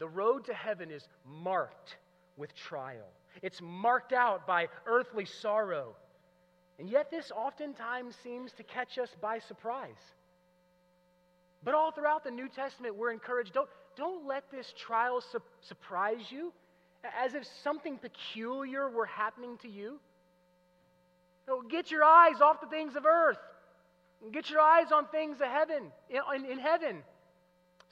The 0.00 0.08
road 0.08 0.46
to 0.46 0.54
heaven 0.54 0.90
is 0.90 1.06
marked 1.24 1.98
with 2.36 2.52
trial, 2.56 3.06
it's 3.42 3.60
marked 3.62 4.12
out 4.12 4.48
by 4.48 4.66
earthly 4.84 5.26
sorrow. 5.26 5.94
And 6.80 6.90
yet, 6.90 7.08
this 7.08 7.30
oftentimes 7.30 8.16
seems 8.24 8.50
to 8.54 8.64
catch 8.64 8.98
us 8.98 9.10
by 9.20 9.38
surprise. 9.38 10.02
But 11.62 11.74
all 11.74 11.92
throughout 11.92 12.24
the 12.24 12.30
New 12.30 12.48
Testament, 12.48 12.96
we're 12.96 13.12
encouraged 13.12 13.52
don't, 13.52 13.68
don't 13.96 14.26
let 14.26 14.50
this 14.50 14.72
trial 14.78 15.20
su- 15.20 15.42
surprise 15.60 16.30
you 16.30 16.52
as 17.22 17.34
if 17.34 17.44
something 17.62 17.98
peculiar 17.98 18.88
were 18.88 19.06
happening 19.06 19.58
to 19.62 19.68
you. 19.68 19.98
No, 21.48 21.62
get 21.62 21.90
your 21.90 22.04
eyes 22.04 22.40
off 22.40 22.60
the 22.60 22.66
things 22.66 22.96
of 22.96 23.06
earth. 23.06 23.38
Get 24.32 24.50
your 24.50 24.60
eyes 24.60 24.92
on 24.92 25.06
things 25.06 25.40
of 25.40 25.48
heaven, 25.48 25.90
in, 26.10 26.44
in, 26.44 26.58
heaven. 26.58 26.98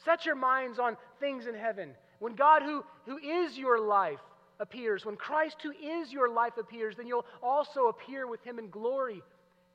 Set 0.04 0.26
your 0.26 0.34
minds 0.34 0.78
on 0.78 0.96
things 1.20 1.46
in 1.46 1.54
heaven. 1.54 1.90
When 2.18 2.34
God, 2.34 2.62
who, 2.62 2.84
who 3.06 3.16
is 3.16 3.56
your 3.56 3.80
life, 3.80 4.20
appears, 4.60 5.06
when 5.06 5.16
Christ, 5.16 5.56
who 5.62 5.70
is 5.70 6.12
your 6.12 6.28
life, 6.28 6.58
appears, 6.58 6.96
then 6.96 7.06
you'll 7.06 7.26
also 7.42 7.86
appear 7.86 8.26
with 8.26 8.42
him 8.44 8.58
in 8.58 8.68
glory. 8.70 9.22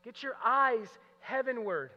Get 0.03 0.21
your 0.21 0.35
eyes 0.45 0.87
heavenward. 1.21 1.91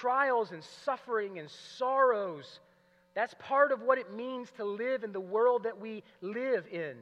Trials 0.00 0.52
and 0.52 0.64
suffering 0.84 1.38
and 1.38 1.50
sorrows, 1.50 2.60
that's 3.14 3.34
part 3.38 3.72
of 3.72 3.82
what 3.82 3.98
it 3.98 4.12
means 4.14 4.48
to 4.56 4.64
live 4.64 5.04
in 5.04 5.12
the 5.12 5.20
world 5.20 5.64
that 5.64 5.80
we 5.80 6.02
live 6.20 6.64
in. 6.72 6.96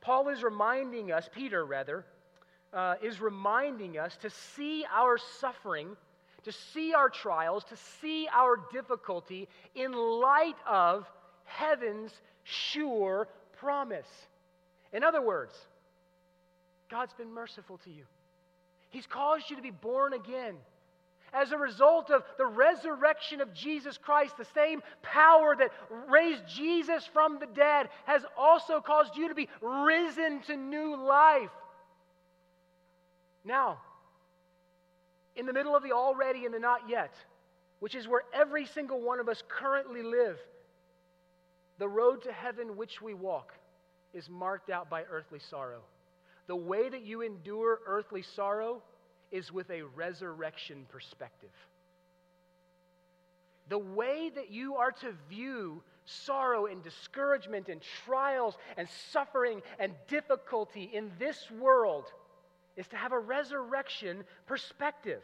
Paul 0.00 0.28
is 0.28 0.42
reminding 0.42 1.12
us, 1.12 1.28
Peter 1.34 1.64
rather, 1.64 2.04
uh, 2.72 2.94
is 3.02 3.20
reminding 3.20 3.98
us 3.98 4.16
to 4.18 4.30
see 4.30 4.84
our 4.94 5.18
suffering 5.40 5.96
to 6.44 6.52
see 6.52 6.94
our 6.94 7.08
trials, 7.08 7.64
to 7.64 7.76
see 8.00 8.28
our 8.32 8.58
difficulty 8.72 9.48
in 9.74 9.92
light 9.92 10.56
of 10.66 11.06
heaven's 11.44 12.12
sure 12.44 13.28
promise. 13.58 14.08
In 14.92 15.04
other 15.04 15.22
words, 15.22 15.54
God's 16.90 17.12
been 17.12 17.32
merciful 17.32 17.78
to 17.84 17.90
you. 17.90 18.04
He's 18.90 19.06
caused 19.06 19.50
you 19.50 19.56
to 19.56 19.62
be 19.62 19.70
born 19.70 20.14
again. 20.14 20.54
As 21.32 21.52
a 21.52 21.58
result 21.58 22.10
of 22.10 22.24
the 22.38 22.46
resurrection 22.46 23.40
of 23.40 23.54
Jesus 23.54 23.96
Christ, 23.96 24.36
the 24.36 24.46
same 24.54 24.82
power 25.02 25.54
that 25.56 25.70
raised 26.08 26.46
Jesus 26.48 27.08
from 27.12 27.38
the 27.38 27.46
dead 27.46 27.88
has 28.06 28.22
also 28.36 28.80
caused 28.80 29.16
you 29.16 29.28
to 29.28 29.34
be 29.34 29.48
risen 29.60 30.40
to 30.42 30.56
new 30.56 30.96
life. 30.96 31.50
Now, 33.44 33.78
in 35.36 35.46
the 35.46 35.52
middle 35.52 35.76
of 35.76 35.82
the 35.82 35.92
already 35.92 36.44
and 36.44 36.52
the 36.52 36.58
not 36.58 36.88
yet, 36.88 37.14
which 37.78 37.94
is 37.94 38.08
where 38.08 38.24
every 38.34 38.66
single 38.66 39.00
one 39.00 39.20
of 39.20 39.28
us 39.28 39.42
currently 39.48 40.02
live, 40.02 40.38
the 41.78 41.88
road 41.88 42.22
to 42.24 42.32
heaven 42.32 42.76
which 42.76 43.00
we 43.00 43.14
walk 43.14 43.54
is 44.12 44.28
marked 44.28 44.68
out 44.68 44.90
by 44.90 45.04
earthly 45.10 45.38
sorrow. 45.38 45.80
The 46.46 46.56
way 46.56 46.88
that 46.88 47.02
you 47.02 47.22
endure 47.22 47.78
earthly 47.86 48.22
sorrow 48.22 48.82
is 49.30 49.52
with 49.52 49.70
a 49.70 49.82
resurrection 49.82 50.86
perspective. 50.88 51.50
The 53.68 53.78
way 53.78 54.30
that 54.34 54.50
you 54.50 54.76
are 54.76 54.90
to 54.90 55.12
view 55.28 55.82
sorrow 56.04 56.66
and 56.66 56.82
discouragement 56.82 57.68
and 57.68 57.80
trials 58.04 58.56
and 58.76 58.88
suffering 59.12 59.62
and 59.78 59.92
difficulty 60.08 60.90
in 60.92 61.12
this 61.18 61.48
world 61.60 62.06
is 62.76 62.88
to 62.88 62.96
have 62.96 63.12
a 63.12 63.18
resurrection 63.18 64.24
perspective. 64.46 65.22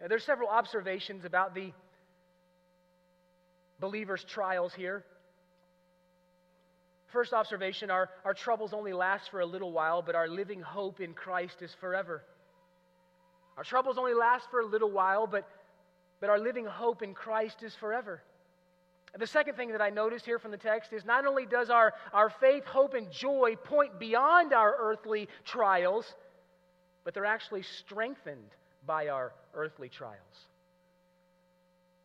Now, 0.00 0.08
there's 0.08 0.24
several 0.24 0.48
observations 0.48 1.24
about 1.24 1.54
the 1.54 1.72
believer's 3.80 4.24
trials 4.24 4.74
here. 4.74 5.04
First 7.16 7.32
observation 7.32 7.90
our, 7.90 8.10
our 8.26 8.34
troubles 8.34 8.74
only 8.74 8.92
last 8.92 9.30
for 9.30 9.40
a 9.40 9.46
little 9.46 9.72
while, 9.72 10.02
but 10.02 10.14
our 10.14 10.28
living 10.28 10.60
hope 10.60 11.00
in 11.00 11.14
Christ 11.14 11.62
is 11.62 11.74
forever. 11.80 12.22
Our 13.56 13.64
troubles 13.64 13.96
only 13.96 14.12
last 14.12 14.50
for 14.50 14.60
a 14.60 14.66
little 14.66 14.90
while, 14.90 15.26
but, 15.26 15.48
but 16.20 16.28
our 16.28 16.38
living 16.38 16.66
hope 16.66 17.00
in 17.00 17.14
Christ 17.14 17.62
is 17.62 17.74
forever. 17.74 18.20
The 19.18 19.26
second 19.26 19.54
thing 19.54 19.72
that 19.72 19.80
I 19.80 19.88
noticed 19.88 20.26
here 20.26 20.38
from 20.38 20.50
the 20.50 20.58
text 20.58 20.92
is 20.92 21.06
not 21.06 21.24
only 21.24 21.46
does 21.46 21.70
our, 21.70 21.94
our 22.12 22.28
faith, 22.28 22.66
hope, 22.66 22.92
and 22.92 23.10
joy 23.10 23.56
point 23.64 23.98
beyond 23.98 24.52
our 24.52 24.76
earthly 24.78 25.26
trials, 25.46 26.04
but 27.02 27.14
they're 27.14 27.24
actually 27.24 27.62
strengthened 27.62 28.50
by 28.84 29.08
our 29.08 29.32
earthly 29.54 29.88
trials. 29.88 30.20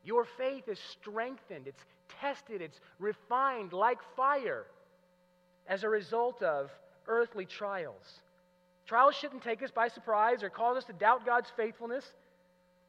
Your 0.05 0.23
faith 0.37 0.69
is 0.69 0.79
strengthened, 1.01 1.67
it's 1.67 1.83
tested, 2.21 2.61
it's 2.61 2.79
refined 2.97 3.73
like 3.73 3.99
fire 4.15 4.67
as 5.67 5.83
a 5.83 5.89
result 5.89 6.41
of 6.41 6.71
earthly 7.07 7.45
trials. 7.45 8.19
Trials 8.85 9.15
shouldn't 9.15 9.43
take 9.43 9.63
us 9.63 9.71
by 9.71 9.87
surprise 9.87 10.43
or 10.43 10.49
cause 10.49 10.77
us 10.77 10.83
to 10.85 10.93
doubt 10.93 11.25
God's 11.25 11.49
faithfulness. 11.55 12.05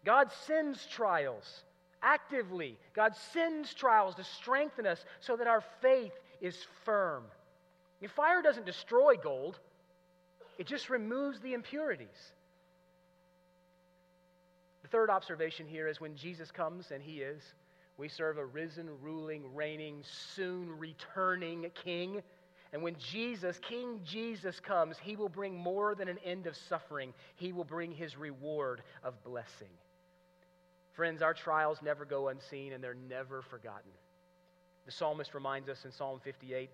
God 0.05 0.31
sends 0.47 0.87
trials 0.87 1.63
actively. 2.03 2.77
God 2.95 3.15
sends 3.33 3.73
trials 3.73 4.15
to 4.17 4.25
strengthen 4.25 4.87
us 4.87 5.05
so 5.21 5.37
that 5.37 5.47
our 5.47 5.63
faith 5.81 6.13
is 6.41 6.57
firm. 6.85 7.25
If 8.01 8.11
fire 8.11 8.43
doesn't 8.43 8.67
destroy 8.67 9.15
gold, 9.15 9.59
it 10.59 10.67
just 10.67 10.91
removes 10.91 11.41
the 11.41 11.55
impurities. 11.55 12.33
The 14.83 14.89
third 14.89 15.09
observation 15.09 15.67
here 15.67 15.87
is 15.87 16.01
when 16.01 16.17
Jesus 16.17 16.51
comes, 16.51 16.91
and 16.91 17.03
he 17.03 17.21
is, 17.21 17.41
we 17.97 18.09
serve 18.09 18.39
a 18.39 18.45
risen, 18.45 18.89
ruling, 19.01 19.55
reigning, 19.55 20.03
soon 20.35 20.77
returning 20.79 21.71
king. 21.85 22.23
And 22.73 22.83
when 22.83 22.97
Jesus, 22.97 23.59
King 23.69 24.01
Jesus, 24.05 24.59
comes, 24.61 24.97
he 25.03 25.15
will 25.15 25.29
bring 25.29 25.57
more 25.57 25.95
than 25.95 26.09
an 26.09 26.19
end 26.25 26.47
of 26.47 26.57
suffering, 26.57 27.13
he 27.37 27.53
will 27.53 27.65
bring 27.65 27.93
his 27.93 28.17
reward 28.17 28.83
of 29.05 29.23
blessing. 29.25 29.69
Friends, 30.95 31.23
our 31.23 31.35
trials 31.35 31.79
never 31.83 32.05
go 32.05 32.29
unseen 32.29 32.73
and 32.73 32.83
they're 32.83 32.97
never 33.09 33.43
forgotten. 33.43 33.91
The 34.87 34.93
psalmist 34.93 35.35
reminds 35.35 35.69
us 35.69 35.85
in 35.85 35.93
Psalm 35.93 36.21
58 36.25 36.71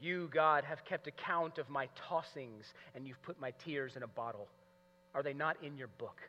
You, 0.00 0.30
God, 0.32 0.64
have 0.64 0.84
kept 0.84 1.06
account 1.06 1.58
of 1.58 1.68
my 1.68 1.88
tossings, 2.08 2.72
and 2.94 3.06
you've 3.06 3.22
put 3.22 3.40
my 3.40 3.52
tears 3.64 3.96
in 3.96 4.02
a 4.02 4.08
bottle. 4.08 4.48
Are 5.14 5.22
they 5.22 5.34
not 5.34 5.56
in 5.62 5.76
your 5.76 5.88
book? 5.98 6.20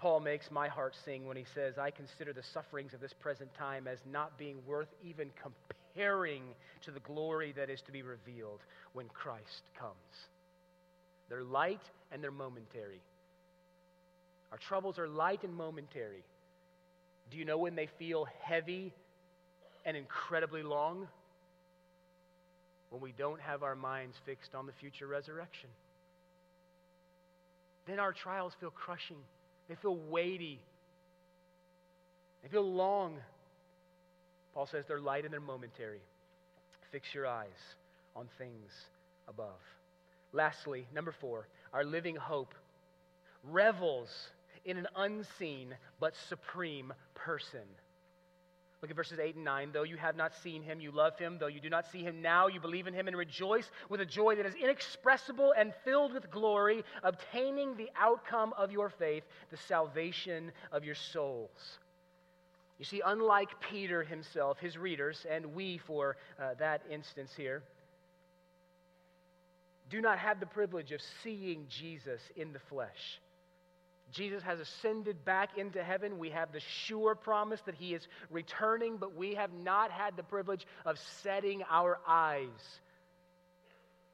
Paul 0.00 0.20
makes 0.20 0.50
my 0.50 0.66
heart 0.66 0.96
sing 1.04 1.26
when 1.26 1.36
he 1.36 1.44
says, 1.54 1.76
I 1.76 1.90
consider 1.90 2.32
the 2.32 2.42
sufferings 2.42 2.94
of 2.94 3.00
this 3.00 3.12
present 3.12 3.52
time 3.52 3.86
as 3.86 3.98
not 4.10 4.38
being 4.38 4.56
worth 4.66 4.88
even 5.04 5.28
comparing 5.36 5.79
to 5.94 6.90
the 6.90 7.00
glory 7.00 7.52
that 7.56 7.70
is 7.70 7.80
to 7.82 7.92
be 7.92 8.02
revealed 8.02 8.60
when 8.92 9.06
Christ 9.08 9.62
comes. 9.78 9.94
They're 11.28 11.42
light 11.42 11.82
and 12.10 12.22
they're 12.22 12.30
momentary. 12.30 13.00
Our 14.52 14.58
troubles 14.58 14.98
are 14.98 15.08
light 15.08 15.44
and 15.44 15.54
momentary. 15.54 16.24
Do 17.30 17.38
you 17.38 17.44
know 17.44 17.58
when 17.58 17.76
they 17.76 17.88
feel 17.98 18.26
heavy 18.42 18.92
and 19.84 19.96
incredibly 19.96 20.62
long? 20.62 21.06
When 22.90 23.00
we 23.00 23.12
don't 23.16 23.40
have 23.40 23.62
our 23.62 23.76
minds 23.76 24.16
fixed 24.26 24.54
on 24.54 24.66
the 24.66 24.72
future 24.80 25.06
resurrection. 25.06 25.70
Then 27.86 28.00
our 28.00 28.12
trials 28.12 28.52
feel 28.60 28.70
crushing, 28.70 29.16
they 29.68 29.76
feel 29.76 29.96
weighty, 29.96 30.60
they 32.42 32.48
feel 32.48 32.68
long. 32.72 33.18
Paul 34.54 34.66
says 34.66 34.84
they're 34.86 35.00
light 35.00 35.24
and 35.24 35.32
they're 35.32 35.40
momentary. 35.40 36.00
Fix 36.90 37.14
your 37.14 37.26
eyes 37.26 37.48
on 38.16 38.28
things 38.38 38.72
above. 39.28 39.60
Lastly, 40.32 40.86
number 40.94 41.12
four, 41.12 41.48
our 41.72 41.84
living 41.84 42.16
hope 42.16 42.54
revels 43.44 44.30
in 44.64 44.76
an 44.76 44.86
unseen 44.96 45.74
but 45.98 46.14
supreme 46.28 46.92
person. 47.14 47.60
Look 48.82 48.90
at 48.90 48.96
verses 48.96 49.18
8 49.18 49.34
and 49.34 49.44
9. 49.44 49.70
Though 49.72 49.82
you 49.82 49.98
have 49.98 50.16
not 50.16 50.32
seen 50.42 50.62
him, 50.62 50.80
you 50.80 50.90
love 50.90 51.18
him. 51.18 51.36
Though 51.38 51.48
you 51.48 51.60
do 51.60 51.68
not 51.68 51.90
see 51.90 52.02
him 52.02 52.22
now, 52.22 52.46
you 52.46 52.60
believe 52.60 52.86
in 52.86 52.94
him 52.94 53.08
and 53.08 53.16
rejoice 53.16 53.70
with 53.90 54.00
a 54.00 54.06
joy 54.06 54.36
that 54.36 54.46
is 54.46 54.54
inexpressible 54.54 55.52
and 55.56 55.74
filled 55.84 56.14
with 56.14 56.30
glory, 56.30 56.82
obtaining 57.02 57.76
the 57.76 57.90
outcome 57.94 58.54
of 58.56 58.72
your 58.72 58.88
faith, 58.88 59.24
the 59.50 59.58
salvation 59.58 60.50
of 60.72 60.82
your 60.82 60.94
souls. 60.94 61.78
You 62.80 62.86
see, 62.86 63.02
unlike 63.04 63.50
Peter 63.70 64.02
himself, 64.02 64.58
his 64.58 64.78
readers, 64.78 65.26
and 65.30 65.54
we 65.54 65.76
for 65.86 66.16
uh, 66.40 66.54
that 66.58 66.80
instance 66.90 67.30
here, 67.36 67.62
do 69.90 70.00
not 70.00 70.18
have 70.18 70.40
the 70.40 70.46
privilege 70.46 70.90
of 70.90 71.00
seeing 71.22 71.66
Jesus 71.68 72.22
in 72.36 72.54
the 72.54 72.58
flesh. 72.70 73.20
Jesus 74.12 74.42
has 74.44 74.60
ascended 74.60 75.26
back 75.26 75.58
into 75.58 75.84
heaven. 75.84 76.18
We 76.18 76.30
have 76.30 76.52
the 76.52 76.60
sure 76.86 77.14
promise 77.14 77.60
that 77.66 77.74
he 77.74 77.92
is 77.92 78.08
returning, 78.30 78.96
but 78.96 79.14
we 79.14 79.34
have 79.34 79.52
not 79.52 79.90
had 79.90 80.16
the 80.16 80.22
privilege 80.22 80.66
of 80.86 80.96
setting 81.22 81.62
our 81.68 81.98
eyes 82.08 82.48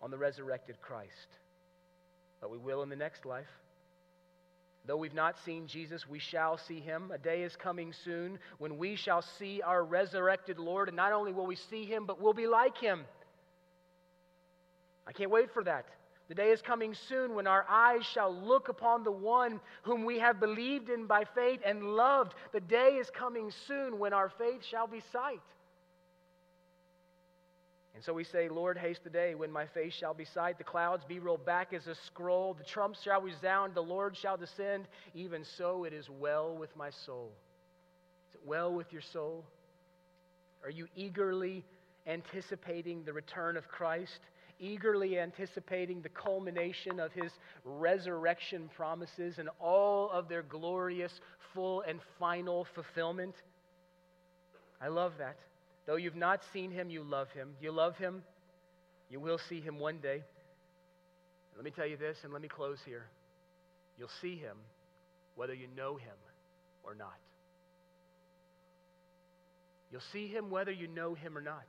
on 0.03 0.11
the 0.11 0.19
resurrected 0.19 0.83
Christ. 0.83 1.29
But 2.41 2.51
we 2.51 2.59
will 2.59 2.83
in 2.83 2.89
the 2.89 2.97
next 2.97 3.25
life. 3.25 3.47
Though 4.87 4.97
we've 4.97 5.15
not 5.15 5.37
seen 5.45 5.67
Jesus, 5.67 6.09
we 6.09 6.21
shall 6.21 6.59
see 6.59 6.79
him. 6.79 7.11
A 7.13 7.19
day 7.19 7.43
is 7.43 7.57
coming 7.57 7.93
soon 8.05 8.39
when 8.59 8.79
we 8.79 8.95
shall 8.95 9.21
see 9.21 9.61
our 9.61 9.85
resurrected 9.85 10.59
Lord, 10.59 10.89
and 10.89 10.97
not 10.97 11.13
only 11.13 11.33
will 11.33 11.47
we 11.47 11.57
see 11.57 11.85
him, 11.85 12.07
but 12.07 12.21
we'll 12.21 12.33
be 12.33 12.47
like 12.47 12.79
him. 12.79 13.05
I 15.07 15.13
can't 15.13 15.31
wait 15.31 15.53
for 15.53 15.65
that. 15.65 15.87
The 16.29 16.35
day 16.35 16.51
is 16.51 16.63
coming 16.63 16.95
soon 17.09 17.35
when 17.35 17.47
our 17.47 17.65
eyes 17.69 18.05
shall 18.05 18.35
look 18.35 18.69
upon 18.69 19.05
the 19.05 19.13
one 19.13 19.61
whom 19.83 20.05
we 20.05 20.19
have 20.19 20.41
believed 20.41 20.89
in 20.89 21.07
by 21.07 21.25
faith 21.35 21.61
and 21.65 21.83
loved. 21.83 22.35
The 22.53 22.61
day 22.61 22.97
is 23.01 23.11
coming 23.11 23.53
soon 23.67 23.99
when 23.99 24.13
our 24.13 24.29
faith 24.29 24.65
shall 24.65 24.89
be 24.89 25.03
sight. 25.13 25.41
And 27.97 28.05
so 28.05 28.13
we 28.13 28.25
say, 28.25 28.51
Lord, 28.51 28.77
haste 28.77 29.05
the 29.05 29.11
day 29.11 29.35
when 29.35 29.51
my 29.51 29.65
face 29.65 29.95
shall 29.95 30.13
be 30.13 30.27
sight, 30.27 30.59
the 30.59 30.65
clouds 30.65 31.03
be 31.09 31.19
rolled 31.19 31.47
back 31.47 31.73
as 31.73 31.87
a 31.87 31.95
scroll, 31.95 32.53
the 32.53 32.63
trumps 32.63 33.03
shall 33.03 33.23
resound, 33.23 33.75
the 33.75 33.81
Lord 33.81 34.15
shall 34.15 34.37
descend. 34.37 34.87
Even 35.15 35.47
so, 35.57 35.85
it 35.85 35.95
is 35.95 36.11
well 36.11 36.55
with 36.55 36.77
my 36.77 36.91
soul. 37.07 37.33
Is 38.29 38.35
it 38.35 38.47
well 38.47 38.71
with 38.71 38.93
your 38.93 39.01
soul? 39.01 39.47
Are 40.63 40.69
you 40.69 40.89
eagerly 40.95 41.65
anticipating 42.07 43.03
the 43.03 43.15
return 43.15 43.57
of 43.57 43.67
Christ? 43.67 44.21
Eagerly 44.61 45.19
anticipating 45.19 46.03
the 46.03 46.11
culmination 46.11 47.01
of 47.01 47.13
his 47.13 47.33
resurrection 47.65 48.69
promises 48.77 49.39
and 49.39 49.49
all 49.59 50.11
of 50.11 50.29
their 50.29 50.43
glorious, 50.43 51.19
full, 51.55 51.81
and 51.81 52.01
final 52.19 52.67
fulfillment? 52.75 53.37
I 54.83 54.89
love 54.89 55.13
that. 55.17 55.39
Though 55.87 55.97
you've 55.97 56.17
not 56.17 56.41
seen 56.53 56.71
him, 56.71 56.91
you 56.91 57.03
love 57.03 57.31
him. 57.31 57.55
You 57.61 57.71
love 57.71 57.97
him. 57.97 58.23
You 59.09 59.21
will 59.21 59.39
see 59.49 59.61
him 59.61 59.79
one 59.79 59.99
day. 59.99 60.23
Let 61.55 61.65
me 61.65 61.71
tell 61.71 61.87
you 61.87 61.97
this, 61.97 62.19
and 62.25 62.33
let 62.33 62.43
me 62.43 62.49
close 62.49 62.79
here. 62.85 63.07
You'll 63.99 64.11
see 64.21 64.37
him 64.37 64.57
whether 65.37 65.55
you 65.55 65.69
know 65.77 65.97
him 65.97 66.17
or 66.83 66.95
not. 66.95 67.17
You'll 69.91 70.03
see 70.13 70.27
him 70.27 70.51
whether 70.51 70.73
you 70.73 70.89
know 70.89 71.15
him 71.15 71.39
or 71.39 71.41
not. 71.41 71.65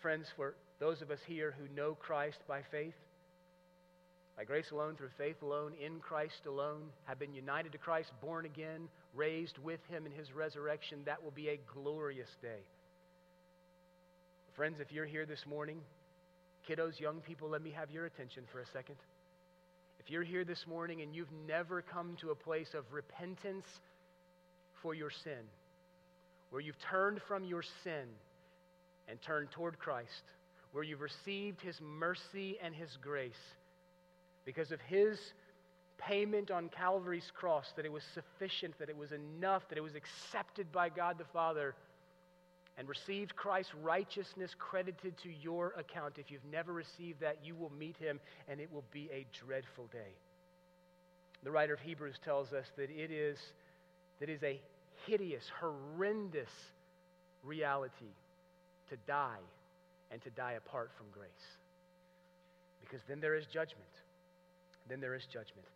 Friends, 0.00 0.26
for 0.34 0.54
those 0.80 1.02
of 1.02 1.10
us 1.10 1.20
here 1.26 1.54
who 1.58 1.72
know 1.76 1.94
Christ 1.94 2.38
by 2.48 2.62
faith, 2.70 2.94
by 4.36 4.44
grace 4.44 4.70
alone, 4.72 4.96
through 4.96 5.10
faith 5.18 5.42
alone, 5.42 5.74
in 5.80 6.00
Christ 6.00 6.46
alone, 6.46 6.88
have 7.04 7.18
been 7.18 7.34
united 7.34 7.72
to 7.72 7.78
Christ, 7.78 8.10
born 8.20 8.46
again, 8.46 8.88
raised 9.14 9.58
with 9.58 9.80
him 9.88 10.06
in 10.06 10.12
his 10.12 10.32
resurrection, 10.32 11.00
that 11.04 11.22
will 11.22 11.30
be 11.30 11.48
a 11.48 11.60
glorious 11.74 12.30
day. 12.40 12.60
Friends, 14.56 14.80
if 14.80 14.92
you're 14.92 15.06
here 15.06 15.26
this 15.26 15.44
morning, 15.48 15.80
kiddos, 16.68 17.00
young 17.00 17.20
people, 17.20 17.48
let 17.48 17.62
me 17.62 17.70
have 17.70 17.90
your 17.90 18.06
attention 18.06 18.44
for 18.52 18.60
a 18.60 18.66
second. 18.72 18.96
If 19.98 20.10
you're 20.10 20.22
here 20.22 20.44
this 20.44 20.66
morning 20.66 21.00
and 21.00 21.14
you've 21.14 21.32
never 21.46 21.82
come 21.82 22.16
to 22.20 22.30
a 22.30 22.34
place 22.34 22.68
of 22.74 22.84
repentance 22.92 23.66
for 24.82 24.94
your 24.94 25.10
sin, 25.24 25.46
where 26.50 26.60
you've 26.60 26.80
turned 26.90 27.20
from 27.28 27.44
your 27.44 27.62
sin 27.84 28.08
and 29.08 29.18
turned 29.22 29.50
toward 29.52 29.78
Christ, 29.78 30.08
where 30.72 30.84
you've 30.84 31.00
received 31.00 31.60
his 31.60 31.76
mercy 31.80 32.58
and 32.62 32.74
his 32.74 32.90
grace, 33.00 33.32
because 34.44 34.72
of 34.72 34.80
his 34.80 35.18
payment 36.06 36.50
on 36.50 36.68
Calvary's 36.68 37.30
cross, 37.34 37.72
that 37.76 37.84
it 37.84 37.92
was 37.92 38.02
sufficient, 38.14 38.78
that 38.78 38.88
it 38.88 38.96
was 38.96 39.12
enough, 39.12 39.68
that 39.68 39.78
it 39.78 39.82
was 39.82 39.94
accepted 39.94 40.70
by 40.72 40.88
God 40.88 41.18
the 41.18 41.24
Father, 41.24 41.74
and 42.78 42.88
received 42.88 43.36
Christ's 43.36 43.74
righteousness 43.82 44.52
credited 44.58 45.16
to 45.18 45.30
your 45.30 45.74
account. 45.78 46.14
If 46.18 46.30
you've 46.30 46.44
never 46.50 46.72
received 46.72 47.20
that, 47.20 47.38
you 47.44 47.54
will 47.54 47.72
meet 47.78 47.96
him, 47.98 48.18
and 48.48 48.60
it 48.60 48.72
will 48.72 48.84
be 48.92 49.10
a 49.12 49.26
dreadful 49.44 49.86
day. 49.92 50.14
The 51.42 51.50
writer 51.50 51.74
of 51.74 51.80
Hebrews 51.80 52.16
tells 52.24 52.52
us 52.52 52.66
that 52.76 52.90
it 52.90 53.10
is, 53.10 53.38
that 54.20 54.28
is 54.28 54.42
a 54.42 54.60
hideous, 55.06 55.44
horrendous 55.60 56.50
reality 57.44 58.14
to 58.88 58.96
die 59.06 59.42
and 60.10 60.22
to 60.22 60.30
die 60.30 60.52
apart 60.52 60.90
from 60.96 61.06
grace. 61.12 61.30
Because 62.80 63.00
then 63.08 63.20
there 63.20 63.34
is 63.34 63.46
judgment 63.46 63.88
then 64.88 65.00
there 65.00 65.14
is 65.14 65.24
judgment. 65.24 65.66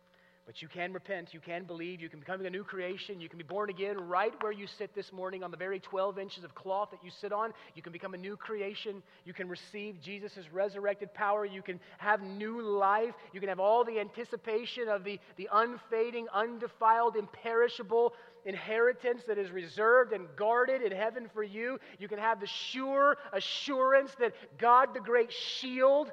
But 0.47 0.61
you 0.61 0.69
can 0.69 0.93
repent, 0.93 1.33
you 1.33 1.41
can 1.41 1.65
believe, 1.65 1.99
you 1.99 2.07
can 2.07 2.21
become 2.21 2.43
a 2.45 2.49
new 2.49 2.63
creation, 2.63 3.19
you 3.19 3.27
can 3.27 3.37
be 3.37 3.43
born 3.43 3.69
again 3.69 3.97
right 3.99 4.31
where 4.41 4.53
you 4.53 4.65
sit 4.65 4.95
this 4.95 5.11
morning 5.11 5.43
on 5.43 5.51
the 5.51 5.57
very 5.57 5.77
12 5.81 6.17
inches 6.17 6.45
of 6.45 6.55
cloth 6.55 6.89
that 6.91 7.03
you 7.03 7.11
sit 7.11 7.33
on. 7.33 7.51
You 7.75 7.81
can 7.81 7.91
become 7.91 8.13
a 8.13 8.17
new 8.17 8.37
creation. 8.37 9.03
You 9.25 9.33
can 9.33 9.49
receive 9.49 9.99
Jesus' 10.01 10.47
resurrected 10.53 11.13
power. 11.13 11.45
You 11.45 11.61
can 11.61 11.81
have 11.97 12.21
new 12.21 12.61
life. 12.61 13.13
You 13.33 13.41
can 13.41 13.49
have 13.49 13.59
all 13.59 13.83
the 13.83 13.99
anticipation 13.99 14.87
of 14.87 15.03
the, 15.03 15.19
the 15.35 15.49
unfading, 15.51 16.27
undefiled, 16.33 17.17
imperishable 17.17 18.13
inheritance 18.45 19.23
that 19.27 19.37
is 19.37 19.51
reserved 19.51 20.13
and 20.13 20.27
guarded 20.37 20.81
in 20.81 20.93
heaven 20.93 21.29
for 21.33 21.43
you. 21.43 21.77
You 21.99 22.07
can 22.07 22.19
have 22.19 22.39
the 22.39 22.47
sure 22.47 23.17
assurance 23.33 24.11
that 24.19 24.33
God, 24.57 24.93
the 24.93 25.01
great 25.01 25.33
shield, 25.33 26.09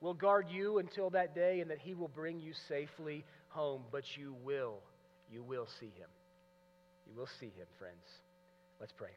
will 0.00 0.14
guard 0.14 0.46
you 0.50 0.78
until 0.78 1.10
that 1.10 1.34
day 1.34 1.60
and 1.60 1.70
that 1.70 1.78
he 1.78 1.94
will 1.94 2.08
bring 2.08 2.40
you 2.40 2.52
safely 2.68 3.24
home. 3.48 3.82
But 3.90 4.04
you 4.16 4.34
will, 4.44 4.76
you 5.30 5.42
will 5.42 5.66
see 5.80 5.86
him. 5.86 6.08
You 7.06 7.14
will 7.16 7.28
see 7.40 7.46
him, 7.46 7.66
friends. 7.78 8.04
Let's 8.80 8.92
pray. 8.92 9.10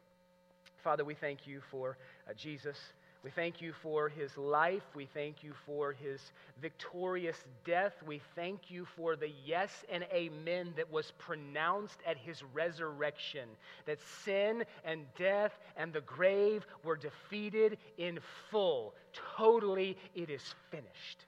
Father, 0.83 1.05
we 1.05 1.13
thank 1.13 1.45
you 1.45 1.61
for 1.69 1.97
uh, 2.27 2.33
Jesus. 2.35 2.77
We 3.23 3.29
thank 3.29 3.61
you 3.61 3.71
for 3.71 4.09
his 4.09 4.35
life. 4.35 4.81
We 4.95 5.05
thank 5.05 5.43
you 5.43 5.53
for 5.67 5.93
his 5.93 6.19
victorious 6.59 7.37
death. 7.65 7.93
We 8.07 8.19
thank 8.35 8.71
you 8.71 8.85
for 8.85 9.15
the 9.15 9.29
yes 9.45 9.71
and 9.91 10.03
amen 10.11 10.73
that 10.75 10.91
was 10.91 11.11
pronounced 11.19 11.99
at 12.07 12.17
his 12.17 12.41
resurrection. 12.53 13.47
That 13.85 13.99
sin 14.23 14.63
and 14.83 15.05
death 15.19 15.51
and 15.77 15.93
the 15.93 16.01
grave 16.01 16.65
were 16.83 16.97
defeated 16.97 17.77
in 17.99 18.19
full. 18.49 18.95
Totally, 19.37 19.97
it 20.15 20.31
is 20.31 20.41
finished. 20.71 21.25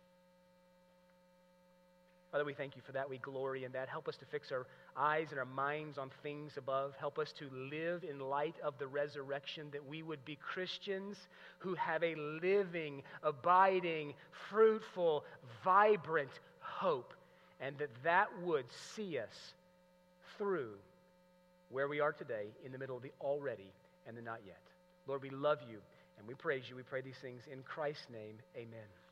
Father, 2.33 2.45
we 2.45 2.55
thank 2.55 2.75
you 2.75 2.81
for 2.83 2.93
that. 2.93 3.07
We 3.07 3.19
glory 3.19 3.63
in 3.63 3.73
that. 3.73 3.89
Help 3.89 4.07
us 4.07 4.17
to 4.17 4.25
fix 4.25 4.51
our 4.51 4.65
eyes 4.97 5.27
and 5.29 5.37
our 5.37 5.45
minds 5.45 5.99
on 5.99 6.09
things 6.23 6.57
above. 6.57 6.95
Help 6.99 7.19
us 7.19 7.31
to 7.33 7.47
live 7.71 8.03
in 8.03 8.19
light 8.19 8.55
of 8.63 8.73
the 8.79 8.87
resurrection, 8.87 9.67
that 9.71 9.87
we 9.87 10.01
would 10.01 10.25
be 10.25 10.35
Christians 10.37 11.15
who 11.59 11.75
have 11.75 12.01
a 12.03 12.15
living, 12.15 13.03
abiding, 13.21 14.15
fruitful, 14.49 15.25
vibrant 15.63 16.31
hope, 16.59 17.13
and 17.61 17.77
that 17.77 17.91
that 18.03 18.29
would 18.41 18.65
see 18.95 19.19
us 19.19 19.53
through 20.39 20.71
where 21.69 21.87
we 21.87 21.99
are 21.99 22.13
today 22.13 22.47
in 22.65 22.71
the 22.71 22.79
middle 22.79 22.97
of 22.97 23.03
the 23.03 23.11
already 23.21 23.71
and 24.07 24.17
the 24.17 24.23
not 24.23 24.39
yet. 24.43 24.57
Lord, 25.05 25.21
we 25.21 25.29
love 25.29 25.59
you 25.69 25.77
and 26.17 26.27
we 26.27 26.33
praise 26.33 26.63
you. 26.67 26.75
We 26.75 26.81
pray 26.81 27.01
these 27.01 27.13
things 27.21 27.43
in 27.51 27.61
Christ's 27.61 28.09
name. 28.11 28.39
Amen. 28.57 29.02